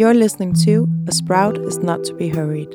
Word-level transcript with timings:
You're 0.00 0.14
listening 0.14 0.54
to 0.64 0.88
A 1.08 1.12
Sprout 1.12 1.58
is 1.58 1.76
Not 1.80 2.04
to 2.04 2.14
Be 2.14 2.30
Hurried, 2.30 2.74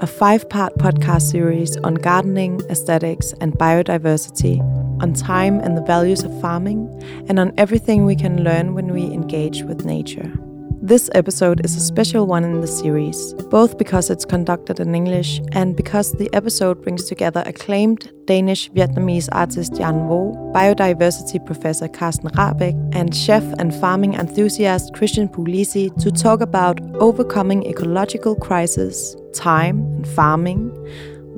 a 0.00 0.06
five 0.08 0.48
part 0.48 0.74
podcast 0.78 1.30
series 1.30 1.76
on 1.76 1.94
gardening, 1.94 2.60
aesthetics, 2.68 3.32
and 3.40 3.52
biodiversity, 3.52 4.58
on 5.00 5.12
time 5.12 5.60
and 5.60 5.76
the 5.76 5.82
values 5.82 6.24
of 6.24 6.40
farming, 6.40 6.88
and 7.28 7.38
on 7.38 7.52
everything 7.56 8.04
we 8.04 8.16
can 8.16 8.42
learn 8.42 8.74
when 8.74 8.88
we 8.88 9.04
engage 9.04 9.62
with 9.62 9.84
nature. 9.84 10.32
This 10.86 11.10
episode 11.16 11.64
is 11.64 11.74
a 11.74 11.80
special 11.80 12.28
one 12.28 12.44
in 12.44 12.60
the 12.60 12.68
series, 12.68 13.34
both 13.50 13.76
because 13.76 14.08
it's 14.08 14.24
conducted 14.24 14.78
in 14.78 14.94
English 14.94 15.40
and 15.50 15.74
because 15.74 16.12
the 16.12 16.32
episode 16.32 16.80
brings 16.80 17.06
together 17.06 17.42
acclaimed 17.44 18.12
Danish 18.26 18.70
Vietnamese 18.70 19.28
artist 19.32 19.74
Jan 19.74 20.06
Vo, 20.06 20.30
biodiversity 20.54 21.44
professor 21.44 21.88
Carsten 21.88 22.30
Rahbek, 22.30 22.76
and 22.94 23.16
chef 23.16 23.42
and 23.58 23.74
farming 23.74 24.14
enthusiast 24.14 24.94
Christian 24.94 25.28
Puglisi 25.28 25.90
to 26.00 26.12
talk 26.12 26.40
about 26.40 26.80
overcoming 26.98 27.66
ecological 27.66 28.36
crisis, 28.36 29.16
time 29.34 29.80
and 29.96 30.06
farming, 30.06 30.70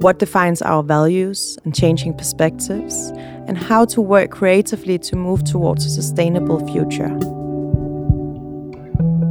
what 0.00 0.18
defines 0.18 0.60
our 0.60 0.82
values 0.82 1.56
and 1.64 1.74
changing 1.74 2.12
perspectives, 2.12 3.12
and 3.46 3.56
how 3.56 3.86
to 3.86 4.02
work 4.02 4.30
creatively 4.30 4.98
to 4.98 5.16
move 5.16 5.42
towards 5.44 5.86
a 5.86 5.90
sustainable 5.90 6.60
future. 6.70 7.37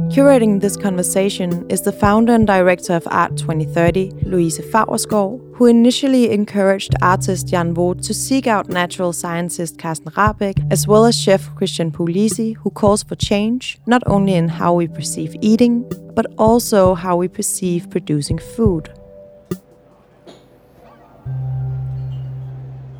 Curating 0.08 0.62
this 0.62 0.74
conversation 0.74 1.68
is 1.68 1.82
the 1.82 1.92
founder 1.92 2.32
and 2.32 2.46
director 2.46 2.94
of 2.94 3.06
Art 3.10 3.36
2030, 3.36 4.10
Louise 4.22 4.58
Favrskov, 4.58 5.38
who 5.54 5.66
initially 5.66 6.30
encouraged 6.30 6.94
artist 7.02 7.46
Jan 7.46 7.74
Vo 7.74 7.92
to 7.92 8.14
seek 8.14 8.46
out 8.46 8.70
natural 8.70 9.12
scientist 9.12 9.78
Carsten 9.78 10.10
Rahbek, 10.12 10.66
as 10.72 10.88
well 10.88 11.04
as 11.04 11.14
chef 11.14 11.54
Christian 11.56 11.90
Puglisi, 11.90 12.56
who 12.56 12.70
calls 12.70 13.02
for 13.02 13.16
change, 13.16 13.78
not 13.86 14.02
only 14.06 14.32
in 14.32 14.48
how 14.48 14.72
we 14.72 14.88
perceive 14.88 15.36
eating, 15.42 15.86
but 16.14 16.24
also 16.38 16.94
how 16.94 17.14
we 17.14 17.28
perceive 17.28 17.90
producing 17.90 18.38
food. 18.38 18.90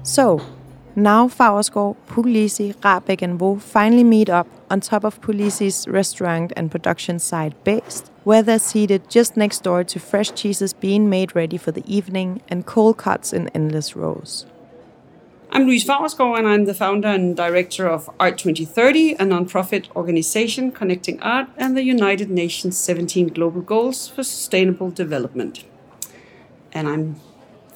So, 0.02 0.42
now 1.02 1.28
Favrskov, 1.28 1.96
Puglisi, 2.08 2.74
Rahbek 2.74 3.22
and 3.22 3.38
Vo 3.38 3.56
finally 3.56 4.04
meet 4.04 4.28
up 4.28 4.46
on 4.70 4.80
top 4.80 5.04
of 5.04 5.20
Puglisi's 5.20 5.86
restaurant 5.88 6.52
and 6.56 6.70
production 6.70 7.18
site 7.18 7.52
Bæst, 7.64 8.10
where 8.24 8.42
they're 8.42 8.58
seated 8.58 9.08
just 9.08 9.36
next 9.36 9.62
door 9.62 9.84
to 9.84 10.00
fresh 10.00 10.32
cheeses 10.32 10.72
being 10.72 11.08
made 11.08 11.34
ready 11.34 11.56
for 11.56 11.72
the 11.72 11.84
evening 11.86 12.42
and 12.48 12.66
cold 12.66 12.96
cuts 12.96 13.32
in 13.32 13.48
endless 13.50 13.94
rows. 13.94 14.46
I'm 15.50 15.66
Louise 15.66 15.86
Favrskov 15.86 16.38
and 16.38 16.46
I'm 16.46 16.66
the 16.66 16.74
founder 16.74 17.08
and 17.08 17.34
director 17.34 17.88
of 17.88 18.10
Art 18.20 18.36
2030, 18.36 19.12
a 19.12 19.19
nonprofit 19.19 19.91
organization 19.96 20.70
connecting 20.70 21.20
art 21.22 21.48
and 21.56 21.76
the 21.76 21.82
United 21.82 22.28
Nations 22.28 22.76
17 22.76 23.28
Global 23.28 23.62
Goals 23.62 24.08
for 24.08 24.22
Sustainable 24.22 24.91
Development. 24.91 25.64
And 26.72 26.86
I'm 26.86 27.20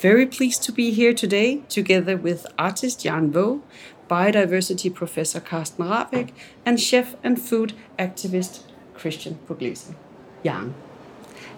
very 0.03 0.25
pleased 0.25 0.61
to 0.61 0.73
be 0.73 0.91
here 0.91 1.13
today 1.13 1.61
together 1.69 2.17
with 2.17 2.45
artist 2.59 3.03
Jan 3.03 3.31
Vo, 3.31 3.61
biodiversity 4.09 4.93
professor 4.93 5.39
Carsten 5.39 5.85
Rahbek, 5.85 6.31
and 6.65 6.77
chef 6.77 7.15
and 7.23 7.41
food 7.41 7.71
activist 7.97 8.63
Christian 8.95 9.39
Puglisi. 9.47 9.95
Jan. 10.43 10.73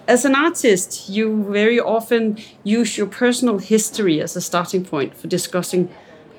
As 0.07 0.25
an 0.25 0.35
artist, 0.35 1.09
you 1.09 1.43
very 1.51 1.79
often 1.79 2.37
use 2.63 2.99
your 2.99 3.07
personal 3.07 3.57
history 3.57 4.21
as 4.21 4.35
a 4.35 4.41
starting 4.41 4.85
point 4.85 5.17
for 5.17 5.27
discussing 5.27 5.89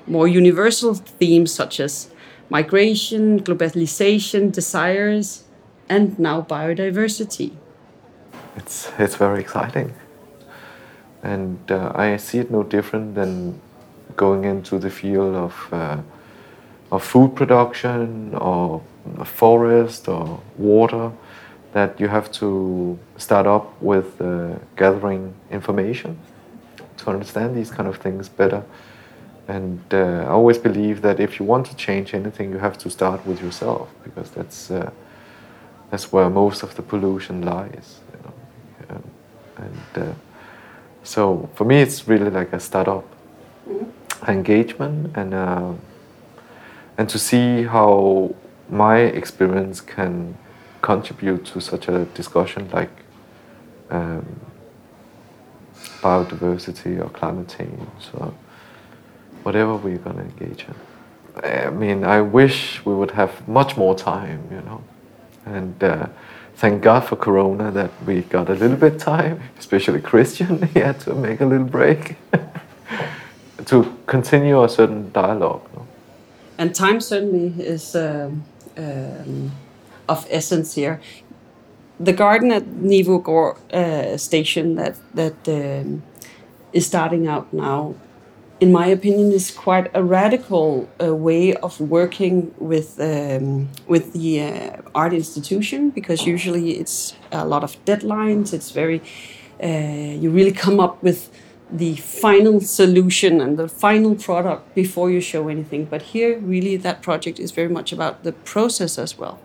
more 0.07 0.29
universal 0.29 0.93
themes 0.93 1.53
such 1.53 1.77
as 1.81 2.09
migration, 2.49 3.43
globalization, 3.43 4.49
desires, 4.49 5.43
and 5.89 6.17
now 6.17 6.41
biodiversity. 6.41 7.51
It's, 8.55 8.89
it's 8.97 9.15
very 9.17 9.41
exciting 9.41 9.93
and 11.23 11.59
uh, 11.71 11.91
I 11.95 12.17
see 12.17 12.39
it 12.39 12.51
no 12.51 12.63
different 12.63 13.15
than 13.15 13.59
going 14.15 14.45
into 14.45 14.79
the 14.79 14.89
field 14.89 15.35
of 15.35 15.67
uh, 15.71 15.97
of 16.91 17.03
food 17.03 17.35
production 17.35 18.33
or 18.35 18.81
forest 19.25 20.07
or 20.07 20.39
water 20.57 21.11
that 21.73 21.99
you 21.99 22.07
have 22.07 22.31
to 22.31 22.97
start 23.17 23.45
up 23.45 23.81
with 23.81 24.21
uh, 24.21 24.55
gathering 24.75 25.33
information 25.51 26.17
to 26.97 27.09
understand 27.09 27.55
these 27.55 27.69
kind 27.69 27.87
of 27.89 27.97
things 27.97 28.29
better. 28.29 28.63
And 29.47 29.81
uh, 29.93 30.25
I 30.27 30.29
always 30.29 30.57
believe 30.57 31.01
that 31.01 31.19
if 31.19 31.39
you 31.39 31.45
want 31.45 31.65
to 31.67 31.75
change 31.75 32.13
anything, 32.13 32.51
you 32.51 32.57
have 32.57 32.77
to 32.79 32.89
start 32.89 33.25
with 33.25 33.41
yourself 33.41 33.89
because 34.03 34.31
that's 34.31 34.71
uh, 34.71 34.91
that's 35.89 36.11
where 36.11 36.29
most 36.29 36.63
of 36.63 36.75
the 36.75 36.81
pollution 36.81 37.43
lies. 37.43 37.99
You 38.11 38.19
know? 38.23 38.33
and 39.57 40.03
uh, 40.03 40.13
so 41.07 41.49
for 41.55 41.63
me, 41.63 41.77
it's 41.77 42.05
really 42.05 42.29
like 42.29 42.51
a 42.51 42.59
startup 42.59 43.05
mm-hmm. 43.65 44.29
engagement 44.29 45.15
and 45.15 45.33
uh, 45.33 45.71
and 46.97 47.07
to 47.07 47.17
see 47.17 47.63
how 47.63 48.35
my 48.69 48.97
experience 48.97 49.79
can 49.79 50.37
contribute 50.81 51.45
to 51.45 51.61
such 51.61 51.87
a 51.87 52.03
discussion 52.13 52.69
like 52.73 52.91
um, 53.89 54.25
biodiversity 56.01 56.99
or 56.99 57.07
climate 57.09 57.47
change 57.57 58.03
or 58.13 58.33
whatever 59.43 59.77
we're 59.77 59.97
going 59.99 60.17
to 60.17 60.23
engage 60.23 60.65
in. 60.65 60.75
I 61.41 61.69
mean, 61.69 62.03
I 62.03 62.19
wish 62.19 62.85
we 62.85 62.93
would 62.93 63.11
have 63.11 63.47
much 63.47 63.77
more 63.77 63.95
time, 63.95 64.41
you 64.51 64.61
know, 64.61 64.83
and. 65.45 65.81
Uh, 65.81 66.07
thank 66.57 66.81
God 66.81 67.01
for 67.01 67.15
Corona 67.15 67.71
that 67.71 67.91
we 68.05 68.21
got 68.21 68.49
a 68.49 68.53
little 68.53 68.77
bit 68.77 68.99
time, 68.99 69.39
especially 69.59 70.01
Christian. 70.01 70.61
he 70.73 70.79
had 70.79 70.99
to 71.01 71.13
make 71.13 71.41
a 71.41 71.45
little 71.45 71.67
break 71.67 72.15
to 73.65 73.97
continue 74.05 74.63
a 74.63 74.69
certain 74.69 75.11
dialogue. 75.11 75.61
And 76.57 76.73
time 76.73 76.99
certainly 76.99 77.63
is 77.63 77.95
um, 77.95 78.43
um, 78.77 79.51
of 80.09 80.25
essence 80.29 80.73
here. 80.73 80.99
The 81.99 82.13
garden 82.13 82.51
at 82.51 82.63
Nivaagaard 82.63 83.57
uh, 83.73 84.17
station 84.17 84.75
that 84.75 84.95
that 85.13 85.47
um, 85.47 86.03
is 86.73 86.85
starting 86.85 87.27
out 87.27 87.51
now 87.53 87.95
in 88.59 88.71
my 88.71 88.87
opinion, 88.87 89.31
is 89.31 89.51
quite 89.51 89.91
a 89.93 90.03
radical 90.03 90.89
uh, 91.01 91.13
way 91.15 91.53
of 91.53 91.79
working 91.79 92.53
with 92.57 92.99
um, 92.99 93.69
with 93.87 94.13
the 94.13 94.41
uh, 94.41 94.81
art 94.95 95.13
institution 95.13 95.91
because 95.91 96.25
usually 96.25 96.71
it's 96.71 97.15
a 97.31 97.45
lot 97.45 97.63
of 97.63 97.83
deadlines. 97.85 98.53
It's 98.53 98.71
very 98.71 99.01
uh, 99.63 100.21
you 100.21 100.31
really 100.31 100.51
come 100.51 100.79
up 100.79 101.03
with 101.03 101.29
the 101.69 101.95
final 101.97 102.61
solution 102.61 103.41
and 103.41 103.57
the 103.57 103.67
final 103.67 104.15
product 104.15 104.73
before 104.73 105.11
you 105.11 105.21
show 105.21 105.49
anything. 105.49 105.85
But 105.85 106.01
here, 106.01 106.39
really, 106.39 106.77
that 106.77 107.01
project 107.01 107.39
is 107.39 107.51
very 107.51 107.69
much 107.69 107.91
about 107.91 108.23
the 108.23 108.31
process 108.31 108.97
as 108.97 109.17
well. 109.17 109.39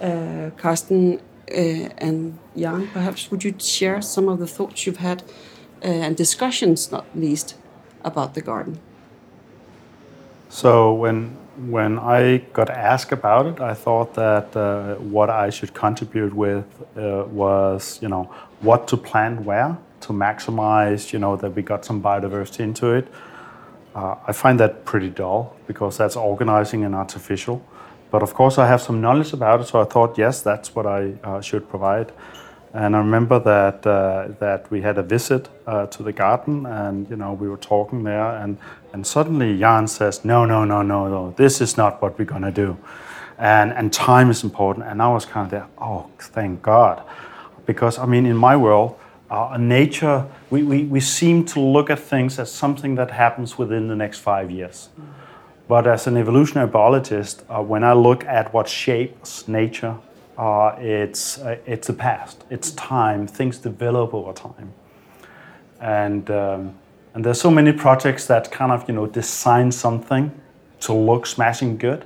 Uh, 0.00 0.50
Carsten 0.56 1.20
uh, 1.50 1.54
and 1.98 2.38
Jan, 2.56 2.88
perhaps 2.88 3.30
would 3.30 3.44
you 3.44 3.54
share 3.58 4.00
some 4.00 4.28
of 4.28 4.38
the 4.38 4.46
thoughts 4.46 4.86
you've 4.86 4.98
had 4.98 5.22
uh, 5.82 5.88
and 5.88 6.16
discussions, 6.16 6.90
not 6.92 7.04
least 7.14 7.56
about 8.04 8.34
the 8.34 8.42
garden? 8.42 8.78
So 10.48 10.94
when 10.94 11.36
when 11.56 11.98
I 11.98 12.38
got 12.52 12.68
asked 12.68 13.12
about 13.12 13.46
it, 13.46 13.60
I 13.60 13.74
thought 13.74 14.14
that 14.14 14.56
uh, 14.56 14.96
what 14.96 15.30
I 15.30 15.50
should 15.50 15.72
contribute 15.72 16.34
with 16.34 16.64
uh, 16.96 17.24
was, 17.30 18.00
you 18.02 18.08
know, 18.08 18.24
what 18.60 18.88
to 18.88 18.96
plant 18.96 19.42
where 19.42 19.76
to 20.00 20.12
maximize, 20.12 21.12
you 21.12 21.18
know, 21.18 21.36
that 21.36 21.54
we 21.54 21.62
got 21.62 21.84
some 21.84 22.02
biodiversity 22.02 22.60
into 22.60 22.92
it. 22.92 23.08
Uh, 23.94 24.16
I 24.26 24.32
find 24.32 24.58
that 24.60 24.84
pretty 24.84 25.10
dull 25.10 25.56
because 25.66 25.96
that's 25.96 26.16
organizing 26.16 26.84
and 26.84 26.94
artificial. 26.94 27.64
But 28.10 28.22
of 28.22 28.34
course, 28.34 28.58
I 28.58 28.66
have 28.66 28.82
some 28.82 29.00
knowledge 29.00 29.32
about 29.32 29.60
it, 29.60 29.66
so 29.66 29.80
I 29.80 29.84
thought, 29.84 30.18
yes, 30.18 30.42
that's 30.42 30.74
what 30.74 30.86
I 30.86 31.14
uh, 31.24 31.40
should 31.40 31.68
provide. 31.68 32.12
And 32.74 32.96
I 32.96 32.98
remember 32.98 33.38
that 33.38 33.86
uh, 33.86 34.34
that 34.40 34.68
we 34.68 34.82
had 34.82 34.98
a 34.98 35.02
visit 35.02 35.48
uh, 35.64 35.86
to 35.86 36.02
the 36.02 36.12
garden, 36.12 36.66
and 36.66 37.08
you 37.08 37.14
know 37.14 37.32
we 37.32 37.48
were 37.48 37.56
talking 37.56 38.02
there, 38.02 38.36
and 38.36 38.58
and 38.92 39.06
suddenly 39.06 39.56
Jan 39.56 39.86
says, 39.86 40.24
"No, 40.24 40.44
no, 40.44 40.64
no, 40.64 40.82
no, 40.82 41.08
no. 41.08 41.34
This 41.36 41.60
is 41.60 41.76
not 41.76 42.02
what 42.02 42.18
we're 42.18 42.24
gonna 42.24 42.50
do," 42.50 42.76
and 43.38 43.72
and 43.72 43.92
time 43.92 44.28
is 44.28 44.42
important. 44.42 44.86
And 44.86 45.00
I 45.00 45.06
was 45.06 45.24
kind 45.24 45.44
of 45.46 45.50
there. 45.52 45.66
Oh, 45.78 46.10
thank 46.18 46.62
God, 46.62 47.00
because 47.64 47.96
I 47.96 48.06
mean, 48.06 48.26
in 48.26 48.36
my 48.36 48.56
world, 48.56 48.96
uh, 49.30 49.56
nature, 49.56 50.26
we, 50.50 50.64
we 50.64 50.82
we 50.82 50.98
seem 50.98 51.44
to 51.44 51.60
look 51.60 51.90
at 51.90 52.00
things 52.00 52.40
as 52.40 52.50
something 52.50 52.96
that 52.96 53.12
happens 53.12 53.56
within 53.56 53.86
the 53.86 53.96
next 53.96 54.18
five 54.18 54.50
years. 54.50 54.88
But 55.68 55.86
as 55.86 56.08
an 56.08 56.16
evolutionary 56.16 56.68
biologist, 56.68 57.44
uh, 57.48 57.62
when 57.62 57.84
I 57.84 57.92
look 57.92 58.24
at 58.24 58.52
what 58.52 58.68
shapes 58.68 59.46
nature 59.46 59.94
uh, 60.36 60.76
it's 60.78 61.38
uh, 61.38 61.58
it's 61.66 61.86
the 61.86 61.92
past. 61.92 62.44
It's 62.50 62.72
time. 62.72 63.26
Things 63.26 63.58
develop 63.58 64.14
over 64.14 64.32
time, 64.32 64.72
and 65.80 66.30
um, 66.30 66.74
and 67.14 67.24
there's 67.24 67.40
so 67.40 67.50
many 67.50 67.72
projects 67.72 68.26
that 68.26 68.50
kind 68.50 68.72
of 68.72 68.88
you 68.88 68.94
know 68.94 69.06
design 69.06 69.70
something 69.72 70.32
to 70.80 70.92
look 70.92 71.26
smashing 71.26 71.76
good, 71.76 72.04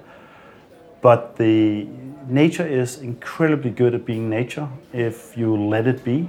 but 1.01 1.37
the 1.37 1.87
nature 2.29 2.67
is 2.67 2.99
incredibly 2.99 3.71
good 3.71 3.95
at 3.95 4.05
being 4.05 4.29
nature 4.29 4.69
if 4.93 5.37
you 5.37 5.57
let 5.57 5.87
it 5.87 6.05
be 6.05 6.29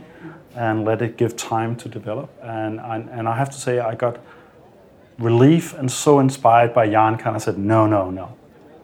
and 0.55 0.85
let 0.85 1.01
it 1.01 1.17
give 1.17 1.35
time 1.35 1.75
to 1.75 1.89
develop. 1.89 2.29
And, 2.41 2.79
and, 2.79 3.09
and 3.09 3.27
I 3.27 3.35
have 3.35 3.49
to 3.51 3.57
say, 3.57 3.79
I 3.79 3.95
got 3.95 4.19
relief 5.17 5.73
and 5.73 5.91
so 5.91 6.19
inspired 6.19 6.73
by 6.73 6.89
Jan 6.89 7.17
kind 7.17 7.35
of 7.35 7.41
said, 7.41 7.57
no, 7.57 7.85
no, 7.85 8.09
no, 8.09 8.35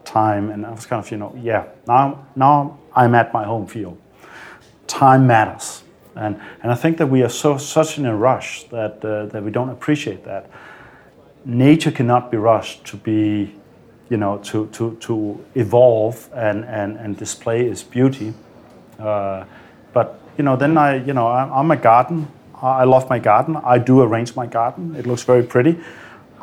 time. 0.04 0.50
And 0.50 0.64
I 0.64 0.70
was 0.70 0.86
kind 0.86 1.04
of, 1.04 1.10
you 1.10 1.16
know, 1.16 1.34
yeah, 1.40 1.64
now, 1.86 2.26
now 2.36 2.78
I'm 2.96 3.14
at 3.14 3.32
my 3.32 3.44
home 3.44 3.66
field. 3.66 3.98
Time 4.86 5.26
matters. 5.26 5.82
And, 6.16 6.40
and 6.62 6.72
I 6.72 6.74
think 6.74 6.96
that 6.96 7.08
we 7.08 7.22
are 7.22 7.28
so 7.28 7.58
such 7.58 7.98
in 7.98 8.06
a 8.06 8.16
rush 8.16 8.64
that, 8.64 9.04
uh, 9.04 9.26
that 9.26 9.42
we 9.42 9.50
don't 9.50 9.68
appreciate 9.68 10.24
that. 10.24 10.50
Nature 11.44 11.90
cannot 11.90 12.30
be 12.30 12.38
rushed 12.38 12.84
to 12.86 12.96
be, 12.96 13.54
you 14.08 14.16
know, 14.16 14.38
to, 14.38 14.66
to, 14.68 14.96
to 15.00 15.44
evolve 15.54 16.28
and, 16.34 16.64
and, 16.64 16.96
and 16.96 17.16
display 17.18 17.66
its 17.66 17.82
beauty. 17.82 18.32
Uh, 18.98 19.44
but, 19.92 20.18
you 20.38 20.44
know, 20.44 20.56
then 20.56 20.78
I, 20.78 21.04
you 21.04 21.12
know, 21.12 21.28
I'm 21.28 21.70
a 21.70 21.76
garden. 21.76 22.28
I 22.62 22.84
love 22.84 23.10
my 23.10 23.18
garden. 23.18 23.56
I 23.56 23.78
do 23.78 24.00
arrange 24.00 24.34
my 24.34 24.46
garden. 24.46 24.96
It 24.96 25.06
looks 25.06 25.22
very 25.22 25.42
pretty. 25.42 25.78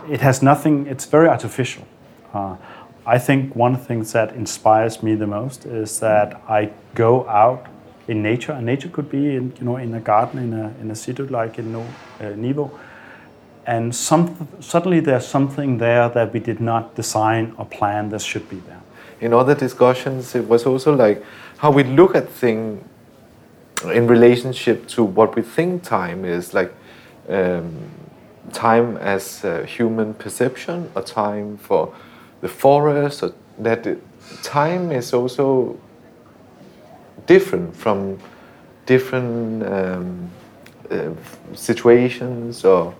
It 0.07 0.21
has 0.21 0.43
nothing, 0.43 0.85
it's 0.85 1.05
very 1.05 1.27
artificial. 1.27 1.87
Uh, 2.33 2.57
I 3.05 3.19
think 3.19 3.55
one 3.55 3.73
of 3.73 3.81
the 3.81 3.85
things 3.85 4.13
that 4.13 4.33
inspires 4.33 5.03
me 5.03 5.15
the 5.15 5.27
most 5.27 5.65
is 5.65 5.99
that 5.99 6.41
I 6.47 6.71
go 6.95 7.27
out 7.27 7.67
in 8.07 8.21
nature, 8.21 8.53
and 8.53 8.65
nature 8.65 8.89
could 8.89 9.09
be 9.09 9.35
in 9.35 9.53
you 9.59 9.65
know 9.65 9.77
in 9.77 9.93
a 9.93 9.99
garden 9.99 10.39
in 10.39 10.53
a 10.53 10.73
in 10.81 10.91
a 10.91 10.95
city 10.95 11.23
like 11.23 11.59
in 11.59 11.75
uh, 11.75 11.83
Nivå, 12.19 12.71
and 13.65 13.95
some, 13.95 14.47
suddenly 14.59 14.99
there's 14.99 15.27
something 15.27 15.77
there 15.77 16.09
that 16.09 16.33
we 16.33 16.39
did 16.39 16.59
not 16.59 16.95
design 16.95 17.53
or 17.57 17.65
plan 17.65 18.09
that 18.09 18.21
should 18.21 18.49
be 18.49 18.57
there. 18.57 18.81
In 19.21 19.33
other 19.33 19.55
discussions, 19.55 20.35
it 20.35 20.47
was 20.47 20.65
also 20.65 20.93
like 20.95 21.23
how 21.57 21.71
we 21.71 21.83
look 21.83 22.15
at 22.15 22.29
things 22.29 22.83
in 23.93 24.07
relationship 24.07 24.87
to 24.87 25.03
what 25.03 25.35
we 25.35 25.41
think 25.41 25.83
time 25.83 26.25
is, 26.25 26.53
like 26.53 26.73
um, 27.29 27.89
time 28.53 28.97
as 28.97 29.45
human 29.65 30.13
perception, 30.13 30.89
or 30.95 31.01
time 31.01 31.57
for 31.57 31.93
the 32.43 32.49
forest, 32.49 33.23
or 33.23 33.33
that 33.59 33.87
time 34.43 34.91
is 34.91 35.13
also 35.13 35.77
different 37.25 37.75
from 37.75 38.19
different 38.85 39.63
um, 39.63 40.29
uh, 40.91 41.09
situations 41.53 42.65
or 42.65 42.93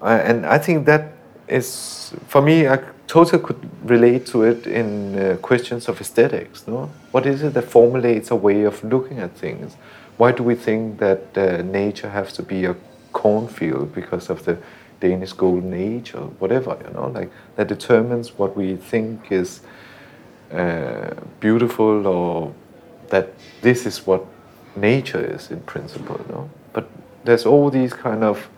uh, 0.00 0.28
and 0.28 0.46
I 0.46 0.58
think 0.58 0.86
that 0.86 1.12
is 1.46 2.14
for 2.26 2.40
me 2.40 2.66
I 2.66 2.78
totally 3.06 3.42
could 3.42 3.68
relate 3.84 4.24
to 4.26 4.44
it 4.44 4.66
in 4.66 5.18
uh, 5.18 5.36
questions 5.42 5.88
of 5.88 6.00
aesthetics 6.00 6.66
no? 6.66 6.90
What 7.10 7.26
is 7.26 7.42
it 7.42 7.52
that 7.52 7.64
formulates 7.64 8.30
a 8.30 8.36
way 8.36 8.64
of 8.64 8.82
looking 8.82 9.18
at 9.18 9.32
things? 9.36 9.76
Why 10.16 10.32
do 10.32 10.42
we 10.42 10.54
think 10.54 10.98
that 11.00 11.36
uh, 11.36 11.62
nature 11.62 12.08
has 12.08 12.32
to 12.34 12.42
be 12.42 12.64
a 12.64 12.76
cornfield 13.12 13.94
because 13.94 14.30
of 14.30 14.44
the 14.46 14.56
Danish 15.00 15.32
golden 15.32 15.74
age 15.74 16.14
or 16.14 16.26
whatever 16.38 16.76
you 16.86 16.92
know 16.92 17.08
like 17.08 17.30
that 17.56 17.68
determines 17.68 18.38
what 18.38 18.56
we 18.56 18.76
think 18.76 19.32
is 19.32 19.60
uh, 20.52 21.14
beautiful 21.40 22.06
or 22.06 22.54
that 23.10 23.32
this 23.62 23.86
is 23.86 24.06
what 24.06 24.24
nature 24.76 25.24
is 25.34 25.50
in 25.50 25.60
principle, 25.60 26.20
no? 26.28 26.50
But 26.72 26.88
there's 27.24 27.46
all 27.46 27.70
these 27.70 27.92
kind 27.92 28.24
of 28.24 28.48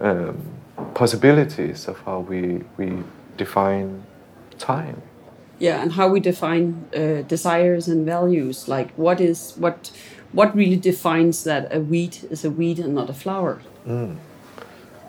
um, 0.00 0.38
possibilities 0.94 1.88
of 1.88 1.98
how 2.00 2.20
we 2.20 2.64
we 2.76 3.02
define 3.36 4.02
time. 4.58 5.02
Yeah, 5.58 5.82
and 5.82 5.92
how 5.92 6.08
we 6.08 6.20
define 6.20 6.84
uh, 6.94 7.22
desires 7.22 7.88
and 7.88 8.06
values. 8.06 8.68
Like 8.68 8.92
what 8.96 9.20
is 9.20 9.54
what 9.56 9.90
what 10.32 10.54
really 10.54 10.76
defines 10.76 11.44
that 11.44 11.74
a 11.74 11.80
weed 11.80 12.18
is 12.30 12.44
a 12.44 12.50
weed 12.50 12.78
and 12.78 12.94
not 12.94 13.10
a 13.10 13.14
flower? 13.14 13.60
Mm. 13.86 14.16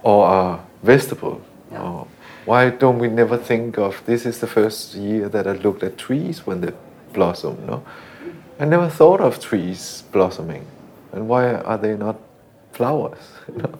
Or 0.07 0.19
a 0.27 0.59
vegetable. 0.83 1.41
Yeah. 1.71 1.81
Or 1.81 2.07
why 2.45 2.69
don't 2.69 2.99
we 2.99 3.09
never 3.09 3.37
think 3.37 3.77
of 3.77 4.01
this 4.05 4.25
is 4.25 4.39
the 4.39 4.47
first 4.47 4.95
year 4.95 5.27
that 5.27 5.45
I 5.47 5.51
looked 5.51 5.83
at 5.83 5.97
trees 5.97 6.47
when 6.47 6.61
they 6.61 6.71
blossom, 7.11 7.57
no? 7.65 7.83
I 8.57 8.65
never 8.65 8.89
thought 8.89 9.19
of 9.19 9.39
trees 9.41 10.03
blossoming. 10.13 10.65
And 11.11 11.27
why 11.27 11.55
are 11.55 11.77
they 11.77 11.95
not 11.95 12.15
flowers? 12.71 13.19
Know? 13.55 13.79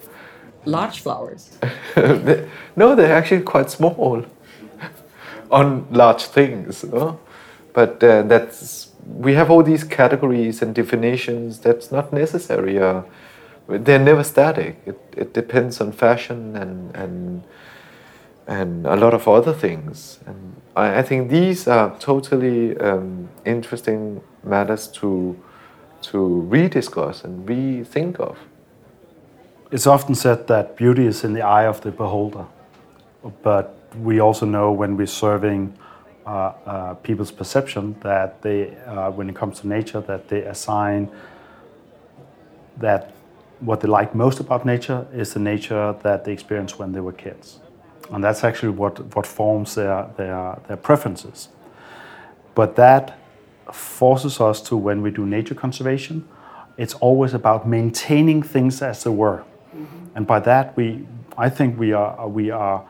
Large 0.66 1.00
flowers. 1.00 1.58
they, 1.96 2.50
no, 2.76 2.94
they're 2.94 3.16
actually 3.16 3.44
quite 3.44 3.70
small 3.70 4.26
on 5.52 5.88
large 5.92 6.24
things. 6.26 6.84
Know? 6.84 7.20
But 7.72 8.04
uh, 8.04 8.24
that's 8.24 8.92
we 9.08 9.34
have 9.36 9.50
all 9.50 9.64
these 9.64 9.86
categories 9.86 10.62
and 10.62 10.76
definitions. 10.76 11.60
That's 11.60 11.90
not 11.90 12.12
necessary. 12.12 12.80
Uh, 12.80 13.04
they're 13.68 14.00
never 14.00 14.24
static. 14.24 14.78
It, 14.86 15.00
it 15.16 15.34
depends 15.34 15.82
on 15.82 15.92
fashion 15.92 16.56
and 16.56 16.96
and 16.96 17.44
and 18.48 18.88
a 18.88 18.96
lot 18.96 19.14
of 19.14 19.28
other 19.28 19.54
things. 19.54 20.20
And 20.26 20.56
I, 20.76 21.00
I 21.00 21.02
think 21.04 21.30
these 21.30 21.68
are 21.68 21.98
totally 22.00 22.78
um, 22.78 23.30
interesting 23.46 24.22
matters 24.44 24.88
to 25.00 25.38
to 26.02 26.48
rediscuss 26.50 27.24
and 27.24 27.48
rethink 27.48 28.20
of. 28.20 28.38
It's 29.72 29.88
often 29.88 30.16
said 30.16 30.48
that 30.48 30.78
beauty 30.78 31.06
is 31.06 31.24
in 31.24 31.34
the 31.34 31.42
eye 31.42 31.66
of 31.66 31.82
the 31.82 31.92
beholder, 31.92 32.46
but 33.44 33.78
we 34.02 34.22
also 34.22 34.46
know 34.46 34.72
when 34.72 34.96
we're 34.96 35.08
serving 35.08 35.78
uh, 36.26 36.54
uh, 36.66 36.94
people's 36.96 37.32
perception 37.32 37.96
that 38.02 38.42
they, 38.42 38.76
uh, 38.86 39.12
when 39.12 39.30
it 39.30 39.36
comes 39.36 39.62
to 39.62 39.68
nature, 39.68 40.02
that 40.02 40.28
they 40.30 40.42
assign 40.44 41.10
that 42.78 43.12
what 43.60 43.82
they 43.82 43.88
like 43.88 44.14
most 44.14 44.40
about 44.40 44.66
nature 44.66 45.08
is 45.14 45.34
the 45.34 45.40
nature 45.40 45.96
that 46.04 46.26
they 46.26 46.34
experienced 46.34 46.80
when 46.80 46.92
they 46.92 47.00
were 47.00 47.14
kids, 47.14 47.60
and 48.12 48.24
that's 48.24 48.44
actually 48.44 48.72
what 48.72 49.16
what 49.16 49.26
forms 49.26 49.76
their 49.76 50.10
their, 50.18 50.60
their 50.68 50.78
preferences. 50.78 51.50
But 52.56 52.76
that 52.76 53.18
forces 53.72 54.40
us 54.40 54.62
to 54.62 54.76
when 54.78 55.02
we 55.02 55.12
do 55.12 55.26
nature 55.26 55.56
conservation, 55.56 56.28
it's 56.78 56.94
always 56.96 57.34
about 57.34 57.68
maintaining 57.68 58.42
things 58.44 58.82
as 58.82 59.04
they 59.04 59.10
were. 59.10 59.44
Mm-hmm. 59.76 60.06
And 60.16 60.28
by 60.28 60.40
that, 60.40 60.76
we, 60.78 61.06
I 61.38 61.50
think 61.50 61.78
we 61.78 61.94
are, 61.94 62.28
we 62.28 62.50
are 62.50 62.86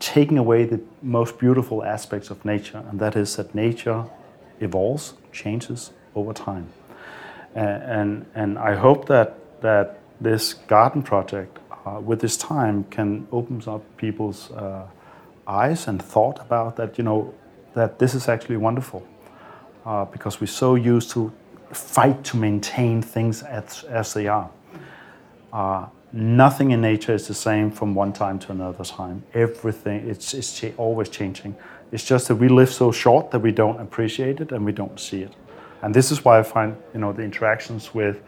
taking 0.00 0.38
away 0.38 0.64
the 0.64 0.80
most 1.00 1.38
beautiful 1.38 1.84
aspects 1.84 2.30
of 2.30 2.44
nature, 2.44 2.82
and 2.90 2.98
that 3.00 3.16
is 3.16 3.36
that 3.36 3.54
nature 3.54 4.04
evolves, 4.60 5.14
changes 5.32 5.92
over 6.14 6.32
time. 6.32 6.66
and, 7.54 8.26
and 8.34 8.58
I 8.58 8.74
hope 8.74 9.06
that, 9.08 9.38
that 9.62 9.98
this 10.20 10.54
garden 10.54 11.02
project, 11.02 11.58
uh, 11.84 12.00
with 12.00 12.20
this 12.20 12.36
time, 12.36 12.84
can 12.84 13.26
open 13.32 13.62
up 13.66 13.82
people's 13.96 14.50
uh, 14.52 14.86
eyes 15.46 15.88
and 15.88 16.00
thought 16.00 16.40
about 16.40 16.76
that, 16.76 16.98
you 16.98 17.04
know, 17.04 17.34
that 17.74 17.98
this 17.98 18.14
is 18.14 18.28
actually 18.28 18.56
wonderful 18.56 19.06
uh, 19.86 20.04
because 20.04 20.40
we're 20.40 20.46
so 20.46 20.74
used 20.74 21.10
to 21.10 21.32
fight 21.72 22.22
to 22.24 22.36
maintain 22.36 23.02
things 23.02 23.42
as, 23.42 23.84
as 23.84 24.14
they 24.14 24.28
are. 24.28 24.50
Uh, 25.52 25.86
nothing 26.12 26.70
in 26.70 26.80
nature 26.80 27.14
is 27.14 27.26
the 27.26 27.34
same 27.34 27.70
from 27.70 27.94
one 27.94 28.12
time 28.12 28.38
to 28.38 28.52
another 28.52 28.84
time. 28.84 29.22
Everything, 29.34 30.08
it's, 30.08 30.34
it's 30.34 30.60
cha- 30.60 30.76
always 30.76 31.08
changing. 31.08 31.56
It's 31.90 32.04
just 32.04 32.28
that 32.28 32.36
we 32.36 32.48
live 32.48 32.72
so 32.72 32.92
short 32.92 33.30
that 33.30 33.40
we 33.40 33.52
don't 33.52 33.80
appreciate 33.80 34.40
it 34.40 34.52
and 34.52 34.64
we 34.64 34.72
don't 34.72 34.98
see 35.00 35.22
it. 35.22 35.32
And 35.82 35.94
this 35.94 36.12
is 36.12 36.24
why 36.24 36.38
I 36.38 36.42
find, 36.42 36.76
you 36.94 37.00
know, 37.00 37.12
the 37.12 37.22
interactions 37.22 37.92
with, 37.92 38.22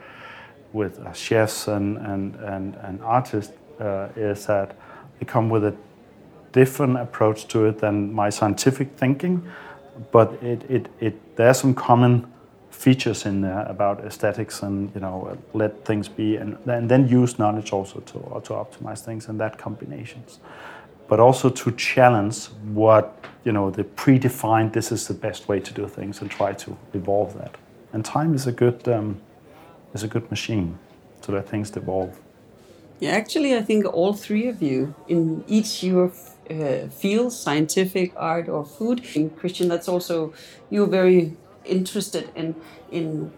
with 0.74 0.98
uh, 0.98 1.12
chefs 1.12 1.68
and, 1.68 1.96
and, 1.96 2.34
and, 2.36 2.74
and 2.82 3.02
artists 3.02 3.52
uh, 3.80 4.08
is 4.16 4.44
that 4.46 4.76
they 5.18 5.24
come 5.24 5.48
with 5.48 5.64
a 5.64 5.74
different 6.52 6.98
approach 6.98 7.48
to 7.48 7.64
it 7.64 7.78
than 7.78 8.12
my 8.12 8.28
scientific 8.28 8.88
thinking 8.96 9.50
but 10.12 10.32
it, 10.42 10.68
it, 10.70 10.88
it, 11.00 11.36
there 11.36 11.48
are 11.48 11.54
some 11.54 11.74
common 11.74 12.30
features 12.70 13.24
in 13.24 13.40
there 13.40 13.64
about 13.68 14.04
aesthetics 14.04 14.62
and 14.62 14.92
you 14.94 15.00
know 15.00 15.38
let 15.54 15.84
things 15.86 16.08
be 16.08 16.36
and, 16.36 16.58
and 16.66 16.90
then 16.90 17.08
use 17.08 17.38
knowledge 17.38 17.72
also 17.72 18.00
to, 18.00 18.18
to 18.44 18.52
optimize 18.52 19.00
things 19.00 19.28
and 19.28 19.40
that 19.40 19.56
combinations 19.56 20.40
but 21.08 21.20
also 21.20 21.48
to 21.50 21.70
challenge 21.72 22.46
what 22.72 23.24
you 23.44 23.52
know 23.52 23.70
the 23.70 23.84
predefined 23.84 24.72
this 24.72 24.90
is 24.90 25.06
the 25.06 25.14
best 25.14 25.48
way 25.48 25.60
to 25.60 25.72
do 25.72 25.86
things 25.86 26.20
and 26.20 26.30
try 26.30 26.52
to 26.52 26.76
evolve 26.94 27.36
that. 27.38 27.54
And 27.92 28.04
time 28.04 28.34
is 28.34 28.46
a 28.46 28.52
good 28.52 28.86
um, 28.88 29.20
is 29.94 30.02
a 30.02 30.08
good 30.08 30.28
machine 30.30 30.78
to 31.22 31.32
let 31.32 31.48
things 31.48 31.74
evolve 31.76 32.20
yeah 33.00 33.10
actually 33.10 33.56
i 33.56 33.62
think 33.62 33.86
all 33.86 34.12
three 34.12 34.46
of 34.48 34.62
you 34.62 34.94
in 35.08 35.44
each 35.48 35.82
your 35.82 36.10
uh, 36.50 36.88
fields, 36.88 37.36
scientific, 37.36 38.12
art, 38.16 38.48
or 38.48 38.64
food. 38.64 39.04
And 39.14 39.36
Christian, 39.36 39.68
that's 39.68 39.88
also 39.88 40.32
you're 40.70 40.86
very 40.86 41.36
interested 41.64 42.30
in, 42.34 42.54
in, 42.90 43.32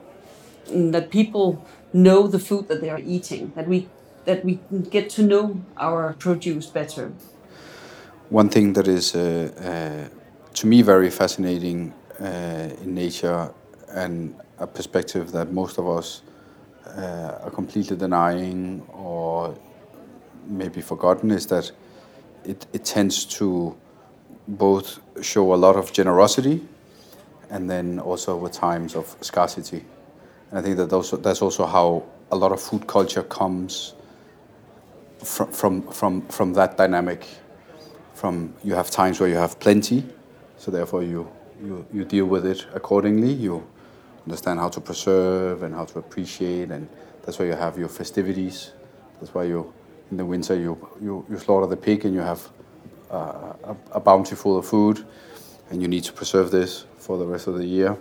in 0.70 0.90
that 0.90 1.10
people 1.10 1.64
know 1.92 2.26
the 2.26 2.38
food 2.38 2.68
that 2.68 2.80
they 2.80 2.90
are 2.90 3.00
eating. 3.00 3.52
That 3.54 3.68
we 3.68 3.88
that 4.24 4.44
we 4.44 4.58
get 4.90 5.08
to 5.10 5.22
know 5.22 5.60
our 5.76 6.14
produce 6.14 6.66
better. 6.66 7.12
One 8.28 8.48
thing 8.48 8.72
that 8.72 8.88
is 8.88 9.14
uh, 9.14 9.52
uh, 9.56 10.08
to 10.54 10.66
me 10.66 10.82
very 10.82 11.10
fascinating 11.10 11.94
uh, 12.20 12.70
in 12.82 12.94
nature 12.94 13.52
and 13.90 14.34
a 14.58 14.66
perspective 14.66 15.30
that 15.30 15.52
most 15.52 15.78
of 15.78 15.88
us 15.88 16.22
uh, 16.86 17.38
are 17.42 17.50
completely 17.50 17.96
denying 17.96 18.86
or 18.92 19.56
maybe 20.46 20.80
forgotten 20.80 21.30
is 21.30 21.46
that 21.46 21.70
it, 22.44 22.66
it 22.72 22.84
tends 22.84 23.24
to 23.24 23.76
both 24.48 25.00
show 25.22 25.54
a 25.54 25.56
lot 25.56 25.76
of 25.76 25.92
generosity 25.92 26.62
and 27.50 27.68
then 27.68 27.98
also 27.98 28.36
with 28.36 28.52
times 28.52 28.94
of 28.94 29.16
scarcity. 29.20 29.84
And 30.50 30.58
I 30.58 30.62
think 30.62 30.76
that 30.76 30.90
those, 30.90 31.10
that's 31.10 31.42
also 31.42 31.66
how 31.66 32.04
a 32.30 32.36
lot 32.36 32.52
of 32.52 32.60
food 32.60 32.86
culture 32.86 33.22
comes 33.22 33.94
from, 35.24 35.50
from, 35.52 35.82
from, 35.90 36.22
from 36.28 36.52
that 36.54 36.76
dynamic. 36.76 37.26
From 38.14 38.54
you 38.64 38.74
have 38.74 38.90
times 38.90 39.20
where 39.20 39.28
you 39.28 39.36
have 39.36 39.60
plenty, 39.60 40.02
so 40.56 40.70
therefore 40.70 41.02
you, 41.02 41.28
you, 41.62 41.86
you 41.92 42.04
deal 42.04 42.24
with 42.24 42.46
it 42.46 42.66
accordingly. 42.74 43.32
You 43.32 43.66
understand 44.26 44.58
how 44.58 44.68
to 44.68 44.80
preserve 44.80 45.62
and 45.62 45.74
how 45.74 45.84
to 45.84 45.98
appreciate, 45.98 46.70
and 46.70 46.88
that's 47.22 47.38
why 47.38 47.46
you 47.46 47.52
have 47.52 47.78
your 47.78 47.88
festivities. 47.88 48.72
That's 49.20 49.32
why 49.32 49.44
you, 49.44 49.72
in 50.10 50.16
the 50.16 50.24
winter, 50.24 50.54
you, 50.54 50.76
you, 51.00 51.24
you 51.30 51.38
slaughter 51.38 51.66
the 51.66 51.76
pig 51.76 52.04
and 52.04 52.14
you 52.14 52.20
have 52.20 52.48
uh, 53.10 53.52
a, 53.64 53.76
a 53.92 54.00
bounty 54.00 54.34
full 54.34 54.58
of 54.58 54.66
food, 54.66 55.04
and 55.70 55.80
you 55.80 55.88
need 55.88 56.04
to 56.04 56.12
preserve 56.12 56.50
this 56.50 56.86
for 56.98 57.18
the 57.18 57.24
rest 57.24 57.46
of 57.46 57.56
the 57.56 57.64
year. 57.64 57.96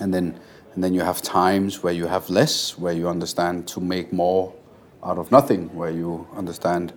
And 0.00 0.12
then, 0.12 0.38
and 0.74 0.82
then 0.82 0.94
you 0.94 1.00
have 1.00 1.22
times 1.22 1.82
where 1.82 1.92
you 1.92 2.06
have 2.06 2.28
less, 2.28 2.78
where 2.78 2.92
you 2.92 3.08
understand 3.08 3.68
to 3.68 3.80
make 3.80 4.12
more 4.12 4.52
out 5.04 5.18
of 5.18 5.30
nothing, 5.30 5.74
where 5.74 5.90
you 5.90 6.26
understand 6.36 6.92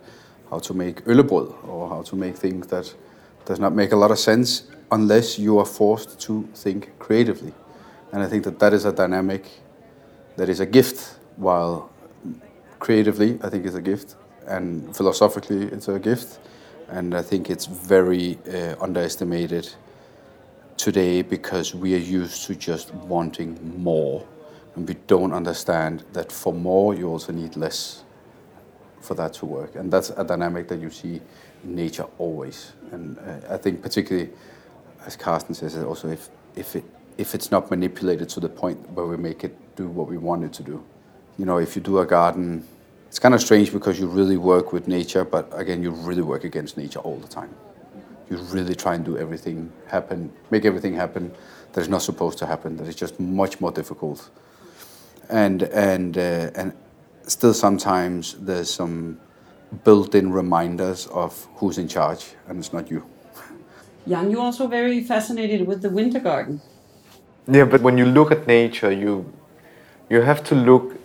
how 0.50 0.60
to 0.60 0.74
make 0.74 1.06
øllebrød 1.06 1.68
or 1.68 1.90
how 1.90 2.02
to 2.02 2.16
make 2.16 2.36
things 2.36 2.68
that 2.68 2.94
does 3.46 3.60
not 3.60 3.74
make 3.74 3.92
a 3.92 3.96
lot 3.96 4.12
of 4.12 4.20
sense 4.20 4.64
unless 4.92 5.40
you 5.40 5.58
are 5.60 5.66
forced 5.66 6.20
to 6.20 6.48
think 6.54 6.92
creatively. 7.00 7.54
And 8.14 8.22
I 8.22 8.28
think 8.28 8.44
that 8.44 8.60
that 8.60 8.74
is 8.74 8.86
a 8.86 8.92
dynamic 8.92 9.50
that 10.36 10.48
is 10.48 10.60
a 10.60 10.68
gift, 10.68 11.18
while 11.36 11.90
creatively, 12.78 13.40
I 13.42 13.50
think 13.50 13.66
is 13.66 13.74
a 13.74 13.82
gift, 13.82 14.16
and 14.46 14.96
philosophically, 14.96 15.64
it's 15.64 15.88
a 15.88 15.98
gift. 15.98 16.40
And 16.90 17.16
I 17.16 17.24
think 17.24 17.50
it's 17.50 17.66
very 17.66 18.38
uh, 18.48 18.76
underestimated 18.80 19.74
today 20.78 21.24
because 21.24 21.74
we 21.74 21.96
are 21.96 22.06
used 22.20 22.46
to 22.46 22.56
just 22.56 22.94
wanting 22.94 23.58
more. 23.82 24.24
And 24.76 24.88
we 24.88 24.94
don't 25.08 25.34
understand 25.34 26.04
that 26.14 26.32
for 26.32 26.54
more 26.54 26.94
you 26.94 27.10
also 27.10 27.32
need 27.32 27.56
less 27.56 28.04
for 29.02 29.16
that 29.16 29.34
to 29.34 29.48
work. 29.48 29.76
And 29.76 29.92
that's 29.92 30.12
a 30.12 30.24
dynamic 30.24 30.68
that 30.68 30.80
you 30.80 30.92
see 30.92 31.20
in 31.64 31.76
nature 31.76 32.06
always. 32.20 32.74
And 32.92 33.18
uh, 33.18 33.54
i 33.54 33.58
think 33.58 33.82
particularly 33.82 34.30
as 35.06 35.16
carsten 35.16 35.56
says 35.56 35.76
also 35.78 36.10
if 36.10 36.30
if 36.56 36.76
it 36.76 36.84
if 37.18 37.36
it's 37.36 37.52
not 37.52 37.70
manipulated 37.70 38.30
to 38.30 38.40
the 38.40 38.50
point 38.50 38.78
where 38.92 39.06
we 39.06 39.18
make 39.18 39.44
it 39.44 39.56
do 39.76 39.88
what 39.88 40.08
we 40.08 40.18
want 40.18 40.44
it 40.44 40.54
to 40.54 40.64
do 40.64 40.84
you 41.38 41.46
know 41.46 41.58
if 41.58 41.76
you 41.76 41.82
do 41.82 42.00
a 42.00 42.06
garden 42.06 42.66
it's 43.08 43.20
kind 43.20 43.34
of 43.34 43.42
strange 43.42 43.72
because 43.72 44.00
you 44.00 44.08
really 44.08 44.38
work 44.38 44.74
with 44.74 44.88
nature 44.88 45.24
but 45.24 45.48
again 45.54 45.82
you 45.84 45.92
really 45.92 46.22
work 46.22 46.44
against 46.44 46.78
nature 46.78 47.00
all 47.00 47.18
the 47.18 47.28
time 47.28 47.54
you 48.30 48.38
really 48.38 48.76
try 48.76 48.96
and 48.96 49.06
do 49.06 49.18
everything 49.18 49.72
happen 49.88 50.32
make 50.52 50.66
everything 50.66 50.94
happen 50.94 51.34
that 51.74 51.82
is 51.82 51.90
not 51.90 52.02
supposed 52.02 52.38
to 52.38 52.46
happen 52.46 52.78
that 52.78 52.88
is 52.88 52.96
just 52.96 53.20
much 53.20 53.60
more 53.62 53.72
difficult 53.72 54.30
and 55.30 55.64
and 55.64 56.18
uh, 56.18 56.52
and 56.56 56.74
still 57.28 57.54
sometimes 57.54 58.34
there's 58.36 58.70
some 58.70 59.20
built-in 59.84 60.32
reminders 60.32 61.08
of 61.08 61.48
who's 61.56 61.78
in 61.78 61.88
charge, 61.88 62.34
and 62.48 62.60
it's 62.60 62.74
not 62.74 62.92
you. 62.92 63.04
Jan, 64.08 64.30
you're 64.30 64.42
also 64.42 64.68
very 64.68 65.02
fascinated 65.02 65.66
with 65.66 65.82
the 65.82 65.90
winter 65.90 66.20
garden. 66.20 66.62
Yeah, 67.48 67.66
but 67.66 67.82
when 67.82 67.98
you 67.98 68.06
look 68.06 68.32
at 68.32 68.48
nature, 68.48 68.92
you 68.92 69.32
you 70.10 70.22
have 70.22 70.44
to 70.46 70.56
look 70.56 70.96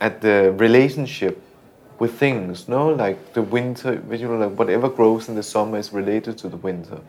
at 0.00 0.20
the 0.20 0.52
relationship 0.58 1.42
with 1.98 2.18
things, 2.18 2.68
no? 2.68 2.88
Like 2.88 3.32
the 3.34 3.42
winter, 3.42 4.02
you 4.10 4.28
know, 4.28 4.38
like 4.38 4.58
whatever 4.58 4.88
grows 4.88 5.28
in 5.28 5.34
the 5.34 5.42
summer 5.42 5.78
is 5.78 5.92
related 5.92 6.38
to 6.38 6.48
the 6.48 6.56
winter. 6.56 7.00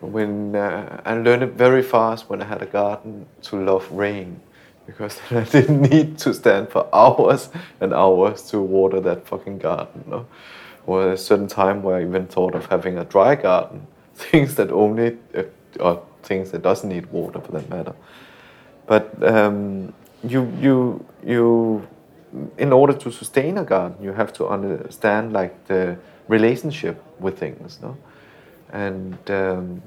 When 0.00 0.56
uh, 0.56 1.00
I 1.04 1.14
learned 1.14 1.42
it 1.44 1.52
very 1.52 1.82
fast 1.82 2.28
when 2.28 2.42
I 2.42 2.46
had 2.46 2.62
a 2.62 2.66
garden 2.66 3.26
to 3.42 3.56
love 3.56 3.90
rain 3.92 4.40
because 4.86 5.20
I 5.30 5.44
didn't 5.44 5.82
need 5.82 6.18
to 6.18 6.34
stand 6.34 6.70
for 6.70 6.88
hours 6.92 7.50
and 7.80 7.94
hours 7.94 8.42
to 8.50 8.60
water 8.60 9.00
that 9.00 9.26
fucking 9.26 9.58
garden. 9.58 10.04
No? 10.08 10.26
Or 10.86 11.12
a 11.12 11.16
certain 11.18 11.48
time 11.48 11.82
where 11.82 11.96
I 11.98 12.02
even 12.02 12.26
thought 12.26 12.54
of 12.54 12.66
having 12.66 12.98
a 12.98 13.04
dry 13.04 13.36
garden, 13.36 13.86
things 14.14 14.56
that 14.56 14.72
only, 14.72 15.18
uh, 15.34 15.44
or 15.80 16.02
things 16.22 16.50
that 16.50 16.62
doesn't 16.62 16.88
need 16.88 17.06
water 17.06 17.40
for 17.40 17.52
that 17.52 17.68
matter. 17.68 17.94
But 18.86 19.22
um, 19.22 19.92
you, 20.22 20.52
you, 20.60 21.04
you, 21.24 21.88
in 22.58 22.72
order 22.72 22.92
to 22.92 23.10
sustain 23.10 23.58
a 23.58 23.64
garden, 23.64 24.02
you 24.02 24.12
have 24.12 24.32
to 24.34 24.48
understand 24.48 25.32
like 25.32 25.66
the 25.66 25.96
relationship 26.28 27.02
with 27.20 27.38
things, 27.38 27.78
no? 27.82 27.96
And 28.72 29.18
um, 29.30 29.82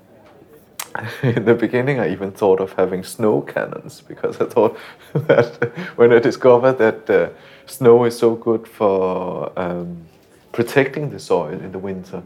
in 1.23 1.45
the 1.45 1.55
beginning, 1.55 1.99
I 1.99 2.11
even 2.11 2.31
thought 2.31 2.59
of 2.59 2.73
having 2.73 3.03
snow 3.03 3.41
cannons 3.41 4.01
because 4.01 4.39
I 4.39 4.45
thought 4.45 4.77
that 5.13 5.71
when 5.95 6.13
I 6.13 6.19
discovered 6.19 6.77
that 6.77 7.09
uh, 7.09 7.29
snow 7.65 8.05
is 8.05 8.17
so 8.17 8.35
good 8.35 8.67
for 8.67 9.51
um, 9.57 10.05
protecting 10.51 11.09
the 11.09 11.19
soil 11.19 11.59
in 11.59 11.71
the 11.71 11.79
winter, 11.79 12.21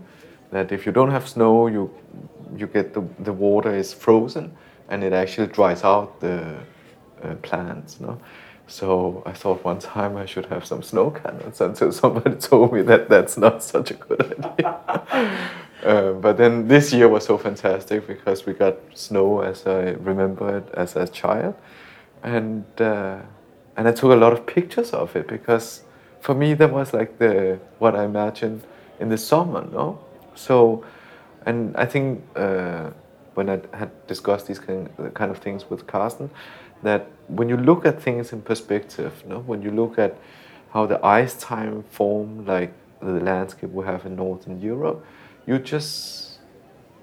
that 0.51 0.71
if 0.71 0.85
you 0.85 0.91
don't 0.91 1.11
have 1.11 1.27
snow, 1.27 1.67
you 1.67 1.91
you 2.57 2.67
get 2.67 2.93
the 2.93 3.03
the 3.19 3.33
water 3.33 3.75
is 3.75 3.93
frozen 3.93 4.51
and 4.89 5.03
it 5.03 5.13
actually 5.13 5.47
dries 5.47 5.83
out 5.83 6.19
the 6.19 6.55
uh, 7.23 7.35
plants. 7.41 7.99
No? 7.99 8.19
So 8.67 9.23
I 9.25 9.33
thought 9.33 9.63
one 9.63 9.79
time 9.79 10.15
I 10.17 10.25
should 10.25 10.45
have 10.47 10.65
some 10.65 10.83
snow 10.83 11.11
cannons 11.11 11.61
until 11.67 11.91
somebody 11.91 12.35
told 12.39 12.73
me 12.73 12.81
that 12.83 13.09
that's 13.09 13.37
not 13.37 13.63
such 13.63 13.91
a 13.91 13.93
good 13.95 14.45
idea. 14.45 14.77
Uh, 15.83 16.11
but 16.13 16.37
then 16.37 16.67
this 16.67 16.91
year 16.91 17.07
was 17.07 17.25
so 17.25 17.37
fantastic 17.37 18.05
because 18.05 18.45
we 18.45 18.53
got 18.53 18.75
snow 18.93 19.41
as 19.41 19.65
I 19.65 19.91
remember 19.91 20.57
it 20.57 20.69
as 20.73 20.95
a 20.97 21.07
child, 21.07 21.55
and 22.21 22.65
uh, 22.81 23.19
and 23.77 23.87
I 23.87 23.91
took 23.93 24.11
a 24.11 24.15
lot 24.15 24.33
of 24.33 24.45
pictures 24.45 24.91
of 24.91 25.15
it 25.15 25.27
because 25.27 25.83
for 26.19 26.35
me 26.35 26.53
that 26.55 26.71
was 26.71 26.93
like 26.93 27.17
the 27.17 27.59
what 27.79 27.95
I 27.95 28.03
imagined 28.03 28.63
in 28.99 29.07
the 29.07 29.17
summer, 29.17 29.65
no. 29.71 29.99
So, 30.35 30.83
and 31.45 31.75
I 31.77 31.85
think 31.85 32.23
uh, 32.35 32.91
when 33.33 33.49
I 33.49 33.59
had 33.73 33.89
discussed 34.07 34.47
these 34.47 34.59
kind 34.59 34.89
of 35.31 35.37
things 35.37 35.69
with 35.69 35.87
Carsten, 35.87 36.29
that 36.83 37.07
when 37.27 37.49
you 37.49 37.57
look 37.57 37.85
at 37.85 38.01
things 38.01 38.33
in 38.33 38.41
perspective, 38.41 39.23
no, 39.27 39.39
when 39.39 39.61
you 39.61 39.71
look 39.71 39.99
at 39.99 40.17
how 40.71 40.85
the 40.85 41.03
ice 41.05 41.35
time 41.35 41.83
form, 41.89 42.45
like 42.45 42.73
the 43.01 43.19
landscape 43.19 43.71
we 43.71 43.85
have 43.85 44.05
in 44.05 44.15
northern 44.15 44.61
Europe 44.61 45.05
you 45.49 45.57
just 45.57 46.39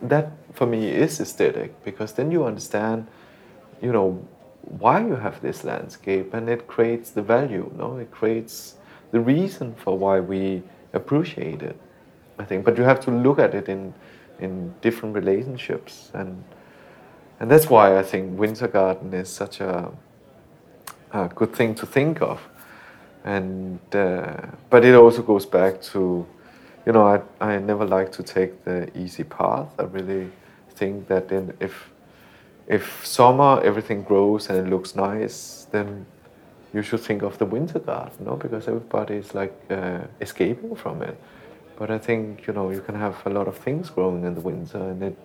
that 0.00 0.30
for 0.52 0.66
me 0.66 0.88
is 0.88 1.20
aesthetic. 1.20 1.84
Because 1.84 2.12
then 2.12 2.30
you 2.30 2.44
understand 2.44 3.06
you 3.82 3.92
know 3.92 4.26
why 4.62 5.00
you 5.00 5.16
have 5.16 5.40
this 5.42 5.64
landscape 5.64 6.32
and 6.32 6.48
it 6.48 6.66
creates 6.66 7.10
the 7.10 7.22
value 7.22 7.70
You 7.70 7.78
no 7.78 7.98
it 7.98 8.10
creates 8.10 8.76
the 9.10 9.20
reason 9.20 9.74
for 9.76 9.96
why 9.98 10.18
we 10.20 10.62
appreciate 10.92 11.62
it 11.62 11.78
i 12.38 12.44
think. 12.44 12.64
But 12.64 12.78
you 12.78 12.84
have 12.84 13.00
to 13.00 13.10
look 13.10 13.38
at 13.38 13.54
it 13.54 13.68
in 13.68 13.94
in 14.40 14.74
different 14.80 15.14
relationships 15.14 16.10
and 16.14 16.44
and 17.40 17.50
that's 17.50 17.68
why 17.68 17.98
i 17.98 18.02
think 18.02 18.38
winter 18.38 18.68
garden 18.68 19.12
is 19.14 19.28
such 19.28 19.60
a, 19.60 19.90
a 21.12 21.28
good 21.28 21.54
thing 21.54 21.74
to 21.74 21.86
think 21.86 22.20
of 22.22 22.40
and 23.24 23.80
uh, 23.94 24.36
but 24.70 24.84
it 24.84 24.94
also 24.94 25.22
goes 25.22 25.46
back 25.46 25.80
to 25.82 26.26
you 26.86 26.92
know, 26.92 27.04
I, 27.04 27.20
I 27.44 27.58
never 27.58 27.84
like 27.84 28.12
to 28.12 28.22
take 28.22 28.64
the 28.64 28.88
easy 28.96 29.24
path. 29.24 29.68
I 29.78 29.82
really 29.82 30.30
think 30.76 31.08
that 31.08 31.32
in, 31.32 31.52
if 31.60 31.90
if 32.68 33.04
summer 33.06 33.60
everything 33.62 34.02
grows 34.02 34.48
and 34.48 34.58
it 34.58 34.70
looks 34.70 34.94
nice, 34.96 35.66
then 35.70 36.06
you 36.72 36.82
should 36.82 37.00
think 37.00 37.22
of 37.22 37.38
the 37.38 37.44
winter 37.44 37.78
garden, 37.78 38.24
no? 38.24 38.36
Because 38.36 38.68
everybody 38.68 39.14
is 39.14 39.34
like 39.34 39.54
uh, 39.70 40.00
escaping 40.20 40.74
from 40.76 41.02
it. 41.02 41.16
But 41.76 41.90
I 41.90 41.98
think 41.98 42.46
you 42.46 42.52
know 42.52 42.70
you 42.70 42.80
can 42.80 42.94
have 42.94 43.16
a 43.26 43.30
lot 43.30 43.48
of 43.48 43.56
things 43.58 43.90
growing 43.90 44.24
in 44.24 44.34
the 44.34 44.40
winter, 44.40 44.78
and 44.78 45.02
it 45.02 45.18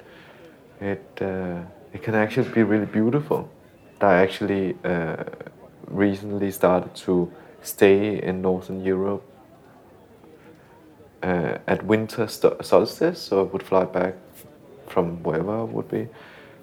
it 0.80 1.22
uh, 1.22 1.62
it 1.94 2.04
can 2.04 2.16
actually 2.16 2.50
be 2.50 2.64
really 2.64 2.86
beautiful. 2.86 3.50
I 4.02 4.16
actually 4.16 4.76
uh, 4.84 5.24
recently 5.88 6.52
started 6.52 6.96
to 7.06 7.32
stay 7.62 8.22
in 8.22 8.42
Northern 8.42 8.84
Europe 8.84 9.24
uh, 11.24 11.58
at 11.68 11.86
winter 11.86 12.28
solstice, 12.28 13.22
so 13.22 13.42
I 13.42 13.44
would 13.44 13.64
fly 13.64 13.86
back 13.86 14.16
from 14.88 15.24
wherever 15.24 15.60
I 15.60 15.64
would 15.64 15.90
be 15.90 16.08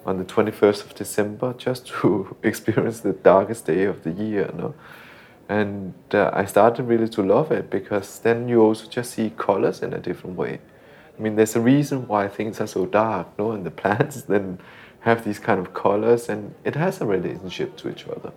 on 0.04 0.18
the 0.18 0.24
21st 0.24 0.84
of 0.84 0.94
December 0.94 1.54
just 1.58 1.86
to 1.86 2.36
experience 2.42 3.00
the 3.00 3.12
darkest 3.12 3.66
day 3.66 3.84
of 3.84 4.02
the 4.02 4.10
year. 4.10 4.50
No? 4.56 4.74
And 5.48 5.94
uh, 6.12 6.30
I 6.34 6.44
started 6.44 6.84
really 6.84 7.08
to 7.08 7.22
love 7.22 7.50
it 7.50 7.70
because 7.70 8.18
then 8.18 8.48
you 8.48 8.60
also 8.60 8.86
just 8.88 9.12
see 9.12 9.30
colors 9.30 9.82
in 9.82 9.94
a 9.94 9.98
different 9.98 10.36
way. 10.36 10.60
I 11.18 11.22
mean, 11.22 11.36
there's 11.36 11.56
a 11.56 11.60
reason 11.60 12.06
why 12.06 12.28
things 12.28 12.60
are 12.60 12.66
so 12.66 12.86
dark, 12.86 13.26
no? 13.38 13.52
And 13.52 13.64
the 13.64 13.70
plants 13.82 14.22
then 14.22 14.58
have 15.00 15.24
these 15.24 15.38
kind 15.38 15.60
of 15.60 15.72
colors, 15.74 16.28
and 16.28 16.54
it 16.64 16.74
has 16.74 17.00
a 17.00 17.06
relationship 17.06 17.76
to 17.78 17.90
each 17.90 18.06
other. 18.06 18.32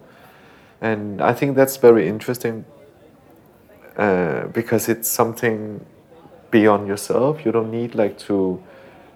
And 0.79 1.21
I 1.21 1.33
think 1.33 1.55
that's 1.55 1.77
very 1.77 2.07
interesting 2.07 2.65
uh, 3.97 4.47
because 4.47 4.89
it's 4.89 5.09
something 5.09 5.85
beyond 6.49 6.87
yourself. 6.87 7.45
You 7.45 7.51
don't 7.51 7.71
need 7.71 7.93
like 7.93 8.17
to, 8.19 8.63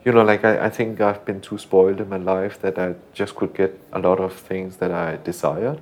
you 0.03 0.11
know, 0.11 0.23
like 0.23 0.43
I, 0.43 0.65
I 0.65 0.69
think 0.69 1.01
I've 1.01 1.23
been 1.25 1.41
too 1.41 1.57
spoiled 1.57 2.01
in 2.01 2.09
my 2.09 2.17
life 2.17 2.61
that 2.61 2.77
I 2.77 2.95
just 3.13 3.35
could 3.35 3.53
get 3.53 3.79
a 3.93 3.99
lot 3.99 4.19
of 4.19 4.33
things 4.33 4.77
that 4.77 4.91
I 4.91 5.17
desired. 5.17 5.79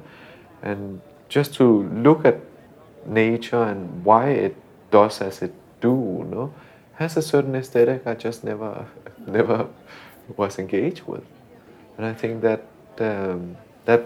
And 0.62 1.02
just 1.34 1.56
to 1.56 1.84
look 2.06 2.26
at 2.26 2.38
nature 3.08 3.64
and 3.64 4.06
why 4.06 4.30
it 4.30 4.56
does 4.92 5.20
as 5.20 5.42
it 5.42 5.52
do, 5.82 5.90
you 6.20 6.26
know, 6.26 6.54
has 6.94 7.18
a 7.18 7.22
certain 7.22 7.56
aesthetic 7.56 8.06
I 8.06 8.14
just 8.14 8.44
never, 8.44 8.86
never 9.28 9.68
was 10.38 10.60
engaged 10.60 11.02
with. 11.08 11.24
And 11.98 12.06
I 12.06 12.14
think 12.14 12.42
that 12.42 12.62
um, 13.00 13.58
that 13.86 14.02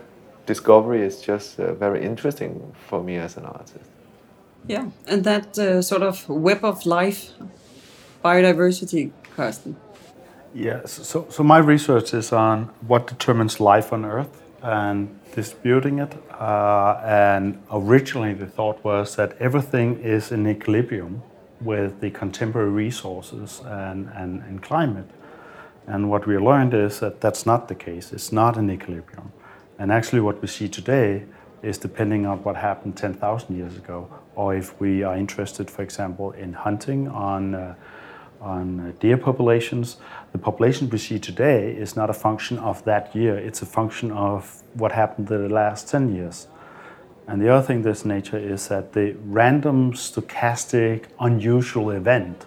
discovery 0.46 1.02
is 1.02 1.22
just 1.22 1.60
uh, 1.60 1.74
very 1.74 2.06
interesting 2.06 2.74
for 2.88 3.04
me 3.04 3.18
as 3.18 3.36
an 3.36 3.46
artist. 3.46 3.90
Yeah, 4.68 4.86
and 5.08 5.24
that 5.26 5.60
uh, 5.60 5.82
sort 5.82 6.04
of 6.04 6.30
web 6.30 6.64
of 6.64 6.86
life, 6.86 7.32
biodiversity, 8.24 9.12
Carsten. 9.36 9.76
Yes, 10.54 10.94
so, 11.08 11.28
so 11.30 11.44
my 11.44 11.58
research 11.58 12.14
is 12.14 12.32
on 12.32 12.70
what 12.88 13.08
determines 13.08 13.60
life 13.60 13.92
on 13.92 14.06
Earth 14.06 14.47
and 14.68 15.18
disputing 15.34 16.00
it. 16.00 16.14
Uh, 16.32 17.00
and 17.04 17.58
originally, 17.72 18.34
the 18.34 18.46
thought 18.46 18.84
was 18.84 19.16
that 19.16 19.36
everything 19.40 20.00
is 20.00 20.32
in 20.32 20.46
equilibrium 20.46 21.24
with 21.62 22.02
the 22.02 22.12
contemporary 22.12 22.70
resources 22.70 23.62
and, 23.66 24.10
and, 24.14 24.44
and 24.44 24.62
climate. 24.62 25.10
And 25.88 26.10
what 26.10 26.28
we 26.28 26.38
learned 26.38 26.74
is 26.74 27.00
that 27.00 27.22
that's 27.22 27.46
not 27.46 27.70
the 27.70 27.76
case. 27.76 28.12
It's 28.12 28.32
not 28.32 28.58
in 28.58 28.70
equilibrium. 28.70 29.32
And 29.80 29.92
actually, 29.92 30.22
what 30.22 30.42
we 30.42 30.48
see 30.50 30.68
today 30.68 31.24
is 31.64 31.78
depending 31.78 32.26
on 32.26 32.44
what 32.44 32.58
happened 32.58 32.98
10,000 32.98 33.56
years 33.56 33.78
ago, 33.78 34.10
or 34.36 34.54
if 34.54 34.80
we 34.82 35.02
are 35.04 35.16
interested, 35.16 35.72
for 35.72 35.82
example, 35.82 36.32
in 36.32 36.54
hunting 36.54 37.08
on, 37.08 37.56
uh, 37.56 37.76
on 38.42 38.96
deer 39.00 39.18
populations. 39.18 39.98
The 40.32 40.38
population 40.38 40.90
we 40.90 40.98
see 40.98 41.20
today 41.20 41.72
is 41.72 41.96
not 41.96 42.10
a 42.10 42.14
function 42.14 42.58
of 42.60 42.84
that 42.86 43.16
year, 43.16 43.38
it's 43.38 43.62
a 43.62 43.66
function 43.66 44.12
of 44.12 44.64
what 44.74 44.92
happened 44.92 45.30
in 45.32 45.44
the 45.44 45.54
last 45.54 45.90
10 45.90 46.16
years. 46.16 46.48
And 47.28 47.42
the 47.42 47.54
other 47.54 47.66
thing 47.66 47.82
this 47.82 48.06
nature 48.06 48.38
is 48.38 48.70
that 48.70 48.94
the 48.94 49.16
random, 49.26 49.94
stochastic, 49.94 51.06
unusual 51.20 51.92
event 51.92 52.46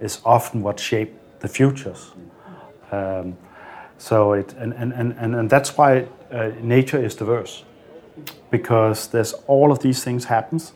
is 0.00 0.20
often 0.24 0.62
what 0.62 0.80
shaped 0.80 1.40
the 1.40 1.48
futures. 1.48 2.10
Um, 2.90 3.36
so 3.98 4.32
it, 4.32 4.54
and, 4.54 4.72
and, 4.72 4.92
and, 4.92 5.34
and 5.34 5.50
that's 5.50 5.76
why 5.76 6.08
uh, 6.32 6.50
nature 6.60 7.02
is 7.02 7.14
diverse 7.14 7.64
because 8.50 9.08
there's 9.08 9.32
all 9.46 9.70
of 9.70 9.80
these 9.80 10.02
things 10.02 10.24
happens 10.24 10.72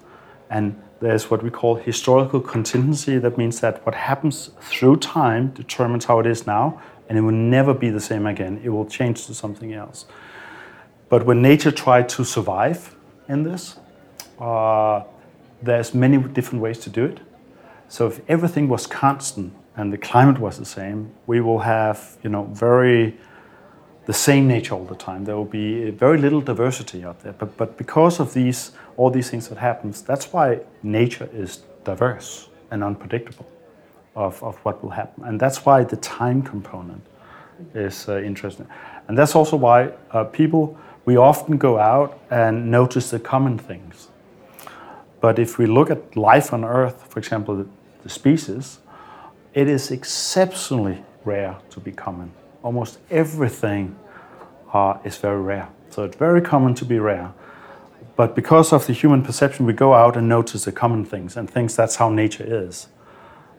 and 0.51 0.81
there's 1.03 1.29
what 1.29 1.43
we 1.43 1.51
call 1.51 1.75
historical 1.75 2.41
contingency 2.41 3.19
that 3.19 3.37
means 3.37 3.59
that 3.61 3.85
what 3.85 3.95
happens 3.95 4.51
through 4.61 4.97
time 4.97 5.49
determines 5.49 6.05
how 6.05 6.21
it 6.21 6.27
is 6.27 6.47
now 6.47 6.81
and 7.09 7.19
it 7.19 7.21
will 7.21 7.33
never 7.33 7.75
be 7.75 7.91
the 7.91 8.01
same 8.01 8.25
again 8.25 8.61
it 8.65 8.69
will 8.69 8.87
change 8.87 9.27
to 9.27 9.35
something 9.35 9.73
else 9.75 10.07
but 11.09 11.27
when 11.27 11.43
nature 11.43 11.73
tried 11.73 12.09
to 12.09 12.25
survive 12.25 12.95
in 13.29 13.43
this 13.43 13.81
uh, 14.39 15.03
there's 15.61 15.93
many 15.93 16.19
different 16.19 16.63
ways 16.63 16.79
to 16.79 16.89
do 16.89 17.05
it 17.05 17.19
so 17.89 18.07
if 18.07 18.21
everything 18.29 18.69
was 18.69 18.87
constant 18.87 19.53
and 19.77 19.93
the 19.93 19.99
climate 19.99 20.39
was 20.39 20.57
the 20.57 20.65
same 20.65 21.11
we 21.27 21.41
will 21.41 21.59
have 21.59 22.17
you 22.23 22.31
know 22.31 22.45
very 22.45 23.17
the 24.05 24.13
same 24.13 24.49
nature 24.49 24.75
all 24.75 24.85
the 24.85 24.97
time. 24.97 25.25
There 25.25 25.37
will 25.37 25.45
be 25.45 25.91
very 25.91 26.19
little 26.19 26.41
diversity 26.41 27.05
out 27.05 27.21
there. 27.21 27.33
But, 27.33 27.57
but 27.57 27.79
because 27.79 28.19
of 28.19 28.35
these, 28.35 28.73
all 28.97 29.11
these 29.11 29.31
things 29.31 29.49
that 29.49 29.59
happens, 29.59 30.03
that's 30.03 30.33
why 30.33 30.61
nature 30.83 31.29
is 31.33 31.63
diverse 31.85 32.49
and 32.71 32.83
unpredictable 32.83 33.47
of, 34.15 34.43
of 34.43 34.57
what 34.59 34.83
will 34.83 34.91
happen. 34.91 35.25
And 35.25 35.41
that's 35.41 35.65
why 35.65 35.85
the 35.85 35.97
time 35.97 36.43
component 36.43 37.03
is 37.75 38.09
uh, 38.09 38.21
interesting. 38.21 38.67
And 39.09 39.17
that's 39.17 39.35
also 39.35 39.57
why 39.57 39.93
uh, 40.11 40.25
people, 40.25 40.79
we 41.05 41.17
often 41.17 41.59
go 41.59 41.79
out 41.79 42.19
and 42.31 42.71
notice 42.71 43.11
the 43.11 43.19
common 43.19 43.59
things. 43.59 44.09
But 45.21 45.39
if 45.39 45.59
we 45.59 45.67
look 45.67 45.91
at 45.91 46.17
life 46.17 46.53
on 46.53 46.65
Earth, 46.65 47.07
for 47.09 47.19
example, 47.19 47.57
the, 47.57 47.67
species, 48.09 48.81
it 49.55 49.69
is 49.69 49.93
exceptionally 49.93 51.05
rare 51.25 51.57
to 51.71 51.79
be 51.79 51.93
common 51.93 52.33
almost 52.63 52.99
everything 53.11 53.97
uh, 54.73 54.99
is 55.05 55.17
very 55.17 55.41
rare. 55.41 55.69
So 55.91 56.05
it's 56.05 56.17
very 56.17 56.41
common 56.41 56.75
to 56.77 56.85
be 56.85 56.99
rare. 56.99 57.33
But 58.17 58.35
because 58.35 58.73
of 58.73 58.87
the 58.87 58.93
human 58.93 59.23
perception, 59.23 59.67
we 59.67 59.73
go 59.73 59.95
out 59.95 60.17
and 60.17 60.29
notice 60.29 60.65
the 60.65 60.73
common 60.73 61.05
things 61.05 61.37
and 61.37 61.49
things 61.49 61.75
that's 61.75 61.97
how 61.97 62.11
nature 62.11 62.45
is. 62.47 62.89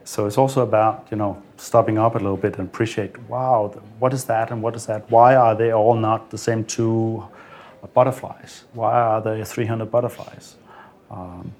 So 0.03 0.25
it's 0.25 0.37
also 0.37 0.61
about 0.61 1.07
you 1.11 1.17
know 1.17 1.41
stopping 1.57 1.97
up 1.97 2.15
a 2.15 2.17
little 2.17 2.37
bit 2.37 2.57
and 2.57 2.67
appreciate 2.67 3.17
wow 3.29 3.67
what 3.99 4.13
is 4.13 4.25
that 4.25 4.51
and 4.51 4.61
what 4.61 4.75
is 4.75 4.85
that? 4.85 5.09
Why 5.09 5.35
are 5.35 5.55
they 5.55 5.71
all 5.71 5.95
not 5.95 6.29
the 6.29 6.37
same 6.37 6.65
two 6.65 7.23
butterflies? 7.93 8.65
Why 8.73 8.93
are 8.93 9.21
there 9.21 9.43
300 9.43 9.89
butterflies? 9.89 10.55
Um, 11.09 11.53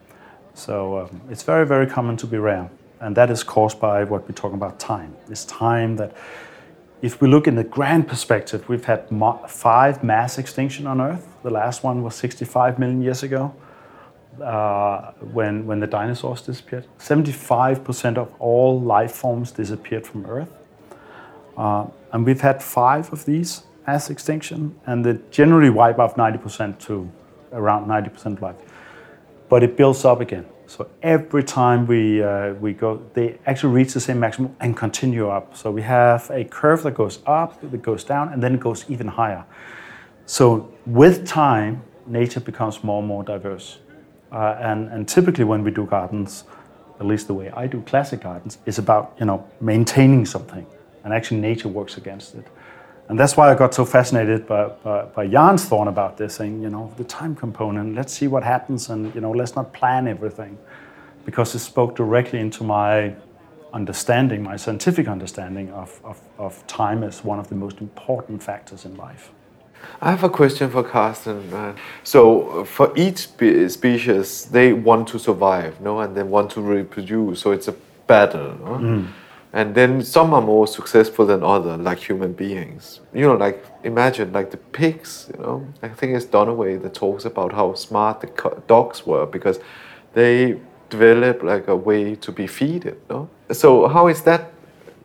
so 0.53 0.99
um, 0.99 1.21
it's 1.29 1.43
very 1.43 1.65
very 1.65 1.87
common 1.87 2.17
to 2.17 2.27
be 2.27 2.37
rare. 2.37 2.69
And 2.99 3.15
that 3.17 3.29
is 3.29 3.43
caused 3.43 3.79
by 3.79 4.03
what 4.03 4.23
we're 4.23 4.35
talking 4.35 4.55
about 4.55 4.79
time. 4.79 5.15
It's 5.29 5.45
time 5.45 5.97
that 5.97 6.15
if 7.03 7.19
we 7.19 7.27
look 7.27 7.47
in 7.47 7.55
the 7.55 7.65
grand 7.65 8.07
perspective, 8.07 8.69
we've 8.69 8.85
had 8.85 9.09
five 9.49 10.03
mass 10.05 10.37
extinction 10.37 10.87
on 10.87 11.01
Earth. 11.01 11.27
The 11.43 11.49
last 11.49 11.83
one 11.83 12.01
was 12.01 12.15
65 12.15 12.79
million 12.79 13.01
years 13.01 13.23
ago, 13.23 13.53
uh, 14.41 15.11
when 15.33 15.65
when 15.67 15.81
the 15.81 15.87
dinosaurs 15.87 16.41
disappeared. 16.41 16.87
75% 16.99 18.17
of 18.17 18.31
all 18.39 18.79
life 18.79 19.11
forms 19.11 19.51
disappeared 19.51 20.07
from 20.07 20.25
Earth, 20.25 20.53
uh, 21.57 21.87
and 22.13 22.25
we've 22.25 22.39
had 22.39 22.63
five 22.63 23.11
of 23.11 23.25
these 23.25 23.63
mass 23.85 24.09
extinction, 24.09 24.73
and 24.85 25.03
they 25.03 25.19
generally 25.29 25.69
wipe 25.69 25.99
off 25.99 26.15
90% 26.15 26.79
to 26.87 27.11
around 27.51 27.85
90% 27.85 28.39
life. 28.41 28.55
But 29.49 29.61
it 29.61 29.75
builds 29.75 30.05
up 30.05 30.21
again. 30.21 30.45
So 30.75 30.89
every 31.03 31.43
time 31.43 31.85
we, 31.85 32.23
uh, 32.23 32.53
we 32.55 32.73
go, 32.73 32.99
they 33.13 33.37
actually 33.45 33.73
reach 33.75 33.93
the 33.93 33.99
same 33.99 34.19
maximum 34.19 34.55
and 34.59 34.75
continue 34.75 35.29
up. 35.29 35.55
So 35.55 35.69
we 35.69 35.83
have 35.83 36.31
a 36.31 36.45
curve 36.45 36.81
that 36.81 36.95
goes 36.95 37.19
up, 37.27 37.61
that 37.61 37.81
goes 37.83 38.03
down, 38.03 38.33
and 38.33 38.41
then 38.41 38.55
it 38.55 38.59
goes 38.59 38.83
even 38.89 39.07
higher. 39.07 39.45
So 40.25 40.73
with 40.87 41.27
time, 41.27 41.83
nature 42.07 42.39
becomes 42.39 42.83
more 42.83 42.97
and 42.97 43.07
more 43.07 43.23
diverse. 43.23 43.81
Uh, 44.31 44.57
and, 44.59 44.89
and 44.89 45.07
typically 45.07 45.43
when 45.43 45.63
we 45.63 45.69
do 45.69 45.85
gardens, 45.85 46.45
at 46.99 47.05
least 47.05 47.27
the 47.27 47.35
way 47.35 47.51
I 47.51 47.67
do 47.67 47.83
classic 47.83 48.21
gardens, 48.21 48.57
is 48.65 48.79
about 48.79 49.15
you 49.19 49.27
know 49.27 49.47
maintaining 49.61 50.25
something, 50.25 50.65
and 51.03 51.13
actually 51.13 51.39
nature 51.39 51.67
works 51.67 51.97
against 51.97 52.33
it. 52.33 52.47
And 53.09 53.19
that's 53.19 53.35
why 53.35 53.51
I 53.51 53.55
got 53.55 53.73
so 53.73 53.83
fascinated 53.85 54.47
by, 54.47 54.67
by, 54.83 55.03
by 55.03 55.27
Jan's 55.27 55.65
thought 55.65 55.87
about 55.87 56.17
this, 56.17 56.35
saying, 56.35 56.61
you 56.61 56.69
know, 56.69 56.93
the 56.97 57.03
time 57.03 57.35
component, 57.35 57.95
let's 57.95 58.13
see 58.13 58.27
what 58.27 58.43
happens 58.43 58.89
and, 58.89 59.13
you 59.13 59.21
know, 59.21 59.31
let's 59.31 59.55
not 59.55 59.73
plan 59.73 60.07
everything. 60.07 60.57
Because 61.25 61.53
it 61.55 61.59
spoke 61.59 61.95
directly 61.95 62.39
into 62.39 62.63
my 62.63 63.13
understanding, 63.73 64.43
my 64.43 64.55
scientific 64.55 65.07
understanding 65.07 65.71
of, 65.71 65.99
of, 66.03 66.21
of 66.37 66.65
time 66.67 67.03
as 67.03 67.23
one 67.23 67.39
of 67.39 67.49
the 67.49 67.55
most 67.55 67.81
important 67.81 68.41
factors 68.41 68.85
in 68.85 68.95
life. 68.95 69.31
I 70.01 70.11
have 70.11 70.23
a 70.23 70.29
question 70.29 70.69
for 70.69 70.83
Carsten. 70.83 71.53
Uh, 71.53 71.75
so, 72.03 72.63
for 72.63 72.93
each 72.95 73.17
spe- 73.17 73.69
species, 73.69 74.45
they 74.45 74.71
want 74.71 75.09
to 75.09 75.19
survive, 75.19 75.81
no, 75.81 75.99
and 75.99 76.15
they 76.15 76.23
want 76.23 76.51
to 76.51 76.61
reproduce. 76.61 77.41
So 77.41 77.51
it's 77.51 77.67
a 77.67 77.75
battle. 78.07 78.57
No? 78.59 78.77
Mm 78.77 79.07
and 79.53 79.75
then 79.75 80.01
some 80.03 80.33
are 80.33 80.41
more 80.41 80.65
successful 80.65 81.27
than 81.27 81.43
other 81.43 81.77
like 81.77 81.99
human 81.99 82.33
beings. 82.33 82.99
You 83.13 83.27
know 83.27 83.35
like 83.35 83.63
imagine 83.83 84.33
like 84.33 84.49
the 84.49 84.57
pigs 84.57 85.29
you 85.33 85.41
know. 85.41 85.67
I 85.83 85.89
think 85.89 86.15
it's 86.15 86.25
Donna 86.25 86.51
Haraway 86.51 86.81
that 86.81 86.95
talks 86.95 87.23
about 87.25 87.53
how 87.53 87.75
smart 87.75 88.21
the 88.21 88.61
dogs 88.67 89.05
were 89.05 89.27
because 89.27 89.59
they 90.13 90.59
developed 90.89 91.43
like 91.43 91.67
a 91.67 91.75
way 91.75 92.15
to 92.15 92.31
be 92.31 92.45
feeded 92.45 92.97
no? 93.09 93.29
so 93.51 93.87
how 93.87 94.07
is 94.07 94.23
that 94.23 94.51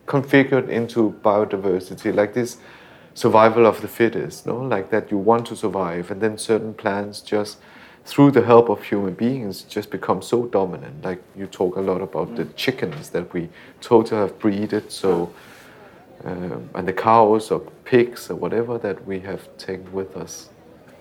configured 0.07 0.67
into 0.67 1.15
biodiversity? 1.23 2.13
Like 2.13 2.33
this 2.33 2.57
survival 3.13 3.65
of 3.65 3.81
the 3.81 3.87
fittest 3.87 4.47
no 4.47 4.55
like 4.61 4.89
that 4.89 5.11
you 5.11 5.17
want 5.17 5.45
to 5.45 5.55
survive 5.55 6.09
and 6.09 6.21
then 6.21 6.37
certain 6.37 6.73
plants 6.73 7.21
just 7.21 7.57
through 8.05 8.31
the 8.31 8.41
help 8.41 8.69
of 8.69 8.83
human 8.83 9.13
beings 9.13 9.61
just 9.63 9.91
become 9.91 10.21
so 10.21 10.45
dominant. 10.47 11.03
Like 11.03 11.21
you 11.35 11.45
talk 11.47 11.75
a 11.75 11.81
lot 11.81 12.01
about 12.01 12.35
the 12.35 12.45
chickens 12.55 13.09
that 13.11 13.33
we 13.33 13.49
totally 13.81 14.21
have 14.21 14.39
breeded, 14.39 14.91
so 14.91 15.31
um, 16.25 16.69
and 16.73 16.87
the 16.87 16.93
cows 16.93 17.51
or 17.51 17.59
pigs 17.85 18.29
or 18.29 18.35
whatever 18.35 18.77
that 18.77 19.05
we 19.05 19.19
have 19.21 19.55
taken 19.57 19.91
with 19.93 20.17
us. 20.17 20.49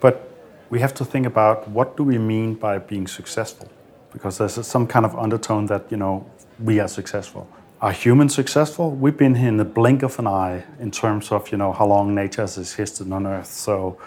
But 0.00 0.30
we 0.70 0.80
have 0.80 0.94
to 0.94 1.04
think 1.04 1.26
about 1.26 1.68
what 1.68 1.96
do 1.96 2.04
we 2.04 2.18
mean 2.18 2.54
by 2.54 2.78
being 2.78 3.06
successful, 3.06 3.68
because 4.12 4.38
there's 4.38 4.66
some 4.66 4.86
kind 4.86 5.06
of 5.06 5.16
undertone 5.16 5.66
that 5.66 5.90
you 5.90 5.96
know 5.96 6.26
we 6.58 6.80
are 6.80 6.88
successful. 6.88 7.48
are 7.80 7.92
humans 7.92 8.34
successful? 8.34 8.90
We've 8.90 9.16
been 9.16 9.36
here 9.36 9.48
in 9.48 9.56
the 9.56 9.64
blink 9.64 10.02
of 10.02 10.18
an 10.18 10.26
eye 10.26 10.64
in 10.80 10.90
terms 10.90 11.30
of 11.30 11.50
you 11.52 11.58
know 11.58 11.72
how 11.72 11.86
long 11.86 12.14
nature 12.14 12.42
has 12.42 12.58
existed 12.58 13.12
on 13.12 13.26
Earth. 13.26 13.46
So, 13.46 13.98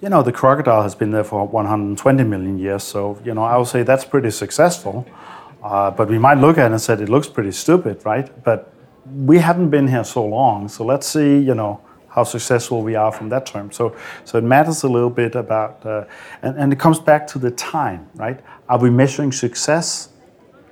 you 0.00 0.08
know, 0.08 0.22
the 0.22 0.32
crocodile 0.32 0.82
has 0.82 0.94
been 0.94 1.10
there 1.10 1.24
for 1.24 1.46
120 1.46 2.24
million 2.24 2.58
years. 2.58 2.82
So, 2.82 3.20
you 3.24 3.34
know, 3.34 3.42
I 3.42 3.56
would 3.58 3.66
say 3.66 3.82
that's 3.82 4.04
pretty 4.04 4.30
successful. 4.30 5.06
Uh, 5.62 5.90
but 5.90 6.08
we 6.08 6.18
might 6.18 6.38
look 6.38 6.56
at 6.56 6.70
it 6.70 6.72
and 6.72 6.80
say 6.80 6.94
it 6.94 7.10
looks 7.10 7.28
pretty 7.28 7.52
stupid, 7.52 8.04
right? 8.06 8.42
But 8.42 8.72
we 9.14 9.38
haven't 9.38 9.68
been 9.68 9.88
here 9.88 10.04
so 10.04 10.24
long. 10.24 10.68
So 10.68 10.86
let's 10.86 11.06
see, 11.06 11.38
you 11.38 11.54
know, 11.54 11.82
how 12.08 12.24
successful 12.24 12.82
we 12.82 12.94
are 12.94 13.12
from 13.12 13.28
that 13.28 13.44
term. 13.44 13.70
So, 13.70 13.94
so 14.24 14.38
it 14.38 14.44
matters 14.44 14.82
a 14.84 14.88
little 14.88 15.10
bit 15.10 15.34
about, 15.34 15.84
uh, 15.84 16.06
and, 16.40 16.56
and 16.56 16.72
it 16.72 16.78
comes 16.78 16.98
back 16.98 17.26
to 17.28 17.38
the 17.38 17.50
time, 17.50 18.08
right? 18.14 18.40
Are 18.70 18.78
we 18.78 18.88
measuring 18.88 19.32
success 19.32 20.08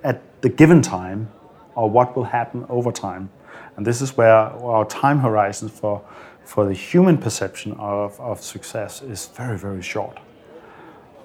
at 0.04 0.40
the 0.40 0.48
given 0.48 0.80
time 0.80 1.30
or 1.74 1.88
what 1.90 2.16
will 2.16 2.24
happen 2.24 2.64
over 2.70 2.90
time? 2.90 3.28
And 3.76 3.86
this 3.86 4.00
is 4.00 4.16
where 4.16 4.34
our 4.34 4.86
time 4.86 5.20
horizon 5.20 5.68
for, 5.68 6.02
for 6.48 6.64
the 6.64 6.72
human 6.72 7.18
perception 7.18 7.72
of, 7.74 8.18
of 8.18 8.40
success 8.40 9.02
is 9.02 9.26
very, 9.36 9.58
very 9.58 9.82
short. 9.82 10.18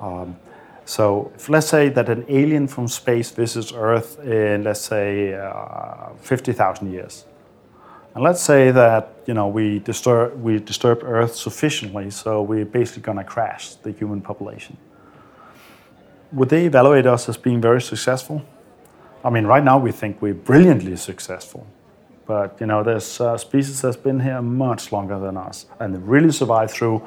Um, 0.02 0.36
so 0.84 1.32
if 1.36 1.48
let's 1.48 1.68
say 1.68 1.88
that 1.88 2.10
an 2.10 2.26
alien 2.28 2.68
from 2.68 2.90
space 2.90 3.32
visits 3.32 3.72
Earth 3.74 4.20
in, 4.20 4.66
let's 4.66 4.82
say, 4.82 5.34
uh, 5.34 6.10
50,000 6.20 6.92
years. 6.92 7.24
And 8.14 8.22
let's 8.22 8.42
say 8.42 8.72
that 8.72 9.14
you 9.26 9.34
know 9.34 9.48
we 9.48 9.80
disturb 9.80 10.44
we 10.44 10.60
disturb 10.60 11.04
Earth 11.04 11.36
sufficiently, 11.36 12.12
so 12.12 12.42
we're 12.44 12.66
basically 12.66 13.04
going 13.04 13.18
to 13.18 13.24
crash 13.24 13.76
the 13.76 13.92
human 13.92 14.22
population. 14.22 14.76
Would 16.34 16.50
they 16.50 16.66
evaluate 16.66 17.08
us 17.08 17.30
as 17.30 17.38
being 17.38 17.62
very 17.62 17.82
successful? 17.82 18.44
I 19.24 19.30
mean, 19.30 19.46
right 19.46 19.64
now 19.64 19.80
we 19.80 19.92
think 19.94 20.22
we're 20.22 20.34
brilliantly 20.34 20.98
successful, 20.98 21.66
but 22.26 22.58
you 22.60 22.68
know, 22.68 22.84
there's 22.84 23.20
uh, 23.20 23.38
species 23.38 23.82
that's 23.82 23.98
been 23.98 24.20
here 24.20 24.42
much 24.42 24.92
longer 24.92 25.20
than 25.20 25.38
us, 25.38 25.66
and 25.80 25.94
they 25.94 26.00
really 26.00 26.32
survived 26.32 26.72
through 26.72 27.06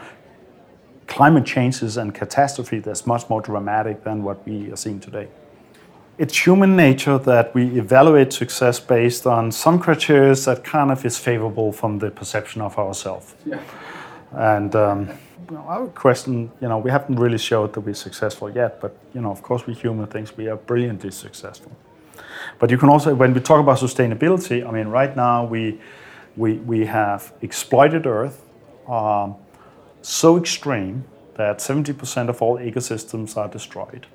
climate 1.07 1.47
changes 1.47 1.97
and 1.97 2.15
catastrophe 2.15 2.81
that's 2.81 3.07
much 3.07 3.29
more 3.31 3.41
dramatic 3.41 4.03
than 4.05 4.23
what 4.23 4.45
we 4.47 4.71
are 4.73 4.77
seeing 4.77 5.01
today. 5.01 5.29
It's 6.19 6.47
human 6.47 6.77
nature 6.77 7.19
that 7.19 7.55
we 7.55 7.79
evaluate 7.79 8.33
success 8.33 8.81
based 8.81 9.27
on 9.27 9.53
some 9.53 9.79
criteria 9.79 10.35
that 10.35 10.65
kind 10.65 10.91
of 10.91 11.05
is 11.05 11.19
favorable 11.19 11.73
from 11.73 11.99
the 11.99 12.11
perception 12.11 12.63
of 12.63 12.79
ourselves. 12.79 13.35
Yeah. 13.45 13.61
And 14.33 14.75
um, 14.75 15.09
you 15.51 15.57
know, 15.57 15.65
I 15.69 15.79
would 15.79 15.95
question, 15.95 16.51
you 16.61 16.69
know, 16.69 16.79
we 16.79 16.91
haven't 16.91 17.17
really 17.17 17.39
showed 17.39 17.73
that 17.75 17.81
we're 17.81 17.95
successful 17.95 18.51
yet, 18.51 18.81
but 18.81 18.97
you 19.15 19.21
know, 19.21 19.31
of 19.31 19.43
course, 19.43 19.67
we 19.67 19.75
human 19.75 20.07
things 20.07 20.37
we 20.37 20.49
are 20.49 20.57
brilliantly 20.57 21.11
successful. 21.11 21.71
But 22.59 22.71
you 22.71 22.79
can 22.79 22.89
also, 22.89 23.15
when 23.15 23.35
we 23.35 23.41
talk 23.41 23.61
about 23.61 23.79
sustainability, 23.79 24.67
I 24.67 24.71
mean, 24.71 24.89
right 24.89 25.15
now 25.17 25.45
we 25.45 25.81
we 26.37 26.55
we 26.55 26.87
have 26.87 27.33
exploited 27.43 28.07
Earth. 28.07 28.43
Um, 28.89 29.35
so 30.03 30.37
extreme 30.37 31.05
that 31.35 31.59
70% 31.59 32.29
of 32.29 32.41
all 32.41 32.59
ecosystems 32.59 33.37
are 33.37 33.49
destroyed. 33.49 34.07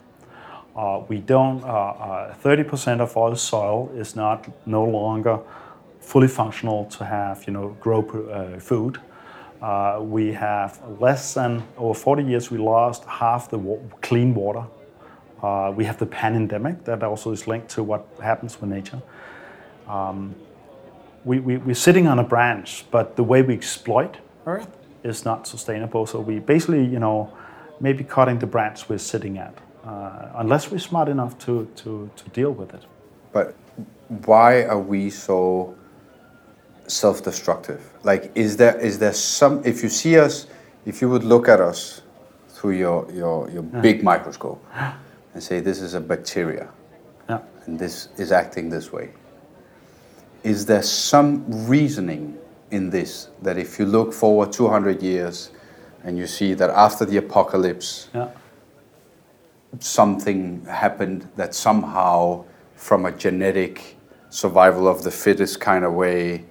Uh, 0.75 1.01
we 1.10 1.17
don't, 1.17 1.62
uh, 1.63 1.67
uh, 1.67 2.34
30% 2.36 3.01
of 3.01 3.17
all 3.17 3.36
soil 3.36 3.91
is 3.93 4.15
not 4.15 4.47
no 4.65 4.84
longer 4.86 5.39
fully 5.99 6.30
functional 6.30 6.86
to 6.86 7.04
have, 7.06 7.45
you 7.45 7.54
know, 7.54 7.75
grow 7.82 8.01
uh, 8.01 8.58
food. 8.60 8.99
Uh, 9.62 9.99
we 10.01 10.32
have 10.32 10.80
less 10.99 11.34
than, 11.34 11.62
over 11.77 11.93
40 11.93 12.23
years, 12.23 12.49
we 12.49 12.58
lost 12.58 13.04
half 13.06 13.49
the 13.49 13.58
wa- 13.58 13.77
clean 14.01 14.34
water. 14.34 14.63
Uh, 15.41 15.73
we 15.75 15.86
have 15.86 15.97
the 15.97 16.06
pandemic 16.06 16.84
that 16.86 17.04
also 17.04 17.32
is 17.32 17.47
linked 17.47 17.69
to 17.69 17.84
what 17.84 18.06
happens 18.21 18.62
with 18.62 18.69
nature. 18.69 19.01
Um, 19.88 20.36
we, 21.25 21.39
we, 21.39 21.58
we're 21.58 21.75
sitting 21.75 22.08
on 22.08 22.19
a 22.19 22.23
branch, 22.23 22.86
but 22.91 23.15
the 23.15 23.23
way 23.23 23.41
we 23.41 23.54
exploit 23.54 24.17
Earth 24.45 24.69
is 25.04 25.25
not 25.25 25.47
sustainable. 25.47 26.06
So 26.06 26.19
we 26.19 26.39
basically, 26.39 26.86
you 26.86 26.99
know, 26.99 27.34
maybe 27.80 28.04
cutting 28.04 28.39
the 28.39 28.47
branch 28.47 28.88
we're 28.88 28.99
sitting 28.99 29.38
at, 29.38 29.56
uh, 29.84 30.30
unless 30.36 30.69
we're 30.69 30.80
smart 30.80 31.10
enough 31.10 31.38
to, 31.39 31.67
to, 31.77 32.10
to 32.15 32.30
deal 32.30 32.51
with 32.51 32.73
it. 32.73 32.84
But 33.34 33.56
why 34.25 34.63
are 34.63 34.80
we 34.80 35.10
so 35.10 35.75
self-destructive? 36.88 37.82
Like, 38.04 38.32
is 38.36 38.58
there 38.58 38.77
is 38.80 38.99
there 38.99 39.13
some? 39.13 39.62
If 39.63 39.82
you 39.82 39.89
see 39.89 40.19
us, 40.19 40.47
if 40.86 41.01
you 41.01 41.10
would 41.10 41.23
look 41.23 41.47
at 41.47 41.62
us 41.62 42.01
through 42.49 42.71
your 42.77 43.10
your, 43.12 43.49
your 43.49 43.63
yeah. 43.63 43.82
big 43.82 44.04
microscope 44.04 44.63
and 45.34 45.41
say 45.41 45.60
this 45.60 45.82
is 45.82 45.94
a 45.94 46.02
bacteria, 46.02 46.70
yeah. 47.30 47.39
and 47.65 47.80
this 47.80 48.10
is 48.17 48.32
acting 48.32 48.70
this 48.70 48.91
way, 48.91 49.12
is 50.44 50.65
there 50.65 50.84
some 50.84 51.46
reasoning 51.67 52.38
in 52.72 52.89
this 52.89 53.30
that 53.41 53.58
if 53.58 53.78
you 53.78 53.86
look 53.86 54.13
forward 54.13 54.52
200 54.52 55.02
years 55.02 55.52
and 56.04 56.17
you 56.17 56.26
see 56.26 56.54
that 56.54 56.70
after 56.72 57.06
the 57.06 57.17
apocalypse, 57.17 58.10
yeah. 58.13 58.30
something 59.80 60.65
happened 60.65 61.28
that 61.36 61.54
somehow, 61.54 62.44
from 62.76 63.06
a 63.06 63.12
genetic 63.12 63.98
survival 64.30 64.88
of 64.88 65.04
the 65.04 65.12
fittest 65.12 65.60
kind 65.60 65.86
of 65.86 65.94
way, 65.94 66.44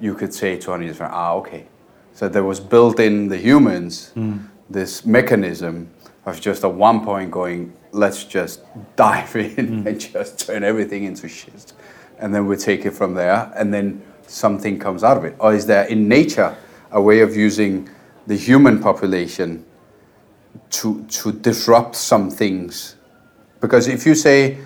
you 0.00 0.14
could 0.14 0.34
say 0.34 0.58
200 0.58 0.84
years 0.84 0.96
from 0.96 1.10
ah, 1.12 1.32
okay. 1.34 1.66
So 2.12 2.28
there 2.28 2.44
was 2.44 2.60
built 2.60 3.00
in 3.00 3.28
the 3.28 3.38
humans 3.38 4.12
mm. 4.14 4.46
this 4.68 5.06
mechanism 5.06 5.90
of 6.24 6.40
just 6.40 6.64
at 6.64 6.72
one 6.72 7.04
point 7.04 7.30
going, 7.30 7.72
let's 7.92 8.24
just 8.24 8.62
dive 8.96 9.34
in 9.36 9.82
mm. 9.82 9.86
and 9.86 10.00
just 10.00 10.46
turn 10.46 10.62
everything 10.64 11.04
into 11.04 11.28
shit. 11.28 11.72
And 12.18 12.34
then 12.34 12.46
we 12.46 12.56
take 12.56 12.86
it 12.86 12.92
from 12.92 13.14
there. 13.14 13.52
And 13.56 13.74
then 13.74 14.02
something 14.26 14.78
comes 14.78 15.04
out 15.04 15.16
of 15.16 15.24
it? 15.24 15.36
Or 15.38 15.54
is 15.54 15.66
there 15.66 15.84
in 15.84 16.08
nature 16.08 16.56
a 16.90 17.00
way 17.00 17.20
of 17.20 17.36
using 17.36 17.88
the 18.26 18.36
human 18.36 18.80
population 18.80 19.64
to, 20.70 21.04
to 21.04 21.32
disrupt 21.32 21.96
some 21.96 22.30
things? 22.30 22.96
Because 23.60 23.88
if 23.88 24.06
you 24.06 24.14
say, 24.14 24.58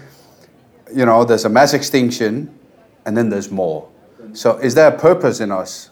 you 0.94 1.04
know, 1.04 1.24
there's 1.24 1.44
a 1.44 1.48
mass 1.48 1.74
extinction 1.74 2.56
and 3.04 3.16
then 3.16 3.28
there's 3.28 3.50
more. 3.50 3.88
So 4.32 4.56
is 4.58 4.74
there 4.74 4.88
a 4.88 4.98
purpose 4.98 5.40
in 5.40 5.50
us, 5.50 5.90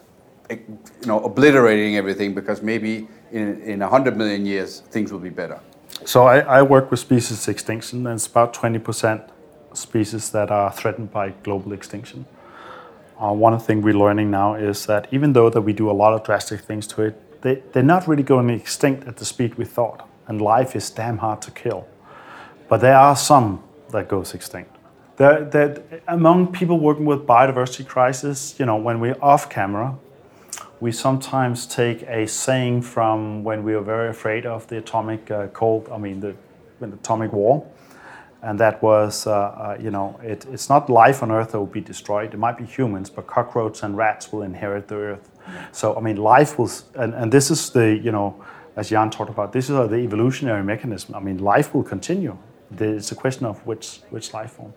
you 0.51 0.59
know, 1.07 1.21
obliterating 1.25 1.97
everything 1.97 2.35
because 2.35 2.63
maybe 2.63 3.09
in, 3.35 3.61
in 3.63 3.81
100 3.81 4.17
million 4.17 4.47
years 4.47 4.81
things 4.91 5.13
will 5.13 5.25
be 5.31 5.31
better? 5.31 5.61
So 6.05 6.27
I, 6.27 6.39
I 6.59 6.63
work 6.63 6.91
with 6.91 7.01
species 7.01 7.49
extinction 7.49 8.07
and 8.07 8.15
it's 8.15 8.27
about 8.27 8.55
20% 8.55 9.31
species 9.73 10.31
that 10.31 10.51
are 10.51 10.71
threatened 10.73 11.11
by 11.11 11.31
global 11.43 11.73
extinction 11.73 12.27
uh, 13.19 13.33
one 13.33 13.53
of 13.53 13.65
thing 13.65 13.83
we're 13.83 13.95
learning 13.95 14.31
now 14.31 14.55
is 14.55 14.87
that 14.87 15.07
even 15.13 15.33
though 15.33 15.49
that 15.51 15.61
we 15.61 15.73
do 15.73 15.91
a 15.91 15.93
lot 15.93 16.13
of 16.13 16.25
drastic 16.25 16.61
things 16.61 16.87
to 16.89 17.03
it, 17.03 17.43
they, 17.43 17.63
they're 17.73 17.83
not 17.83 18.09
really 18.09 18.23
going 18.23 18.51
extinct 18.51 19.07
at 19.07 19.17
the 19.17 19.25
speed 19.25 19.55
we 19.55 19.65
thought. 19.65 20.09
And 20.27 20.41
life 20.41 20.75
is 20.75 20.91
damn 20.91 21.19
hard 21.19 21.43
to 21.43 21.51
kill. 21.51 21.87
But 22.69 22.81
there 22.81 22.97
are 22.97 23.15
some 23.15 23.63
that 23.91 24.09
goes 24.09 24.35
extinct. 24.35 24.75
There, 25.17 25.83
among 26.09 26.53
people 26.53 26.81
working 26.81 27.05
with 27.05 27.21
biodiversity 27.21 27.87
crisis, 27.87 28.59
you 28.59 28.67
know, 28.67 28.77
when 28.77 28.99
we're 28.99 29.19
off 29.23 29.49
camera, 29.49 29.97
we 30.85 30.93
sometimes 30.93 31.67
take 31.67 32.03
a 32.03 32.27
saying 32.27 32.83
from 32.83 33.43
when 33.43 33.65
we 33.65 33.75
were 33.75 33.81
very 33.81 34.11
afraid 34.11 34.45
of 34.45 34.67
the 34.67 34.77
atomic 34.77 35.31
uh, 35.31 35.47
cold, 35.47 35.89
I 35.91 35.97
mean 35.97 36.21
the, 36.21 36.37
the 36.79 36.89
atomic 36.93 37.33
war, 37.33 37.67
and 38.43 38.61
that 38.61 38.83
was, 38.83 39.27
uh, 39.27 39.33
uh, 39.33 39.79
you 39.81 39.91
know, 39.91 40.21
it, 40.23 40.45
it's 40.53 40.69
not 40.69 40.91
life 40.91 41.23
on 41.23 41.31
Earth 41.31 41.53
that 41.53 41.59
will 41.59 41.75
be 41.81 41.81
destroyed. 41.81 42.35
It 42.35 42.37
might 42.37 42.59
be 42.59 42.67
humans, 42.67 43.09
but 43.09 43.27
cockroaches 43.27 43.83
and 43.83 43.97
rats 43.97 44.31
will 44.31 44.43
inherit 44.43 44.89
the 44.89 44.97
Earth. 44.97 45.31
So, 45.73 45.97
I 45.97 46.01
mean, 46.01 46.19
life 46.19 46.59
will, 46.59 46.71
and, 46.97 47.15
and 47.15 47.33
this 47.33 47.51
is 47.51 47.71
the, 47.71 47.99
you 48.07 48.13
know, 48.13 48.45
as 48.77 48.91
Jan 48.91 49.09
talked 49.09 49.31
about, 49.31 49.55
this 49.55 49.71
is 49.71 49.89
the 49.89 49.97
evolutionary 49.97 50.63
mechanism. 50.63 51.15
I 51.15 51.21
mean, 51.21 51.39
life 51.39 51.73
will 51.75 51.85
continue. 51.85 52.37
It's 52.79 53.11
a 53.11 53.15
question 53.15 53.47
of 53.47 53.67
which, 53.67 54.01
which 54.11 54.35
life 54.35 54.51
form. 54.51 54.75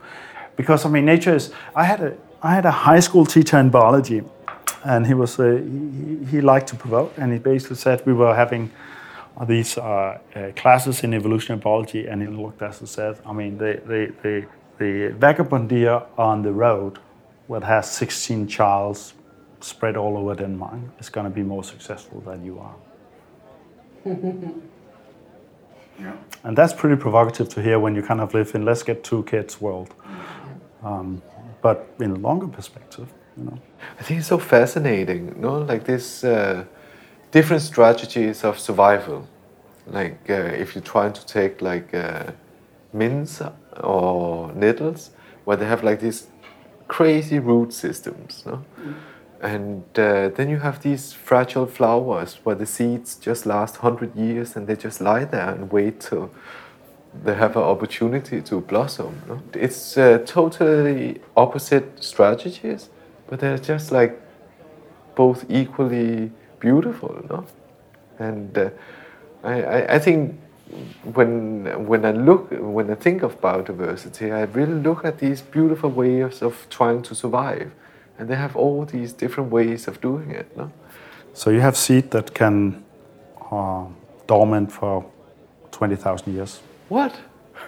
Because, 0.56 0.86
I 0.86 0.90
mean, 0.90 1.04
nature 1.04 1.36
is, 1.36 1.52
I 1.76 1.84
had 1.84 2.00
a, 2.02 2.18
I 2.42 2.54
had 2.54 2.66
a 2.66 2.72
high 2.72 3.02
school 3.02 3.26
teacher 3.26 3.58
in 3.60 3.70
biology, 3.70 4.24
and 4.88 5.06
he 5.06 5.14
was, 5.14 5.40
uh, 5.40 5.62
he, 5.62 6.26
he 6.32 6.42
liked 6.42 6.68
to 6.68 6.76
provoke, 6.76 7.14
and 7.18 7.34
he 7.34 7.40
basically 7.40 7.76
said 7.76 8.06
we 8.06 8.14
were 8.14 8.34
having, 8.34 8.72
these 9.46 9.78
uh, 9.78 10.18
uh, 10.36 10.52
classes 10.56 11.04
in 11.04 11.14
evolutionary 11.14 11.62
biology, 11.62 12.08
and 12.08 12.22
he 12.22 12.28
looked 12.28 12.62
at 12.62 12.70
us 12.70 12.80
and 12.80 12.90
said, 12.90 13.20
I 13.24 13.34
mean, 13.34 13.58
the, 13.58 13.82
the, 13.86 14.14
the, 14.24 14.48
the 14.80 15.10
vagabond 15.14 15.70
deer 15.70 16.02
on 16.18 16.42
the 16.42 16.52
road 16.52 16.98
that 17.50 17.64
has 17.64 17.92
16 17.92 18.48
childs 18.48 19.14
spread 19.60 19.96
all 19.96 20.18
over 20.18 20.34
Denmark 20.34 20.80
is 21.00 21.10
going 21.10 21.26
to 21.26 21.30
be 21.30 21.44
more 21.44 21.64
successful 21.64 22.22
than 22.22 22.44
you 22.44 22.60
are. 22.60 22.76
yeah. 26.00 26.14
And 26.44 26.58
that's 26.58 26.74
pretty 26.74 26.96
provocative 26.96 27.50
to 27.50 27.62
hear 27.62 27.80
when 27.80 27.94
you 27.94 28.02
kind 28.02 28.22
of 28.22 28.34
live 28.34 28.56
in 28.56 28.66
let's 28.66 28.84
get 28.84 29.04
two 29.04 29.24
kids 29.24 29.62
world. 29.62 29.94
Um, 30.84 31.22
but 31.62 31.88
in 32.00 32.12
a 32.12 32.16
longer 32.16 32.48
perspective, 32.48 33.08
you 33.38 33.44
know. 33.46 33.60
I 34.00 34.04
think 34.04 34.20
it's 34.20 34.30
so 34.30 34.38
fascinating, 34.38 35.28
you 35.28 35.42
know, 35.42 35.60
like 35.60 35.86
this. 35.86 36.24
Uh, 36.24 36.66
different 37.32 37.62
strategies 37.62 38.44
of 38.44 38.60
survival. 38.60 39.28
Like 39.86 40.30
uh, 40.30 40.62
if 40.64 40.76
you're 40.76 40.84
trying 40.84 41.14
to 41.14 41.26
take 41.26 41.62
like 41.62 41.94
uh, 41.94 42.32
mints 42.94 43.42
or 43.84 44.52
nettles, 44.54 45.12
where 45.46 45.58
they 45.58 45.66
have 45.66 45.84
like 45.84 46.00
these 46.00 46.28
crazy 46.88 47.40
root 47.40 47.74
systems. 47.74 48.44
No? 48.46 48.66
And 49.42 49.84
uh, 49.98 50.30
then 50.30 50.50
you 50.50 50.60
have 50.60 50.82
these 50.82 51.14
fragile 51.14 51.68
flowers 51.68 52.40
where 52.44 52.56
the 52.56 52.66
seeds 52.66 53.16
just 53.16 53.46
last 53.46 53.84
100 53.84 54.16
years 54.16 54.56
and 54.56 54.66
they 54.68 54.76
just 54.76 55.00
lie 55.00 55.26
there 55.26 55.50
and 55.50 55.72
wait 55.72 56.00
till 56.00 56.32
they 57.24 57.36
have 57.36 57.56
an 57.56 57.64
opportunity 57.64 58.42
to 58.42 58.62
blossom. 58.62 59.22
No? 59.28 59.42
It's 59.54 59.98
uh, 59.98 60.20
totally 60.26 61.22
opposite 61.36 62.04
strategies, 62.04 62.90
but 63.28 63.40
they're 63.40 63.58
just 63.58 63.92
like 63.92 64.20
both 65.16 65.46
equally 65.50 66.32
beautiful. 66.60 67.24
No? 67.30 67.46
And 68.20 68.58
uh, 68.58 68.70
I, 69.44 69.62
I, 69.62 69.96
I 69.96 70.00
think 70.00 70.40
when 71.14 71.88
when 71.88 72.06
I 72.06 72.12
look 72.12 72.48
when 72.52 72.90
I 72.90 72.96
think 72.96 73.24
of 73.24 73.40
biodiversity, 73.42 74.32
I 74.32 74.44
really 74.44 74.82
look 74.82 75.06
at 75.06 75.20
these 75.20 75.42
beautiful 75.42 75.90
ways 75.90 76.42
of 76.42 76.68
trying 76.70 77.02
to 77.04 77.16
survive, 77.16 77.72
and 78.20 78.30
they 78.30 78.36
have 78.36 78.56
all 78.56 78.86
these 78.86 79.14
different 79.14 79.52
ways 79.52 79.88
of 79.88 80.02
doing 80.02 80.32
it. 80.32 80.58
No? 80.58 80.72
So 81.34 81.50
you 81.52 81.62
have 81.62 81.78
seed 81.78 82.12
that 82.12 82.34
can 82.34 82.84
uh, 83.52 83.86
dormant 84.28 84.72
for 84.72 85.06
twenty 85.72 85.96
thousand 85.96 86.34
years. 86.34 86.62
What? 86.90 87.14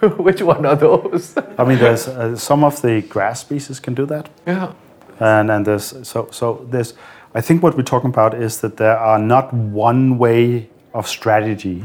Which 0.18 0.42
one 0.42 0.66
are 0.66 0.76
those? 0.76 1.36
I 1.58 1.64
mean, 1.64 1.78
there's 1.78 2.08
uh, 2.08 2.36
some 2.36 2.64
of 2.64 2.80
the 2.80 3.02
grass 3.02 3.40
species 3.40 3.80
can 3.80 3.94
do 3.94 4.06
that. 4.06 4.28
Yeah. 4.46 4.72
And 5.20 5.50
and 5.50 5.66
there's 5.66 5.94
so 6.08 6.28
so 6.30 6.66
there's. 6.70 6.94
I 7.32 7.40
think 7.40 7.62
what 7.62 7.76
we're 7.76 7.84
talking 7.84 8.10
about 8.10 8.34
is 8.34 8.60
that 8.60 8.76
there 8.76 8.98
are 8.98 9.18
not 9.18 9.52
one 9.52 10.18
way 10.18 10.68
of 10.92 11.06
strategy 11.06 11.84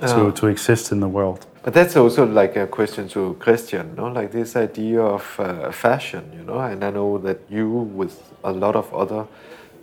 to, 0.00 0.30
to 0.32 0.46
exist 0.48 0.92
in 0.92 1.00
the 1.00 1.08
world. 1.08 1.46
But 1.62 1.72
that's 1.72 1.96
also 1.96 2.26
like 2.26 2.56
a 2.56 2.66
question 2.66 3.08
to 3.08 3.34
Christian, 3.40 3.94
no? 3.96 4.08
Like 4.08 4.32
this 4.32 4.54
idea 4.54 5.00
of 5.00 5.40
uh, 5.40 5.70
fashion, 5.72 6.30
you 6.36 6.44
know. 6.44 6.58
And 6.58 6.84
I 6.84 6.90
know 6.90 7.16
that 7.18 7.40
you, 7.48 7.70
with 7.70 8.20
a 8.42 8.52
lot 8.52 8.76
of 8.76 8.92
other 8.92 9.26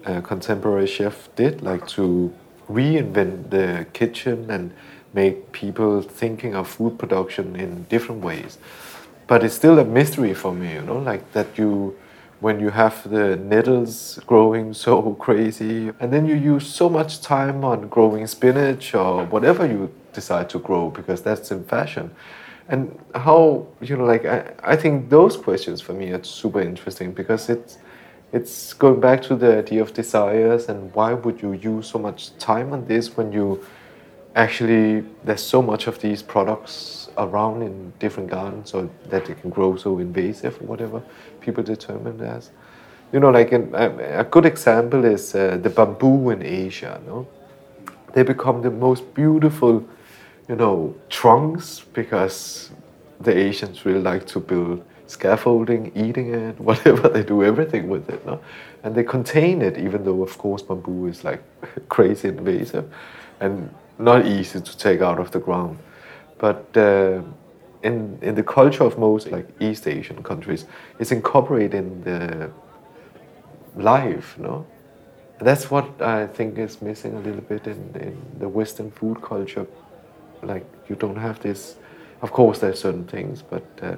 uh, 0.05 0.21
contemporary 0.21 0.85
chefs, 0.85 1.29
did 1.35 1.63
like 1.63 1.87
to 1.87 2.31
reinvent 2.69 3.49
the 3.49 3.87
kitchen 3.93 4.51
and 4.51 4.71
make 5.13 5.51
people 5.51 6.03
thinking 6.03 6.55
of 6.55 6.67
food 6.67 6.99
production 6.99 7.55
in 7.55 7.83
different 7.89 8.23
ways. 8.23 8.59
But 9.25 9.43
it's 9.43 9.55
still 9.55 9.79
a 9.79 9.85
mystery 9.85 10.35
for 10.35 10.53
me, 10.53 10.73
you 10.73 10.81
know, 10.81 10.99
like 10.99 11.31
that 11.31 11.57
you 11.57 11.97
when 12.41 12.59
you 12.59 12.71
have 12.71 13.09
the 13.09 13.37
nettles 13.37 14.19
growing 14.25 14.73
so 14.85 15.13
crazy 15.13 15.91
and 15.99 16.11
then 16.11 16.25
you 16.25 16.35
use 16.35 16.67
so 16.67 16.89
much 16.89 17.21
time 17.21 17.63
on 17.63 17.87
growing 17.87 18.27
spinach 18.27 18.93
or 18.93 19.25
whatever 19.25 19.65
you 19.65 19.89
decide 20.11 20.49
to 20.49 20.59
grow 20.59 20.89
because 20.89 21.21
that's 21.21 21.51
in 21.51 21.63
fashion. 21.63 22.11
And 22.67 22.99
how 23.15 23.67
you 23.81 23.97
know 23.97 24.05
like 24.05 24.25
I, 24.25 24.53
I 24.63 24.75
think 24.75 25.09
those 25.09 25.35
questions 25.37 25.81
for 25.81 25.93
me 25.93 26.11
are 26.11 26.23
super 26.23 26.61
interesting 26.61 27.11
because 27.11 27.49
it's 27.49 27.77
it's 28.33 28.73
going 28.73 29.01
back 29.01 29.21
to 29.23 29.35
the 29.35 29.57
idea 29.57 29.81
of 29.81 29.93
desires 29.93 30.69
and 30.69 30.93
why 30.93 31.13
would 31.13 31.41
you 31.41 31.51
use 31.53 31.87
so 31.87 31.99
much 31.99 32.35
time 32.37 32.71
on 32.71 32.85
this 32.85 33.17
when 33.17 33.33
you 33.33 33.61
actually 34.35 35.03
there's 35.23 35.43
so 35.43 35.61
much 35.61 35.87
of 35.87 35.99
these 35.99 36.23
products 36.23 37.09
around 37.17 37.61
in 37.61 37.91
different 37.99 38.29
gardens 38.29 38.71
so 38.71 38.89
that 39.09 39.25
they 39.25 39.33
can 39.33 39.49
grow 39.49 39.75
so 39.75 39.99
invasive 39.99 40.59
or 40.61 40.65
whatever 40.65 41.01
people 41.41 41.63
determine 41.63 42.19
as. 42.21 42.51
You 43.11 43.19
know 43.19 43.29
like 43.29 43.51
in, 43.51 43.73
a, 43.73 44.19
a 44.19 44.23
good 44.23 44.45
example 44.45 45.03
is 45.03 45.35
uh, 45.35 45.57
the 45.61 45.69
bamboo 45.69 46.29
in 46.29 46.41
asia 46.41 47.01
no 47.05 47.27
they 48.13 48.23
become 48.23 48.61
the 48.61 48.71
most 48.71 49.13
beautiful 49.13 49.85
you 50.47 50.55
know 50.55 50.95
trunks 51.09 51.81
because 51.93 52.71
the 53.19 53.37
asians 53.37 53.85
really 53.85 53.99
like 53.99 54.25
to 54.27 54.39
build 54.39 54.81
scaffolding 55.07 55.91
eating 55.93 56.33
it 56.33 56.57
whatever 56.69 57.09
they 57.09 57.21
do 57.21 57.43
everything 57.43 57.89
with 57.89 58.09
it 58.09 58.25
no? 58.25 58.39
and 58.83 58.95
they 58.95 59.03
contain 59.03 59.61
it 59.61 59.77
even 59.77 60.05
though 60.05 60.23
of 60.23 60.37
course 60.37 60.61
bamboo 60.61 61.07
is 61.07 61.25
like 61.25 61.43
crazy 61.89 62.29
invasive. 62.29 62.85
And 63.39 63.73
not 64.01 64.25
easy 64.25 64.59
to 64.61 64.77
take 64.77 65.01
out 65.01 65.19
of 65.19 65.31
the 65.31 65.39
ground. 65.39 65.77
But 66.37 66.65
uh, 66.75 67.21
in 67.83 68.17
in 68.21 68.35
the 68.35 68.43
culture 68.43 68.83
of 68.83 68.97
most 68.97 69.31
like 69.31 69.47
East 69.59 69.87
Asian 69.87 70.23
countries, 70.23 70.65
it's 70.99 71.11
incorporated 71.11 71.73
in 71.73 72.03
the 72.03 72.51
life, 73.75 74.37
no. 74.37 74.65
That's 75.39 75.71
what 75.71 76.01
I 76.01 76.27
think 76.27 76.57
is 76.57 76.81
missing 76.81 77.15
a 77.15 77.19
little 77.19 77.41
bit 77.41 77.65
in, 77.65 77.79
in 77.95 78.21
the 78.39 78.47
Western 78.47 78.91
food 78.91 79.21
culture. 79.21 79.65
Like 80.43 80.65
you 80.87 80.95
don't 80.95 81.17
have 81.17 81.39
this. 81.39 81.75
Of 82.21 82.31
course, 82.31 82.59
there's 82.59 82.79
certain 82.79 83.05
things, 83.05 83.41
but 83.41 83.63
uh, 83.81 83.95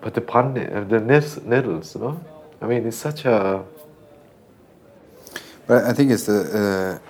but 0.00 0.14
the 0.14 0.20
pan, 0.20 0.56
uh, 0.58 0.84
the 0.84 1.00
nettles, 1.00 1.96
no. 1.96 2.20
I 2.60 2.66
mean, 2.66 2.86
it's 2.86 2.96
such 2.96 3.24
a 3.24 3.64
but 5.68 5.84
I 5.84 5.92
think 5.92 6.10
it's 6.10 6.24
the 6.24 6.40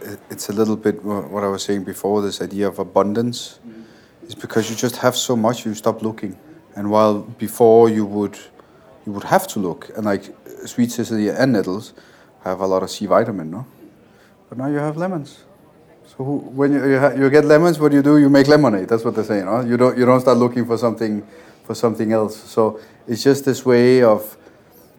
uh, 0.02 0.16
it's 0.30 0.48
a 0.48 0.52
little 0.52 0.76
bit 0.76 1.02
what 1.04 1.44
I 1.44 1.46
was 1.46 1.62
saying 1.62 1.84
before. 1.84 2.20
This 2.20 2.42
idea 2.42 2.66
of 2.66 2.80
abundance 2.80 3.60
mm. 3.64 3.84
is 4.26 4.34
because 4.34 4.68
you 4.68 4.74
just 4.74 4.96
have 4.96 5.16
so 5.16 5.36
much, 5.36 5.64
you 5.64 5.74
stop 5.74 6.02
looking. 6.02 6.36
And 6.74 6.90
while 6.90 7.20
before 7.20 7.88
you 7.88 8.04
would 8.04 8.36
you 9.06 9.12
would 9.12 9.24
have 9.24 9.46
to 9.48 9.60
look, 9.60 9.90
and 9.96 10.04
like 10.04 10.34
sweet 10.66 10.90
Cicely 10.90 11.28
and 11.28 11.52
nettles 11.52 11.94
have 12.42 12.58
a 12.58 12.66
lot 12.66 12.82
of 12.82 12.90
C 12.90 13.06
vitamin, 13.06 13.48
no. 13.50 13.64
But 14.48 14.58
now 14.58 14.66
you 14.66 14.78
have 14.78 14.96
lemons. 14.96 15.44
So 16.06 16.24
who, 16.24 16.38
when 16.38 16.72
you 16.72 16.84
you, 16.84 17.22
you, 17.22 17.30
get 17.30 17.44
lemons, 17.44 17.78
what 17.78 17.92
do 17.92 17.96
you 17.96 18.02
do? 18.02 18.18
You 18.18 18.28
make 18.28 18.48
lemonade. 18.48 18.88
That's 18.88 19.04
what 19.04 19.14
they're 19.14 19.30
saying. 19.32 19.46
You 19.68 19.76
don't 19.76 19.96
you 19.96 20.04
don't 20.04 20.20
start 20.20 20.36
looking 20.36 20.66
for 20.66 20.76
something 20.76 21.24
for 21.62 21.76
something 21.76 22.10
else. 22.10 22.36
So 22.36 22.80
it's 23.06 23.22
just 23.22 23.44
this 23.44 23.64
way 23.64 24.02
of 24.02 24.36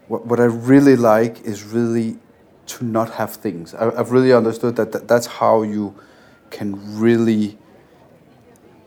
what, 0.08 0.26
what 0.26 0.40
I 0.40 0.46
really 0.46 0.96
like 0.96 1.42
is 1.42 1.64
really 1.64 2.18
to 2.70 2.86
not 2.86 3.10
have 3.12 3.34
things. 3.34 3.74
I, 3.74 3.86
have 3.96 4.12
really 4.12 4.32
understood 4.32 4.76
that, 4.76 5.08
that's 5.08 5.26
how 5.26 5.64
you 5.64 5.96
can 6.52 7.00
really 7.00 7.58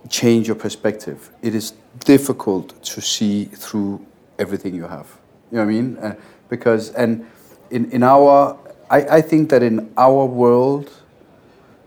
change 0.09 0.47
your 0.47 0.57
perspective. 0.57 1.31
It 1.43 1.55
is 1.55 1.75
difficult 2.05 2.83
to 2.85 3.01
see 3.01 3.47
through 3.47 4.05
everything 4.39 4.75
you 4.75 4.85
have. 4.87 5.07
You 5.51 5.59
know 5.59 5.65
what 5.65 5.71
I 5.71 5.75
mean? 5.75 5.97
Uh, 5.99 6.15
because 6.49 6.91
and 6.93 7.27
in 7.71 7.91
in 7.91 8.03
our, 8.03 8.57
I, 8.91 9.19
I 9.19 9.21
think 9.21 9.51
that 9.51 9.63
in 9.63 9.93
our 9.97 10.25
world, 10.25 10.91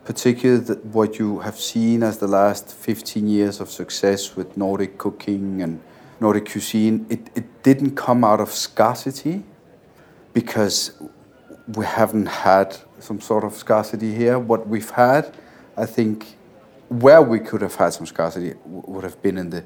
particularly 0.06 0.76
what 0.92 1.18
you 1.18 1.40
have 1.40 1.60
seen 1.60 2.04
as 2.04 2.18
the 2.18 2.28
last 2.28 2.74
15 2.74 3.28
years 3.28 3.60
of 3.60 3.70
success 3.70 4.36
with 4.36 4.56
Nordic 4.58 4.98
cooking 4.98 5.62
and 5.62 5.82
Nordic 6.20 6.50
cuisine, 6.52 7.06
it, 7.10 7.30
it 7.36 7.64
didn't 7.64 7.96
come 7.96 8.24
out 8.24 8.40
of 8.40 8.52
scarcity 8.52 9.44
because 10.34 10.92
we 11.74 11.86
haven't 11.86 12.28
had 12.28 12.78
some 13.00 13.20
sort 13.20 13.44
of 13.44 13.54
scarcity 13.56 14.14
here. 14.14 14.38
What 14.38 14.68
we've 14.68 14.90
had, 14.90 15.34
I 15.78 15.86
think, 15.86 16.36
where 16.90 17.22
we 17.22 17.40
could 17.40 17.62
have 17.62 17.76
had 17.76 17.94
some 17.94 18.06
scarcity 18.06 18.54
would 18.66 19.04
have 19.04 19.22
been 19.22 19.38
in 19.38 19.50
the 19.50 19.64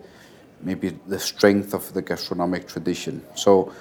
maybe 0.61 0.97
the 1.07 1.19
strength 1.19 1.73
of 1.73 1.93
the 1.93 2.01
gastronomic 2.01 2.67
tradition. 2.67 3.21
So, 3.35 3.73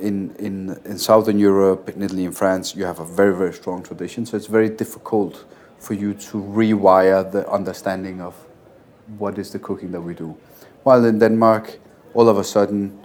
in 0.00 0.34
in 0.38 0.80
in 0.84 0.98
Southern 0.98 1.38
Europe, 1.38 1.88
in 1.88 2.02
Italy, 2.02 2.24
and 2.24 2.36
France, 2.36 2.74
you 2.74 2.84
have 2.84 2.98
a 2.98 3.04
very 3.04 3.36
very 3.36 3.52
strong 3.52 3.82
tradition. 3.82 4.26
So 4.26 4.36
it's 4.36 4.46
very 4.46 4.68
difficult 4.68 5.44
for 5.78 5.94
you 5.94 6.14
to 6.14 6.42
rewire 6.42 7.30
the 7.30 7.48
understanding 7.50 8.20
of 8.20 8.34
what 9.18 9.38
is 9.38 9.50
the 9.50 9.58
cooking 9.58 9.92
that 9.92 10.00
we 10.00 10.14
do. 10.14 10.36
While 10.82 11.04
in 11.04 11.18
Denmark, 11.18 11.78
all 12.14 12.28
of 12.28 12.38
a 12.38 12.44
sudden, 12.44 12.98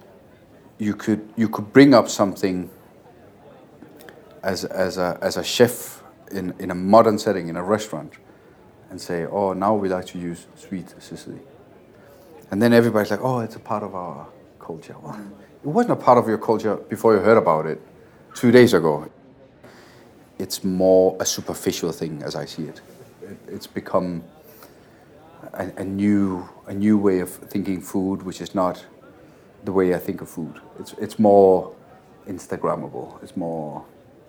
you 0.79 0.95
could 0.95 1.21
you 1.35 1.47
could 1.49 1.71
bring 1.71 1.93
up 1.93 2.09
something 2.09 2.69
as, 4.43 4.65
as, 4.65 4.97
a, 4.97 5.17
as 5.21 5.37
a 5.37 5.43
chef 5.43 6.03
in, 6.31 6.53
in 6.59 6.71
a 6.71 6.75
modern 6.75 7.17
setting, 7.17 7.49
in 7.49 7.55
a 7.55 7.63
restaurant, 7.63 8.13
and 8.89 8.99
say, 8.99 9.25
oh, 9.25 9.53
now 9.53 9.75
we 9.75 9.89
like 9.89 10.05
to 10.07 10.19
use 10.19 10.47
sweet 10.55 10.93
Cicely. 10.99 11.39
And 12.51 12.61
then 12.61 12.73
everybody's 12.73 13.11
like, 13.11 13.21
oh, 13.21 13.39
it's 13.39 13.55
a 13.55 13.59
part 13.59 13.83
of 13.83 13.93
our 13.93 14.27
culture. 14.59 14.95
Well, 15.01 15.19
it 15.63 15.67
wasn't 15.67 15.93
a 15.93 16.03
part 16.03 16.17
of 16.17 16.27
your 16.27 16.37
culture 16.37 16.75
before 16.75 17.13
you 17.15 17.19
heard 17.19 17.37
about 17.37 17.65
it 17.65 17.81
two 18.33 18.51
days 18.51 18.73
ago. 18.73 19.09
It's 20.39 20.63
more 20.63 21.17
a 21.19 21.25
superficial 21.25 21.91
thing 21.91 22.23
as 22.23 22.35
I 22.35 22.45
see 22.45 22.63
it. 22.63 22.81
it 23.21 23.37
it's 23.47 23.67
become 23.67 24.23
a, 25.53 25.71
a, 25.77 25.83
new, 25.83 26.47
a 26.67 26.73
new 26.73 26.97
way 26.97 27.19
of 27.19 27.29
thinking 27.29 27.81
food, 27.81 28.23
which 28.23 28.41
is 28.41 28.55
not 28.55 28.83
the 29.65 29.71
way 29.71 29.93
I 29.93 29.99
think 29.99 30.21
of 30.21 30.29
food. 30.29 30.59
It's, 30.79 30.93
it's 30.93 31.19
more 31.19 31.75
Instagrammable. 32.27 33.21
It's 33.21 33.35
more 33.35 33.85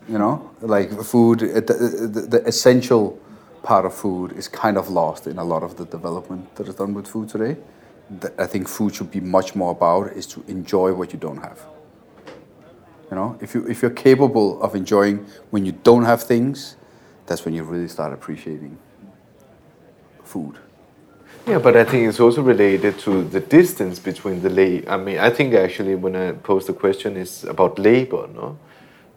you 0.08 0.18
know, 0.18 0.50
like 0.60 0.90
food, 1.02 1.40
the, 1.40 1.60
the, 1.60 2.26
the, 2.28 2.46
essential 2.46 3.18
part 3.62 3.84
of 3.84 3.94
food 3.94 4.32
is 4.32 4.48
kind 4.48 4.76
of 4.76 4.88
lost 4.88 5.26
in 5.26 5.38
a 5.38 5.44
lot 5.44 5.62
of 5.62 5.76
the 5.76 5.84
development 5.84 6.54
that 6.56 6.66
is 6.68 6.74
done 6.74 6.94
with 6.94 7.06
food 7.06 7.28
today. 7.28 7.56
that 8.18 8.32
I 8.38 8.46
think 8.46 8.68
food 8.68 8.94
should 8.94 9.10
be 9.10 9.20
much 9.20 9.54
more 9.54 9.72
about 9.72 10.12
is 10.12 10.26
to 10.28 10.44
enjoy 10.48 10.92
what 10.92 11.12
you 11.12 11.18
don't 11.18 11.38
have. 11.38 11.60
You 13.10 13.16
know, 13.16 13.38
if 13.40 13.54
you 13.54 13.66
if 13.66 13.82
you're 13.82 13.90
capable 13.90 14.62
of 14.62 14.74
enjoying 14.74 15.26
when 15.50 15.66
you 15.66 15.72
don't 15.72 16.04
have 16.04 16.22
things, 16.22 16.76
that's 17.26 17.44
when 17.44 17.54
you 17.54 17.64
really 17.64 17.88
start 17.88 18.12
appreciating 18.12 18.78
food. 20.22 20.58
Yeah, 21.46 21.58
but 21.58 21.76
I 21.76 21.84
think 21.84 22.08
it's 22.08 22.20
also 22.20 22.42
related 22.42 22.98
to 23.00 23.24
the 23.24 23.40
distance 23.40 23.98
between 23.98 24.42
the 24.42 24.50
lay. 24.50 24.86
I 24.86 24.96
mean, 24.96 25.18
I 25.18 25.30
think 25.30 25.54
actually 25.54 25.94
when 25.96 26.14
I 26.14 26.32
pose 26.32 26.66
the 26.66 26.72
question 26.72 27.16
is 27.16 27.44
about 27.44 27.78
labor, 27.78 28.28
no? 28.34 28.58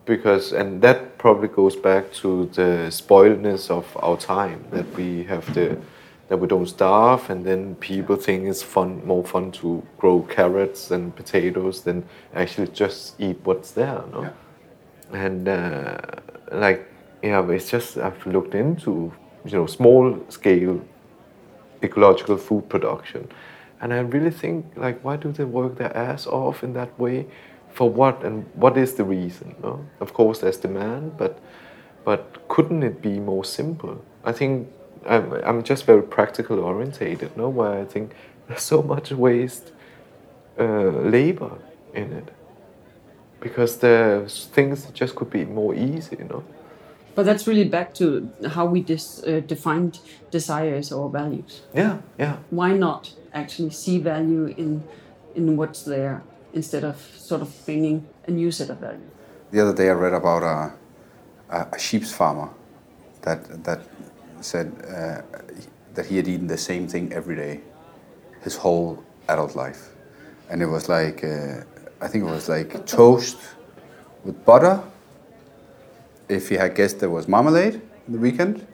Because 0.06 0.52
and 0.52 0.82
that 0.82 1.18
probably 1.18 1.48
goes 1.48 1.76
back 1.76 2.12
to 2.13 2.46
the 2.54 2.89
spoiledness 2.89 3.72
of 3.72 3.86
our 4.04 4.18
time 4.18 4.66
that 4.72 4.86
we 4.96 5.24
have 5.24 5.54
the 5.54 5.78
that 6.28 6.38
we 6.38 6.48
don't 6.48 6.68
starve, 6.68 7.30
and 7.30 7.46
then 7.46 7.76
people 7.76 8.16
think 8.16 8.48
it's 8.48 8.63
fun, 8.63 9.06
more 9.06 9.24
fun 9.24 9.52
to 9.52 9.84
grow 9.98 10.22
carrots 10.24 10.92
and 10.92 11.16
potatoes 11.16 11.84
than 11.84 12.04
actually 12.34 12.68
just 12.68 13.20
eat 13.20 13.38
what's 13.44 13.72
there, 13.72 14.04
no? 14.12 14.22
Yeah. 14.24 15.20
And 15.26 15.48
uh, 15.48 15.98
like, 16.52 16.88
yeah, 17.22 17.48
it's 17.52 17.70
just 17.70 17.98
I've 17.98 18.26
looked 18.26 18.56
into 18.56 19.13
you 19.46 19.52
know 19.52 19.68
small 19.68 20.20
scale 20.30 20.82
ecological 21.84 22.38
food 22.38 22.68
production. 22.70 23.28
And 23.82 23.94
I 23.94 24.00
really 24.00 24.32
think, 24.32 24.66
like, 24.78 25.04
why 25.04 25.18
do 25.18 25.32
they 25.32 25.44
work 25.44 25.76
their 25.76 25.96
ass 25.96 26.26
off 26.26 26.63
in 26.63 26.74
that 26.74 26.98
way? 26.98 27.28
For 27.74 27.90
what? 27.90 28.24
And 28.24 28.46
what 28.54 28.78
is 28.78 28.94
the 28.96 29.04
reason? 29.04 29.56
No? 29.64 29.86
Of 30.00 30.14
course, 30.14 30.40
there's 30.40 30.58
demand, 30.58 31.18
but 31.18 31.40
but 32.06 32.48
couldn't 32.48 32.84
it 32.84 33.02
be 33.02 33.20
more 33.20 33.46
simple? 33.46 34.04
I 34.24 34.32
think 34.32 34.68
I'm, 35.06 35.34
I'm 35.44 35.64
just 35.64 35.86
very 35.86 36.04
practical 36.04 36.60
orientated, 36.60 37.36
no? 37.38 37.50
Where 37.50 37.82
I 37.82 37.86
think 37.86 38.14
there's 38.48 38.62
so 38.62 38.82
much 38.82 39.12
waste 39.12 39.72
uh, 40.60 40.64
labor 40.64 41.58
in 41.94 42.14
it 42.14 42.30
because 43.40 43.78
there's 43.78 44.46
things 44.46 44.86
that 44.86 44.94
just 44.94 45.16
could 45.16 45.30
be 45.30 45.46
more 45.46 45.76
easy, 45.76 46.16
you 46.18 46.26
know. 46.26 46.44
But 47.16 47.26
that's 47.26 47.46
really 47.48 47.66
back 47.66 47.94
to 47.96 48.32
how 48.50 48.66
we 48.66 48.82
dis, 48.82 49.24
uh, 49.24 49.42
defined 49.46 50.00
desires 50.32 50.92
or 50.92 51.10
values. 51.10 51.62
Yeah, 51.74 51.98
yeah. 52.18 52.38
Why 52.50 52.74
not 52.74 53.14
actually 53.34 53.72
see 53.72 54.00
value 54.00 54.46
in 54.58 54.84
in 55.36 55.58
what's 55.58 55.84
there 55.84 56.22
instead 56.54 56.84
of 56.84 56.98
sort 57.18 57.42
of 57.42 57.50
bringing 57.66 58.08
a 58.28 58.32
new 58.32 58.52
set 58.52 58.70
of 58.70 58.78
value? 58.78 59.10
The 59.52 59.60
other 59.60 59.74
day 59.74 59.89
I 59.89 59.94
read 59.94 60.13
about 60.13 60.44
a, 60.44 60.74
a, 61.50 61.80
sheep's 61.80 62.12
farmer 62.12 62.50
that 63.22 63.63
that 63.63 63.82
said 64.42 64.72
uh, 64.88 65.22
that 65.94 66.06
he 66.06 66.18
had 66.18 66.28
eaten 66.28 66.48
the 66.48 66.58
same 66.58 66.88
thing 66.88 67.13
every 67.13 67.36
day 67.36 67.62
his 68.42 68.56
whole 68.56 69.04
adult 69.30 69.56
life, 69.56 69.89
and 70.50 70.62
it 70.62 70.66
was 70.66 70.89
like 70.89 71.24
uh, 71.24 71.63
I 72.02 72.08
think 72.08 72.26
it 72.26 72.32
was 72.32 72.50
like 72.50 72.86
toast 72.86 73.38
with 74.24 74.44
butter. 74.46 74.82
If 76.30 76.50
he 76.50 76.56
had 76.56 76.76
guessed 76.76 77.00
there 77.00 77.10
was 77.10 77.28
marmalade 77.28 77.76
in 78.08 78.13
the 78.13 78.20
weekend, 78.20 78.66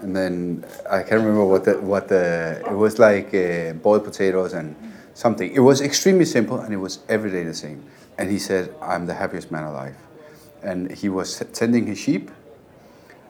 and 0.00 0.14
then 0.14 0.64
I 0.88 1.02
can't 1.02 1.22
remember 1.22 1.44
what 1.44 1.64
the 1.64 1.74
what 1.80 2.08
the 2.08 2.62
it 2.66 2.76
was 2.76 2.98
like 2.98 3.34
uh, 3.34 3.72
boiled 3.74 4.04
potatoes 4.04 4.52
and 4.52 4.76
something. 5.14 5.52
It 5.52 5.60
was 5.60 5.80
extremely 5.80 6.24
simple 6.24 6.60
and 6.60 6.72
it 6.72 6.78
was 6.78 7.00
every 7.08 7.30
day 7.30 7.44
the 7.44 7.54
same. 7.54 7.84
And 8.18 8.30
he 8.30 8.38
said, 8.38 8.74
"I'm 8.80 9.06
the 9.06 9.14
happiest 9.14 9.50
man 9.50 9.64
alive." 9.64 9.96
And 10.62 10.90
he 10.92 11.08
was 11.08 11.42
tending 11.52 11.86
his 11.86 11.98
sheep, 11.98 12.30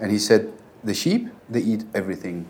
and 0.00 0.10
he 0.10 0.18
said, 0.18 0.52
"The 0.84 0.94
sheep 0.94 1.28
they 1.48 1.60
eat 1.60 1.84
everything, 1.94 2.46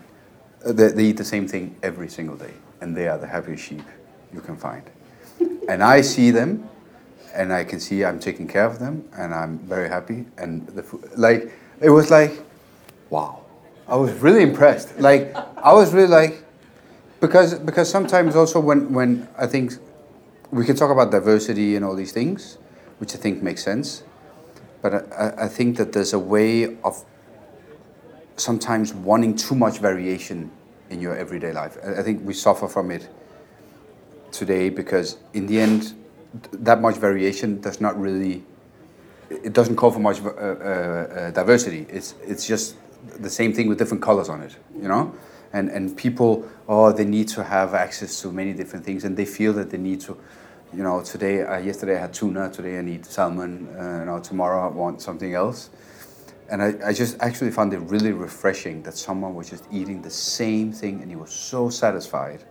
uh, 0.65 0.73
they, 0.73 0.89
they 0.89 1.03
eat 1.05 1.17
the 1.17 1.25
same 1.25 1.47
thing 1.47 1.75
every 1.83 2.09
single 2.09 2.35
day, 2.35 2.53
and 2.81 2.97
they 2.97 3.07
are 3.07 3.17
the 3.17 3.27
happiest 3.27 3.63
sheep 3.63 3.85
you 4.33 4.41
can 4.41 4.57
find." 4.57 4.83
and 5.69 5.83
I 5.83 6.01
see 6.01 6.31
them, 6.31 6.67
and 7.33 7.53
I 7.53 7.63
can 7.63 7.79
see 7.79 8.03
I'm 8.03 8.19
taking 8.19 8.47
care 8.47 8.65
of 8.65 8.79
them, 8.79 9.07
and 9.15 9.33
I'm 9.33 9.59
very 9.59 9.87
happy. 9.87 10.25
And 10.37 10.67
the 10.67 10.83
like 11.15 11.51
it 11.81 11.89
was 11.89 12.09
like, 12.09 12.31
wow. 13.09 13.41
I 13.87 13.95
was 13.97 14.11
really 14.13 14.41
impressed. 14.41 14.99
Like 14.99 15.35
I 15.35 15.73
was 15.73 15.93
really 15.93 16.07
like, 16.07 16.42
because 17.23 17.53
because 17.55 17.89
sometimes 17.89 18.35
also 18.35 18.59
when 18.59 18.91
when 18.91 19.29
I 19.37 19.47
think 19.47 19.71
we 20.51 20.65
can 20.65 20.75
talk 20.75 20.91
about 20.91 21.09
diversity 21.09 21.77
and 21.77 21.85
all 21.85 21.95
these 21.95 22.11
things, 22.11 22.57
which 22.99 23.15
I 23.15 23.17
think 23.17 23.41
makes 23.41 23.63
sense, 23.63 24.03
but 24.81 24.91
I, 25.13 25.45
I 25.45 25.47
think 25.47 25.77
that 25.77 25.93
there's 25.93 26.11
a 26.11 26.19
way 26.19 26.75
of 26.83 27.05
sometimes 28.35 28.93
wanting 28.93 29.37
too 29.37 29.55
much 29.55 29.79
variation 29.79 30.51
in 30.89 30.99
your 30.99 31.15
everyday 31.15 31.53
life. 31.53 31.77
I 31.97 32.03
think 32.03 32.27
we 32.27 32.33
suffer 32.33 32.67
from 32.67 32.91
it 32.91 33.07
today 34.33 34.69
because 34.69 35.15
in 35.31 35.47
the 35.47 35.61
end, 35.61 35.93
that 36.51 36.81
much 36.81 36.97
variation 36.97 37.61
does 37.61 37.79
not 37.79 37.97
really 37.97 38.43
it 39.29 39.53
doesn't 39.53 39.77
call 39.77 39.91
for 39.91 39.99
much 39.99 40.19
uh, 40.21 40.27
uh, 40.27 40.31
uh, 40.31 41.31
diversity. 41.31 41.85
It's 41.89 42.15
it's 42.21 42.45
just 42.45 42.75
the 43.17 43.29
same 43.29 43.53
thing 43.53 43.69
with 43.69 43.77
different 43.77 44.03
colors 44.03 44.27
on 44.27 44.41
it, 44.41 44.57
you 44.75 44.89
know. 44.89 45.15
And 45.53 45.69
and 45.69 45.95
people, 45.95 46.49
oh, 46.67 46.91
they 46.91 47.05
need 47.05 47.27
to 47.29 47.43
have 47.43 47.73
access 47.73 48.21
to 48.21 48.31
many 48.31 48.53
different 48.53 48.83
things, 48.85 49.03
and 49.03 49.15
they 49.15 49.25
feel 49.25 49.53
that 49.53 49.69
they 49.69 49.77
need 49.77 50.01
to, 50.01 50.17
you 50.73 50.83
know. 50.83 51.01
Today, 51.01 51.43
uh, 51.43 51.59
yesterday 51.59 51.95
I 51.97 52.01
had 52.01 52.13
tuna. 52.13 52.49
Today 52.49 52.79
I 52.79 52.81
need 52.81 53.05
salmon. 53.05 53.67
Uh, 53.77 53.99
you 53.99 54.05
know, 54.05 54.19
tomorrow 54.19 54.67
I 54.67 54.71
want 54.71 55.01
something 55.01 55.33
else. 55.33 55.69
And 56.49 56.61
I, 56.61 56.73
I 56.89 56.93
just 56.93 57.15
actually 57.21 57.51
found 57.51 57.73
it 57.73 57.79
really 57.79 58.11
refreshing 58.11 58.83
that 58.83 58.97
someone 58.97 59.33
was 59.33 59.49
just 59.49 59.63
eating 59.71 60.01
the 60.01 60.09
same 60.09 60.71
thing 60.73 61.01
and 61.01 61.09
he 61.09 61.15
was 61.15 61.31
so 61.31 61.69
satisfied. 61.69 62.43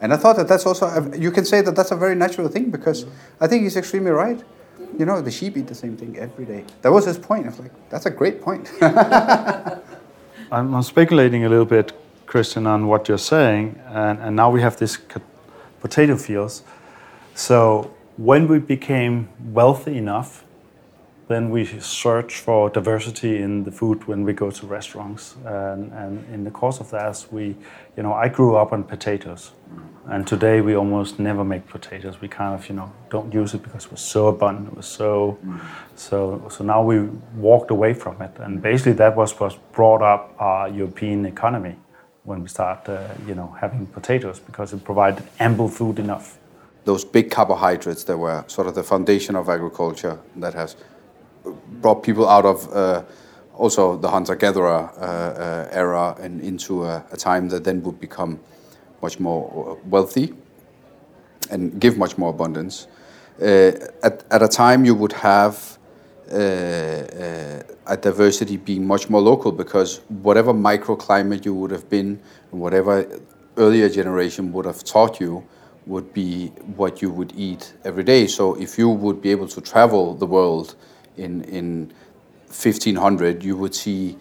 And 0.00 0.12
I 0.12 0.16
thought 0.16 0.36
that 0.36 0.48
that's 0.48 0.66
also, 0.66 0.86
a- 0.86 1.16
you 1.16 1.30
can 1.30 1.44
say 1.44 1.60
that 1.62 1.76
that's 1.76 1.90
a 1.92 1.96
very 1.96 2.14
natural 2.16 2.48
thing 2.48 2.70
because 2.70 3.06
I 3.40 3.46
think 3.46 3.62
he's 3.62 3.76
extremely 3.76 4.10
right. 4.10 4.42
You 4.98 5.06
know, 5.06 5.22
the 5.22 5.30
sheep 5.30 5.56
eat 5.56 5.68
the 5.68 5.74
same 5.74 5.96
thing 5.96 6.18
every 6.18 6.44
day. 6.44 6.64
That 6.82 6.90
was 6.90 7.04
his 7.04 7.18
point. 7.18 7.46
I 7.46 7.50
was 7.50 7.60
like, 7.60 7.72
that's 7.88 8.06
a 8.06 8.10
great 8.10 8.42
point. 8.42 8.68
I'm 10.52 10.82
speculating 10.82 11.44
a 11.44 11.48
little 11.48 11.64
bit, 11.66 11.92
Christian, 12.30 12.64
on 12.64 12.86
what 12.86 13.08
you're 13.08 13.18
saying, 13.18 13.80
and, 13.88 14.20
and 14.20 14.36
now 14.36 14.48
we 14.48 14.60
have 14.60 14.76
this 14.76 14.96
ca- 14.96 15.20
potato 15.80 16.16
fields. 16.16 16.62
So 17.34 17.92
when 18.16 18.46
we 18.46 18.60
became 18.60 19.28
wealthy 19.52 19.98
enough, 19.98 20.44
then 21.26 21.50
we 21.50 21.64
search 21.80 22.36
for 22.36 22.70
diversity 22.70 23.42
in 23.42 23.64
the 23.64 23.72
food 23.72 24.06
when 24.06 24.22
we 24.22 24.32
go 24.32 24.48
to 24.48 24.66
restaurants, 24.66 25.34
and, 25.44 25.92
and 25.92 26.24
in 26.32 26.44
the 26.44 26.52
course 26.52 26.78
of 26.78 26.88
that, 26.92 27.26
we, 27.32 27.56
you 27.96 28.02
know, 28.04 28.12
I 28.12 28.28
grew 28.28 28.54
up 28.54 28.72
on 28.72 28.84
potatoes, 28.84 29.50
and 30.06 30.24
today 30.24 30.60
we 30.60 30.76
almost 30.76 31.18
never 31.18 31.44
make 31.44 31.66
potatoes. 31.66 32.20
We 32.20 32.28
kind 32.28 32.54
of, 32.54 32.68
you 32.68 32.76
know, 32.76 32.92
don't 33.10 33.34
use 33.34 33.54
it 33.54 33.62
because 33.64 33.86
it 33.86 33.90
was 33.90 34.00
so 34.00 34.28
abundant, 34.28 34.68
it 34.68 34.76
was 34.76 34.86
so, 34.86 35.36
so, 35.96 36.46
so 36.48 36.62
now 36.62 36.80
we 36.80 37.00
walked 37.34 37.72
away 37.72 37.92
from 37.92 38.22
it, 38.22 38.30
and 38.38 38.62
basically 38.62 38.92
that 38.92 39.16
was 39.16 39.32
what 39.40 39.58
brought 39.72 40.02
up 40.02 40.36
our 40.38 40.68
European 40.68 41.26
economy 41.26 41.74
when 42.30 42.42
we 42.42 42.48
start, 42.48 42.88
uh, 42.88 43.08
you 43.26 43.34
know, 43.34 43.48
having 43.60 43.86
potatoes 43.86 44.38
because 44.38 44.72
it 44.72 44.84
provided 44.84 45.24
ample 45.40 45.68
food 45.68 45.98
enough. 45.98 46.38
Those 46.84 47.04
big 47.04 47.30
carbohydrates 47.30 48.04
that 48.04 48.16
were 48.16 48.44
sort 48.46 48.68
of 48.68 48.74
the 48.74 48.84
foundation 48.84 49.34
of 49.36 49.48
agriculture 49.48 50.16
that 50.36 50.54
has 50.54 50.76
brought 51.82 52.02
people 52.02 52.28
out 52.28 52.46
of 52.46 52.72
uh, 52.72 53.02
also 53.54 53.96
the 53.96 54.08
hunter-gatherer 54.08 54.90
uh, 54.96 55.02
uh, 55.02 55.68
era 55.72 56.16
and 56.20 56.40
into 56.40 56.84
a, 56.84 57.04
a 57.10 57.16
time 57.16 57.48
that 57.48 57.64
then 57.64 57.82
would 57.82 58.00
become 58.00 58.38
much 59.02 59.18
more 59.18 59.78
wealthy 59.84 60.32
and 61.50 61.80
give 61.80 61.98
much 61.98 62.16
more 62.16 62.30
abundance. 62.30 62.86
Uh, 63.42 63.72
at, 64.02 64.24
at 64.30 64.42
a 64.42 64.48
time 64.48 64.84
you 64.84 64.94
would 64.94 65.12
have 65.12 65.78
uh, 67.90 67.94
uh, 67.94 67.94
a 67.94 67.96
diversity 67.96 68.56
being 68.56 68.86
much 68.86 69.08
more 69.08 69.20
local 69.20 69.52
because 69.52 70.00
whatever 70.08 70.52
microclimate 70.52 71.44
you 71.44 71.54
would 71.54 71.70
have 71.70 71.88
been 71.88 72.20
whatever 72.50 73.06
earlier 73.56 73.88
generation 73.88 74.52
would 74.52 74.64
have 74.64 74.84
taught 74.84 75.20
you 75.20 75.44
would 75.86 76.12
be 76.12 76.48
what 76.76 77.02
you 77.02 77.10
would 77.10 77.32
eat 77.36 77.74
every 77.84 78.04
day. 78.04 78.26
So 78.26 78.54
if 78.54 78.78
you 78.78 78.88
would 78.88 79.20
be 79.20 79.30
able 79.30 79.48
to 79.48 79.60
travel 79.60 80.14
the 80.14 80.26
world 80.26 80.76
in, 81.16 81.44
in 81.44 81.92
1500, 82.46 83.42
you 83.42 83.56
would 83.56 83.74
see 83.74 84.16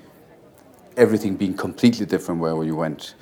everything 0.97 1.35
being 1.35 1.53
completely 1.53 2.05
different 2.05 2.41
wherever 2.41 2.63
you 2.63 2.75
went. 2.75 3.15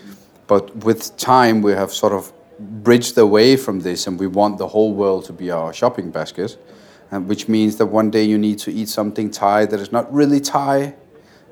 But 0.47 0.75
with 0.83 1.17
time, 1.17 1.61
we 1.61 1.73
have 1.73 1.91
sort 1.91 2.13
of 2.13 2.31
bridged 2.59 3.17
away 3.17 3.57
from 3.57 3.81
this, 3.81 4.07
and 4.07 4.19
we 4.19 4.27
want 4.27 4.57
the 4.57 4.67
whole 4.67 4.93
world 4.93 5.25
to 5.25 5.33
be 5.33 5.51
our 5.51 5.73
shopping 5.73 6.11
basket, 6.11 6.57
and 7.11 7.27
which 7.27 7.47
means 7.47 7.77
that 7.77 7.87
one 7.87 8.11
day 8.11 8.23
you 8.23 8.37
need 8.37 8.59
to 8.59 8.71
eat 8.71 8.89
something 8.89 9.31
Thai 9.31 9.65
that 9.65 9.79
is 9.79 9.91
not 9.91 10.11
really 10.13 10.39
Thai. 10.39 10.95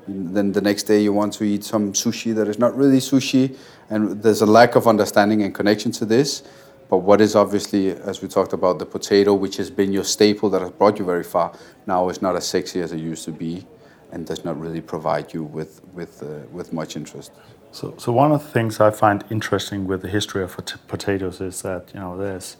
Then 0.08 0.52
the 0.52 0.60
next 0.60 0.84
day 0.84 1.02
you 1.02 1.12
want 1.12 1.32
to 1.34 1.44
eat 1.44 1.64
some 1.64 1.92
sushi 1.92 2.34
that 2.34 2.46
is 2.46 2.58
not 2.58 2.76
really 2.76 2.98
sushi, 2.98 3.56
and 3.90 4.22
there's 4.22 4.42
a 4.42 4.46
lack 4.46 4.76
of 4.76 4.86
understanding 4.86 5.42
and 5.42 5.54
connection 5.54 5.90
to 5.92 6.04
this. 6.04 6.42
But 6.88 6.98
what 6.98 7.20
is 7.20 7.34
obviously, 7.34 7.90
as 7.90 8.22
we 8.22 8.28
talked 8.28 8.52
about, 8.52 8.78
the 8.78 8.86
potato, 8.86 9.34
which 9.34 9.56
has 9.56 9.70
been 9.70 9.92
your 9.92 10.04
staple 10.04 10.48
that 10.50 10.62
has 10.62 10.70
brought 10.70 11.00
you 11.00 11.04
very 11.04 11.24
far, 11.24 11.52
now 11.86 12.08
is 12.08 12.22
not 12.22 12.36
as 12.36 12.46
sexy 12.46 12.80
as 12.80 12.92
it 12.92 13.00
used 13.00 13.24
to 13.24 13.32
be, 13.32 13.66
and 14.12 14.24
does 14.24 14.44
not 14.44 14.58
really 14.60 14.80
provide 14.80 15.34
you 15.34 15.42
with 15.42 15.80
with 15.92 16.22
uh, 16.22 16.46
with 16.52 16.72
much 16.72 16.96
interest. 16.96 17.32
So, 17.72 17.94
so 17.98 18.12
one 18.12 18.32
of 18.32 18.42
the 18.42 18.48
things 18.48 18.80
I 18.80 18.90
find 18.90 19.24
interesting 19.28 19.86
with 19.86 20.02
the 20.02 20.08
history 20.08 20.42
of 20.42 20.56
pot- 20.56 20.76
potatoes 20.86 21.40
is 21.40 21.62
that 21.62 21.90
you 21.92 22.00
know 22.00 22.16
there's 22.16 22.56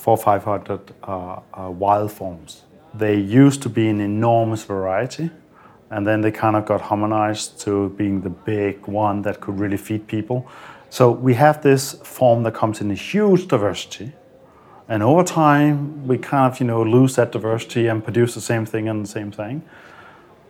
four 0.00 0.16
five 0.16 0.44
hundred 0.44 0.80
uh, 1.02 1.40
uh, 1.52 1.70
wild 1.70 2.10
forms. 2.10 2.62
They 2.94 3.16
used 3.16 3.62
to 3.62 3.68
be 3.68 3.88
an 3.88 4.00
enormous 4.00 4.64
variety, 4.64 5.30
and 5.90 6.06
then 6.06 6.22
they 6.22 6.30
kind 6.30 6.56
of 6.56 6.64
got 6.64 6.80
harmonized 6.80 7.60
to 7.60 7.90
being 7.90 8.22
the 8.22 8.30
big 8.30 8.86
one 8.86 9.22
that 9.22 9.40
could 9.40 9.60
really 9.60 9.76
feed 9.76 10.06
people. 10.06 10.48
So 10.88 11.10
we 11.10 11.34
have 11.34 11.62
this 11.62 11.94
form 12.02 12.42
that 12.44 12.54
comes 12.54 12.80
in 12.80 12.90
a 12.90 12.94
huge 12.94 13.46
diversity, 13.46 14.12
and 14.88 15.02
over 15.02 15.22
time 15.22 16.06
we 16.08 16.18
kind 16.18 16.52
of 16.52 16.60
you 16.60 16.66
know 16.66 16.82
lose 16.82 17.14
that 17.16 17.32
diversity 17.32 17.86
and 17.90 18.02
produce 18.02 18.34
the 18.34 18.40
same 18.40 18.66
thing 18.66 18.88
and 18.88 19.04
the 19.04 19.10
same 19.10 19.30
thing. 19.30 19.62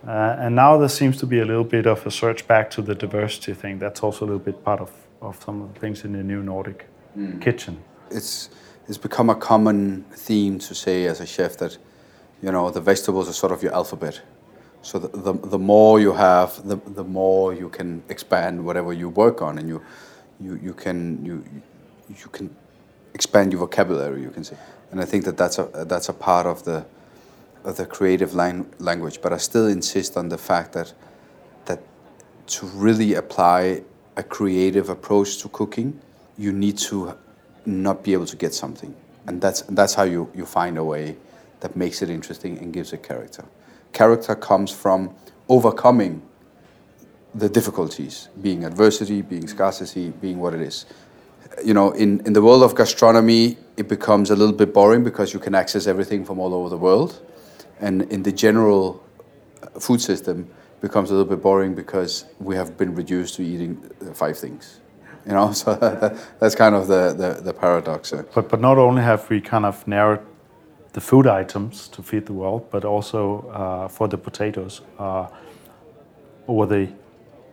Uh, 0.07 0.35
and 0.39 0.55
now 0.55 0.77
there 0.77 0.89
seems 0.89 1.17
to 1.17 1.27
be 1.27 1.39
a 1.39 1.45
little 1.45 1.63
bit 1.63 1.85
of 1.85 2.07
a 2.07 2.11
search 2.11 2.47
back 2.47 2.71
to 2.71 2.81
the 2.81 2.95
diversity 2.95 3.53
thing. 3.53 3.79
That's 3.79 4.01
also 4.01 4.25
a 4.25 4.27
little 4.27 4.39
bit 4.39 4.63
part 4.63 4.81
of, 4.81 4.91
of 5.21 5.43
some 5.43 5.61
of 5.61 5.73
the 5.73 5.79
things 5.79 6.03
in 6.05 6.13
the 6.13 6.23
new 6.23 6.41
Nordic 6.41 6.87
mm. 7.15 7.39
kitchen. 7.39 7.77
It's 8.09 8.49
it's 8.87 8.97
become 8.97 9.29
a 9.29 9.35
common 9.35 10.03
theme 10.11 10.59
to 10.59 10.75
say 10.75 11.05
as 11.05 11.19
a 11.19 11.25
chef 11.25 11.57
that 11.57 11.77
you 12.41 12.51
know 12.51 12.69
the 12.69 12.81
vegetables 12.81 13.29
are 13.29 13.33
sort 13.33 13.51
of 13.51 13.63
your 13.63 13.73
alphabet. 13.73 14.21
So 14.83 14.97
the, 14.97 15.09
the, 15.09 15.33
the 15.33 15.59
more 15.59 15.99
you 15.99 16.13
have, 16.13 16.67
the, 16.67 16.75
the 16.75 17.03
more 17.03 17.53
you 17.53 17.69
can 17.69 18.01
expand 18.09 18.65
whatever 18.65 18.93
you 18.93 19.09
work 19.09 19.41
on, 19.41 19.59
and 19.59 19.69
you 19.69 19.81
you, 20.39 20.59
you 20.61 20.73
can 20.73 21.23
you 21.23 21.43
you 22.09 22.27
can 22.31 22.55
expand 23.13 23.51
your 23.51 23.59
vocabulary. 23.59 24.21
You 24.21 24.31
can 24.31 24.43
say, 24.43 24.57
and 24.91 24.99
I 24.99 25.05
think 25.05 25.25
that 25.25 25.37
that's 25.37 25.59
a 25.59 25.85
that's 25.87 26.09
a 26.09 26.13
part 26.13 26.47
of 26.47 26.63
the 26.63 26.85
of 27.63 27.77
the 27.77 27.85
creative 27.85 28.33
lang- 28.33 28.73
language, 28.79 29.21
but 29.21 29.31
I 29.31 29.37
still 29.37 29.67
insist 29.67 30.17
on 30.17 30.29
the 30.29 30.37
fact 30.37 30.73
that 30.73 30.93
that 31.65 31.79
to 32.47 32.65
really 32.65 33.13
apply 33.13 33.83
a 34.17 34.23
creative 34.23 34.89
approach 34.89 35.37
to 35.37 35.49
cooking, 35.49 35.99
you 36.37 36.51
need 36.51 36.77
to 36.79 37.15
not 37.65 38.03
be 38.03 38.13
able 38.13 38.25
to 38.25 38.35
get 38.35 38.53
something, 38.53 38.95
and 39.27 39.41
that's 39.41 39.61
that's 39.63 39.93
how 39.93 40.03
you 40.03 40.29
you 40.33 40.45
find 40.45 40.77
a 40.77 40.83
way 40.83 41.17
that 41.59 41.75
makes 41.75 42.01
it 42.01 42.09
interesting 42.09 42.57
and 42.57 42.73
gives 42.73 42.93
it 42.93 43.03
character. 43.03 43.45
Character 43.93 44.35
comes 44.35 44.71
from 44.71 45.13
overcoming 45.47 46.21
the 47.35 47.49
difficulties, 47.49 48.29
being 48.41 48.65
adversity, 48.65 49.21
being 49.21 49.47
scarcity, 49.47 50.09
being 50.09 50.39
what 50.39 50.53
it 50.53 50.61
is. 50.61 50.85
You 51.63 51.73
know, 51.73 51.91
in, 51.91 52.25
in 52.25 52.33
the 52.33 52.41
world 52.41 52.63
of 52.63 52.75
gastronomy, 52.75 53.57
it 53.77 53.87
becomes 53.87 54.31
a 54.31 54.35
little 54.35 54.55
bit 54.55 54.73
boring 54.73 55.03
because 55.03 55.33
you 55.33 55.39
can 55.39 55.55
access 55.55 55.87
everything 55.87 56.25
from 56.25 56.39
all 56.39 56.53
over 56.53 56.69
the 56.69 56.77
world 56.77 57.21
and 57.81 58.03
in 58.11 58.23
the 58.23 58.31
general 58.31 59.03
uh, 59.63 59.79
food 59.79 60.01
system 60.01 60.49
becomes 60.81 61.09
a 61.09 61.13
little 61.13 61.29
bit 61.29 61.41
boring 61.41 61.75
because 61.75 62.25
we 62.39 62.55
have 62.55 62.77
been 62.77 62.95
reduced 62.95 63.35
to 63.35 63.43
eating 63.43 63.91
uh, 64.01 64.13
five 64.13 64.37
things 64.37 64.80
you 65.25 65.33
know 65.33 65.51
so 65.61 65.75
that, 65.75 66.17
that's 66.39 66.55
kind 66.55 66.75
of 66.75 66.87
the, 66.87 67.13
the, 67.13 67.41
the 67.41 67.53
paradox 67.53 68.13
but 68.33 68.49
but 68.49 68.59
not 68.59 68.77
only 68.77 69.01
have 69.01 69.29
we 69.29 69.41
kind 69.41 69.65
of 69.65 69.87
narrowed 69.87 70.25
the 70.93 71.01
food 71.01 71.25
items 71.27 71.87
to 71.87 72.01
feed 72.03 72.25
the 72.25 72.33
world 72.33 72.69
but 72.71 72.83
also 72.83 73.47
uh, 73.49 73.87
for 73.87 74.07
the 74.07 74.17
potatoes 74.17 74.81
uh, 74.99 75.27
over 76.47 76.65
the 76.65 76.89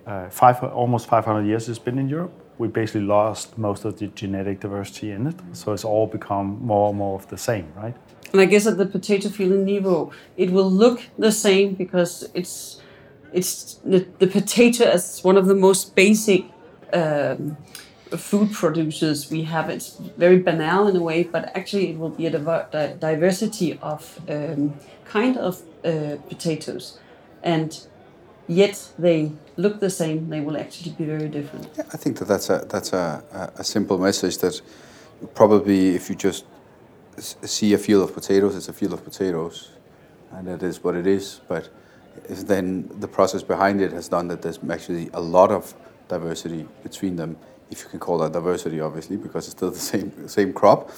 uh, 0.06 0.28
five 0.30 0.62
almost 0.64 1.08
500 1.08 1.46
years 1.46 1.68
it's 1.68 1.78
been 1.78 1.98
in 1.98 2.08
Europe 2.08 2.32
we 2.58 2.66
basically 2.68 3.02
lost 3.02 3.56
most 3.56 3.84
of 3.84 3.98
the 3.98 4.08
genetic 4.08 4.60
diversity 4.60 5.12
in 5.12 5.28
it. 5.28 5.36
So 5.52 5.72
it's 5.72 5.84
all 5.84 6.06
become 6.06 6.58
more 6.60 6.90
and 6.90 6.98
more 6.98 7.18
of 7.18 7.28
the 7.28 7.38
same 7.38 7.72
right? 7.76 7.94
And 8.32 8.40
I 8.40 8.44
guess 8.44 8.66
at 8.66 8.76
the 8.76 8.84
potato 8.84 9.30
field 9.30 9.52
in 9.52 9.64
Nivå, 9.64 10.12
it 10.36 10.50
will 10.50 10.70
look 10.70 11.00
the 11.18 11.32
same 11.32 11.74
because 11.74 12.28
it's 12.34 12.82
it's 13.32 13.74
the, 13.84 14.06
the 14.18 14.26
potato 14.26 14.84
as 14.84 15.22
one 15.22 15.36
of 15.36 15.46
the 15.46 15.54
most 15.54 15.94
basic 15.94 16.44
um, 16.92 17.56
food 18.16 18.52
producers 18.52 19.30
we 19.30 19.42
have. 19.42 19.68
It's 19.68 19.96
very 20.16 20.38
banal 20.38 20.88
in 20.88 20.96
a 20.96 21.02
way, 21.02 21.24
but 21.24 21.54
actually 21.56 21.90
it 21.90 21.98
will 21.98 22.10
be 22.10 22.26
a 22.26 22.30
diver- 22.30 22.96
diversity 22.98 23.78
of 23.82 24.20
um, 24.28 24.74
kind 25.04 25.36
of 25.36 25.62
uh, 25.84 26.16
potatoes, 26.28 26.98
and 27.42 27.78
yet 28.46 28.92
they 28.98 29.32
look 29.56 29.80
the 29.80 29.90
same. 29.90 30.28
They 30.30 30.40
will 30.40 30.56
actually 30.56 30.92
be 30.92 31.04
very 31.04 31.28
different. 31.28 31.68
Yeah, 31.76 31.84
I 31.92 31.96
think 31.96 32.18
that 32.18 32.26
that's 32.26 32.50
a 32.50 32.66
that's 32.68 32.92
a, 32.92 33.52
a 33.56 33.64
simple 33.64 33.98
message 33.98 34.38
that 34.38 34.60
probably 35.34 35.94
if 35.94 36.08
you 36.08 36.14
just 36.14 36.44
see 37.18 37.74
a 37.74 37.78
field 37.78 38.08
of 38.08 38.14
potatoes, 38.14 38.56
it's 38.56 38.68
a 38.68 38.72
field 38.72 38.92
of 38.92 39.04
potatoes, 39.04 39.70
and 40.32 40.46
that 40.46 40.62
is 40.62 40.82
what 40.82 40.94
it 40.94 41.06
is. 41.06 41.40
But 41.48 41.68
then 42.28 42.90
the 43.00 43.08
process 43.08 43.42
behind 43.42 43.80
it 43.80 43.92
has 43.92 44.08
done 44.08 44.28
that 44.28 44.42
there's 44.42 44.58
actually 44.70 45.10
a 45.12 45.20
lot 45.20 45.50
of 45.50 45.74
diversity 46.08 46.66
between 46.82 47.16
them, 47.16 47.36
if 47.70 47.82
you 47.82 47.88
can 47.88 47.98
call 47.98 48.18
that 48.18 48.32
diversity, 48.32 48.80
obviously, 48.80 49.16
because 49.16 49.46
it's 49.46 49.56
still 49.56 49.70
the 49.70 49.78
same 49.78 50.28
same 50.28 50.52
crop. 50.52 50.90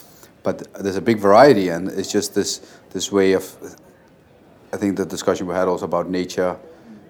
But 0.42 0.72
there's 0.74 0.96
a 0.96 1.02
big 1.02 1.18
variety, 1.18 1.68
and 1.68 1.88
it's 1.88 2.10
just 2.10 2.34
this 2.34 2.60
this 2.90 3.12
way 3.12 3.32
of. 3.32 3.44
I 4.72 4.76
think 4.76 4.96
the 4.96 5.04
discussion 5.04 5.46
we 5.48 5.54
had 5.54 5.66
also 5.66 5.84
about 5.84 6.08
nature, 6.08 6.56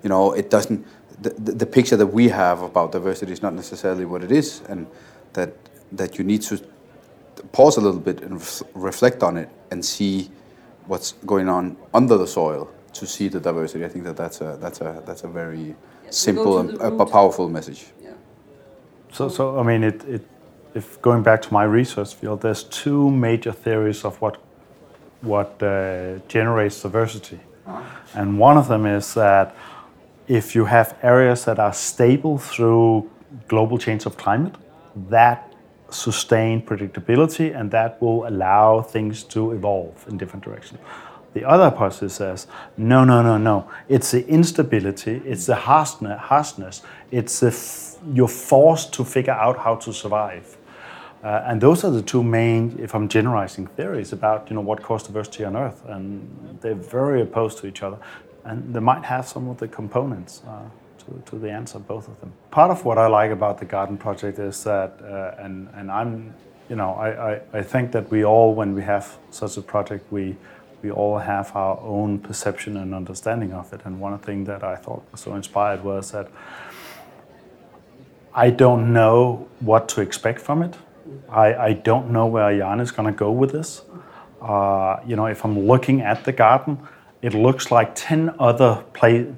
you 0.03 0.09
know, 0.09 0.32
it 0.32 0.51
doesn't. 0.51 0.86
The, 1.20 1.53
the, 1.53 1.66
picture 1.66 1.98
that 1.98 2.07
we 2.07 2.30
have 2.30 2.62
about 2.62 2.92
diversity 2.92 3.32
is 3.32 3.42
not 3.42 3.53
necessarily 3.53 4.07
what 4.07 4.24
it 4.24 4.32
is, 4.32 4.62
and 4.70 4.86
that 5.34 5.53
that 5.92 6.16
you 6.16 6.24
need 6.24 6.40
to 6.42 6.59
pause 7.53 7.76
a 7.76 7.80
little 7.80 8.01
bit 8.01 8.22
and 8.22 8.34
ref 8.34 8.62
reflect 8.74 9.22
on 9.22 9.36
it 9.36 9.51
and 9.70 9.84
see 9.84 10.30
what's 10.86 11.12
going 11.26 11.48
on 11.48 11.76
under 11.92 12.16
the 12.16 12.26
soil 12.26 12.70
to 12.94 13.07
see 13.07 13.28
the 13.28 13.40
diversity. 13.40 13.84
I 13.84 13.88
think 13.88 14.05
that 14.05 14.16
that's 14.16 14.40
a 14.40 14.59
that's 14.61 14.80
a 14.80 15.03
that's 15.07 15.24
a 15.24 15.28
very 15.28 15.76
simple 16.11 16.59
and 16.59 16.81
a 16.81 17.07
powerful 17.07 17.49
message. 17.49 17.87
Yeah. 18.03 18.11
So 19.13 19.29
so 19.29 19.59
I 19.59 19.63
mean 19.63 19.85
it, 19.85 20.05
it 20.05 20.23
if 20.75 21.01
going 21.03 21.23
back 21.23 21.43
to 21.43 21.53
my 21.53 21.65
research 21.65 22.15
field, 22.15 22.43
there's 22.43 22.65
two 22.65 23.11
major 23.11 23.53
theories 23.53 24.05
of 24.05 24.21
what 24.21 24.37
what 25.23 25.63
uh, 25.63 26.19
generates 26.29 26.83
diversity, 26.83 27.41
and 28.15 28.39
one 28.39 28.57
of 28.57 28.69
them 28.69 28.87
is 28.87 29.15
that 29.15 29.55
if 30.29 30.55
you 30.55 30.65
have 30.65 30.97
areas 31.03 31.45
that 31.45 31.59
are 31.59 31.73
stable 31.73 32.39
through 32.39 33.11
global 33.49 33.79
change 33.79 34.07
of 34.07 34.17
climate, 34.17 34.55
that 35.11 35.53
sustain 35.91 36.63
predictability 36.63 37.59
and 37.59 37.71
that 37.71 38.01
will 38.01 38.27
allow 38.27 38.81
things 38.81 39.25
to 39.25 39.53
evolve 39.53 40.05
in 40.09 40.17
different 40.17 40.45
directions. 40.45 40.81
The 41.33 41.45
other 41.45 41.70
hypothesis 41.70 42.14
says, 42.14 42.47
no, 42.76 43.05
no, 43.05 43.22
no, 43.22 43.39
no. 43.39 43.70
It's 43.89 44.11
the 44.11 44.26
instability, 44.26 45.22
it's 45.24 45.47
the 45.47 45.55
harshness, 45.55 46.83
it's 47.11 47.43
f- 47.43 47.99
you're 48.12 48.28
forced 48.28 48.93
to 48.95 49.05
figure 49.05 49.33
out 49.33 49.59
how 49.59 49.76
to 49.76 49.93
survive. 49.93 50.57
Uh, 51.22 51.43
and 51.47 51.61
those 51.61 51.85
are 51.85 51.91
the 51.91 52.03
two 52.03 52.22
main, 52.22 52.76
if 52.81 52.95
I'm 52.95 53.09
generalizing, 53.09 53.66
theories 53.68 54.12
about 54.12 54.49
you 54.49 54.55
know 54.55 54.62
what 54.62 54.83
caused 54.83 55.07
diversity 55.07 55.45
on 55.45 55.55
Earth, 55.55 55.83
and 55.87 56.59
they're 56.62 56.74
very 56.74 57.20
opposed 57.20 57.59
to 57.59 57.66
each 57.66 57.83
other, 57.83 57.99
and 58.45 58.74
they 58.74 58.81
might 58.81 59.05
have 59.05 59.28
some 59.28 59.49
of 59.49 59.59
the 59.59 59.68
components. 59.68 60.43
Uh, 60.49 60.62
to, 61.01 61.31
to 61.31 61.39
the 61.39 61.51
answer, 61.51 61.78
both 61.78 62.09
of 62.09 62.20
them. 62.20 62.33
Part 62.51 62.70
of 62.70 62.85
what 62.85 62.99
I 62.99 63.07
like 63.07 63.31
about 63.31 63.59
the 63.59 63.64
garden 63.64 63.97
project 63.97 64.39
is 64.39 64.62
that, 64.64 64.99
uh, 65.03 65.43
and, 65.43 65.68
and 65.74 65.91
I'm, 65.91 66.35
you 66.68 66.76
know, 66.76 66.93
I, 66.93 67.33
I, 67.33 67.41
I 67.55 67.62
think 67.62 67.93
that 67.93 68.11
we 68.11 68.24
all, 68.24 68.55
when 68.55 68.74
we 68.74 68.83
have 68.83 69.18
such 69.31 69.57
a 69.57 69.62
project, 69.62 70.11
we, 70.12 70.37
we 70.83 70.91
all 70.91 71.18
have 71.18 71.55
our 71.55 71.78
own 71.81 72.18
perception 72.18 72.76
and 72.76 72.95
understanding 72.95 73.53
of 73.53 73.72
it. 73.72 73.81
And 73.85 74.01
one 74.01 74.18
thing 74.18 74.45
that 74.45 74.62
I 74.64 74.76
thought 74.76 75.03
was 75.12 75.20
so 75.20 75.35
inspired 75.35 75.85
was 75.85 76.12
that 76.12 76.28
I 78.35 78.51
don't 78.51 78.93
know 78.93 79.49
what 79.61 79.89
to 79.91 80.01
expect 80.01 80.41
from 80.41 80.62
it. 80.62 80.76
I, 81.28 81.55
I 81.55 81.72
don't 81.72 82.11
know 82.11 82.26
where 82.26 82.57
Jan 82.57 82.81
is 82.81 82.93
going 82.93 83.12
to 83.12 83.18
go 83.18 83.33
with 83.33 83.53
this. 83.53 83.83
Uh, 84.41 85.01
you 85.07 85.16
know, 85.16 85.26
if 85.26 85.45
I'm 85.45 85.59
looking 85.66 86.01
at 86.01 86.24
the 86.24 86.33
garden, 86.33 86.78
it 87.22 87.35
looks 87.35 87.70
like 87.70 87.95
10 87.95 88.35
other 88.39 88.85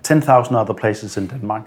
10,000 0.03 0.55
other 0.55 0.75
places 0.75 1.17
in 1.17 1.27
Denmark. 1.27 1.65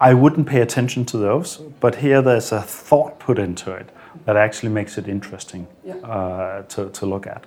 I 0.00 0.14
wouldn't 0.14 0.46
pay 0.46 0.60
attention 0.60 1.04
to 1.06 1.18
those, 1.18 1.58
but 1.80 1.96
here 1.96 2.22
there's 2.22 2.52
a 2.52 2.62
thought 2.62 3.18
put 3.18 3.38
into 3.38 3.72
it 3.72 3.90
that 4.24 4.36
actually 4.36 4.70
makes 4.70 4.98
it 4.98 5.08
interesting 5.08 5.66
uh, 6.02 6.62
to, 6.62 6.90
to 6.90 7.06
look 7.06 7.26
at. 7.26 7.44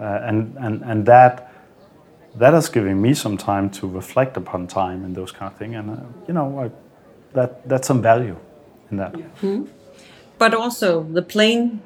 Uh, 0.00 0.20
and, 0.22 0.56
and, 0.58 0.82
and 0.82 1.06
that, 1.06 1.52
that 2.34 2.54
is 2.54 2.68
giving 2.68 3.02
me 3.02 3.12
some 3.14 3.36
time 3.36 3.68
to 3.70 3.86
reflect 3.86 4.36
upon 4.36 4.66
time 4.66 5.04
and 5.04 5.14
those 5.14 5.30
kind 5.30 5.52
of 5.52 5.58
things. 5.58 5.74
And, 5.74 5.90
uh, 5.90 5.96
you 6.26 6.34
know, 6.34 6.58
I, 6.58 6.70
that, 7.34 7.68
that's 7.68 7.86
some 7.86 8.00
value 8.00 8.36
in 8.90 8.96
that. 8.96 9.12
Mm-hmm. 9.12 9.66
But 10.38 10.54
also 10.54 11.02
the 11.02 11.22
plain 11.22 11.82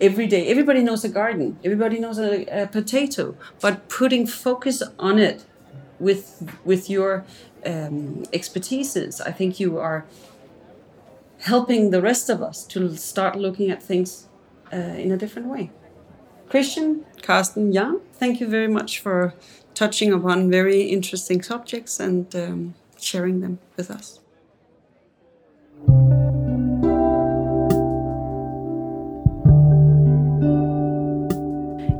every 0.00 0.26
day. 0.26 0.48
Everybody 0.48 0.82
knows 0.82 1.04
a 1.04 1.08
garden. 1.08 1.58
Everybody 1.64 1.98
knows 2.00 2.18
a, 2.18 2.44
a 2.46 2.66
potato. 2.66 3.36
But 3.60 3.88
putting 3.88 4.26
focus 4.26 4.82
on 4.98 5.18
it 5.18 5.44
with 6.00 6.52
with 6.64 6.90
your 6.90 7.24
um, 7.64 8.24
expertises, 8.32 9.20
I 9.24 9.30
think 9.30 9.60
you 9.60 9.78
are 9.78 10.04
helping 11.42 11.90
the 11.90 12.02
rest 12.02 12.28
of 12.28 12.42
us 12.42 12.64
to 12.64 12.96
start 12.96 13.36
looking 13.36 13.70
at 13.70 13.82
things 13.82 14.28
uh, 14.72 14.76
in 14.76 15.12
a 15.12 15.16
different 15.16 15.48
way. 15.48 15.70
Christian, 16.52 17.06
Carsten, 17.22 17.72
Jan, 17.72 17.98
thank 18.12 18.38
you 18.38 18.46
very 18.46 18.68
much 18.68 19.00
for 19.00 19.32
touching 19.72 20.12
upon 20.12 20.50
very 20.50 20.82
interesting 20.82 21.40
subjects 21.40 21.98
and 21.98 22.36
um, 22.36 22.74
sharing 23.00 23.40
them 23.40 23.58
with 23.78 23.90
us. 23.90 24.20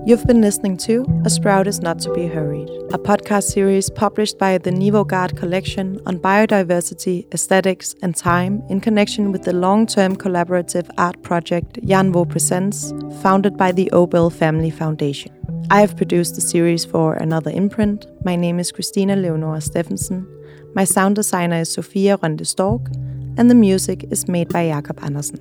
You've 0.05 0.27
been 0.27 0.41
listening 0.41 0.79
to 0.79 1.07
A 1.25 1.31
Sprout 1.31 1.69
is 1.69 1.81
Not 1.81 2.01
to 2.01 2.13
Be 2.13 2.27
Hurried, 2.27 2.69
a 2.93 2.99
podcast 2.99 3.45
series 3.45 3.89
published 3.89 4.37
by 4.37 4.59
the 4.59 4.73
Nivaagaard 4.73 5.37
collection 5.37 6.01
on 6.07 6.19
biodiversity, 6.19 7.33
aesthetics, 7.33 7.95
and 8.03 8.17
time 8.17 8.65
in 8.69 8.81
connection 8.81 9.31
with 9.31 9.45
the 9.45 9.53
long 9.53 9.87
term 9.87 10.17
collaborative 10.17 10.91
art 10.99 11.23
project 11.23 11.79
Jan 11.85 12.11
Vo 12.13 12.25
Presents, 12.25 12.93
founded 13.23 13.57
by 13.57 13.71
the 13.71 13.89
Obel 13.93 14.33
Family 14.33 14.71
Foundation. 14.71 15.31
I 15.71 15.81
have 15.83 15.97
produced 15.97 16.35
the 16.35 16.41
series 16.41 16.85
for 16.85 17.15
Another 17.15 17.53
Imprint. 17.53 18.07
My 18.25 18.35
name 18.35 18.59
is 18.59 18.73
Christina 18.73 19.15
Leonora 19.15 19.61
Steffensen. 19.61 20.27
My 20.75 20.83
sound 20.83 21.15
designer 21.15 21.61
is 21.61 21.73
Sofia 21.73 22.19
Rønde 22.19 22.45
Stork, 22.45 22.89
and 23.37 23.49
the 23.49 23.55
music 23.55 24.05
is 24.11 24.27
made 24.27 24.49
by 24.49 24.67
Jakob 24.67 24.99
Andersen. 25.05 25.39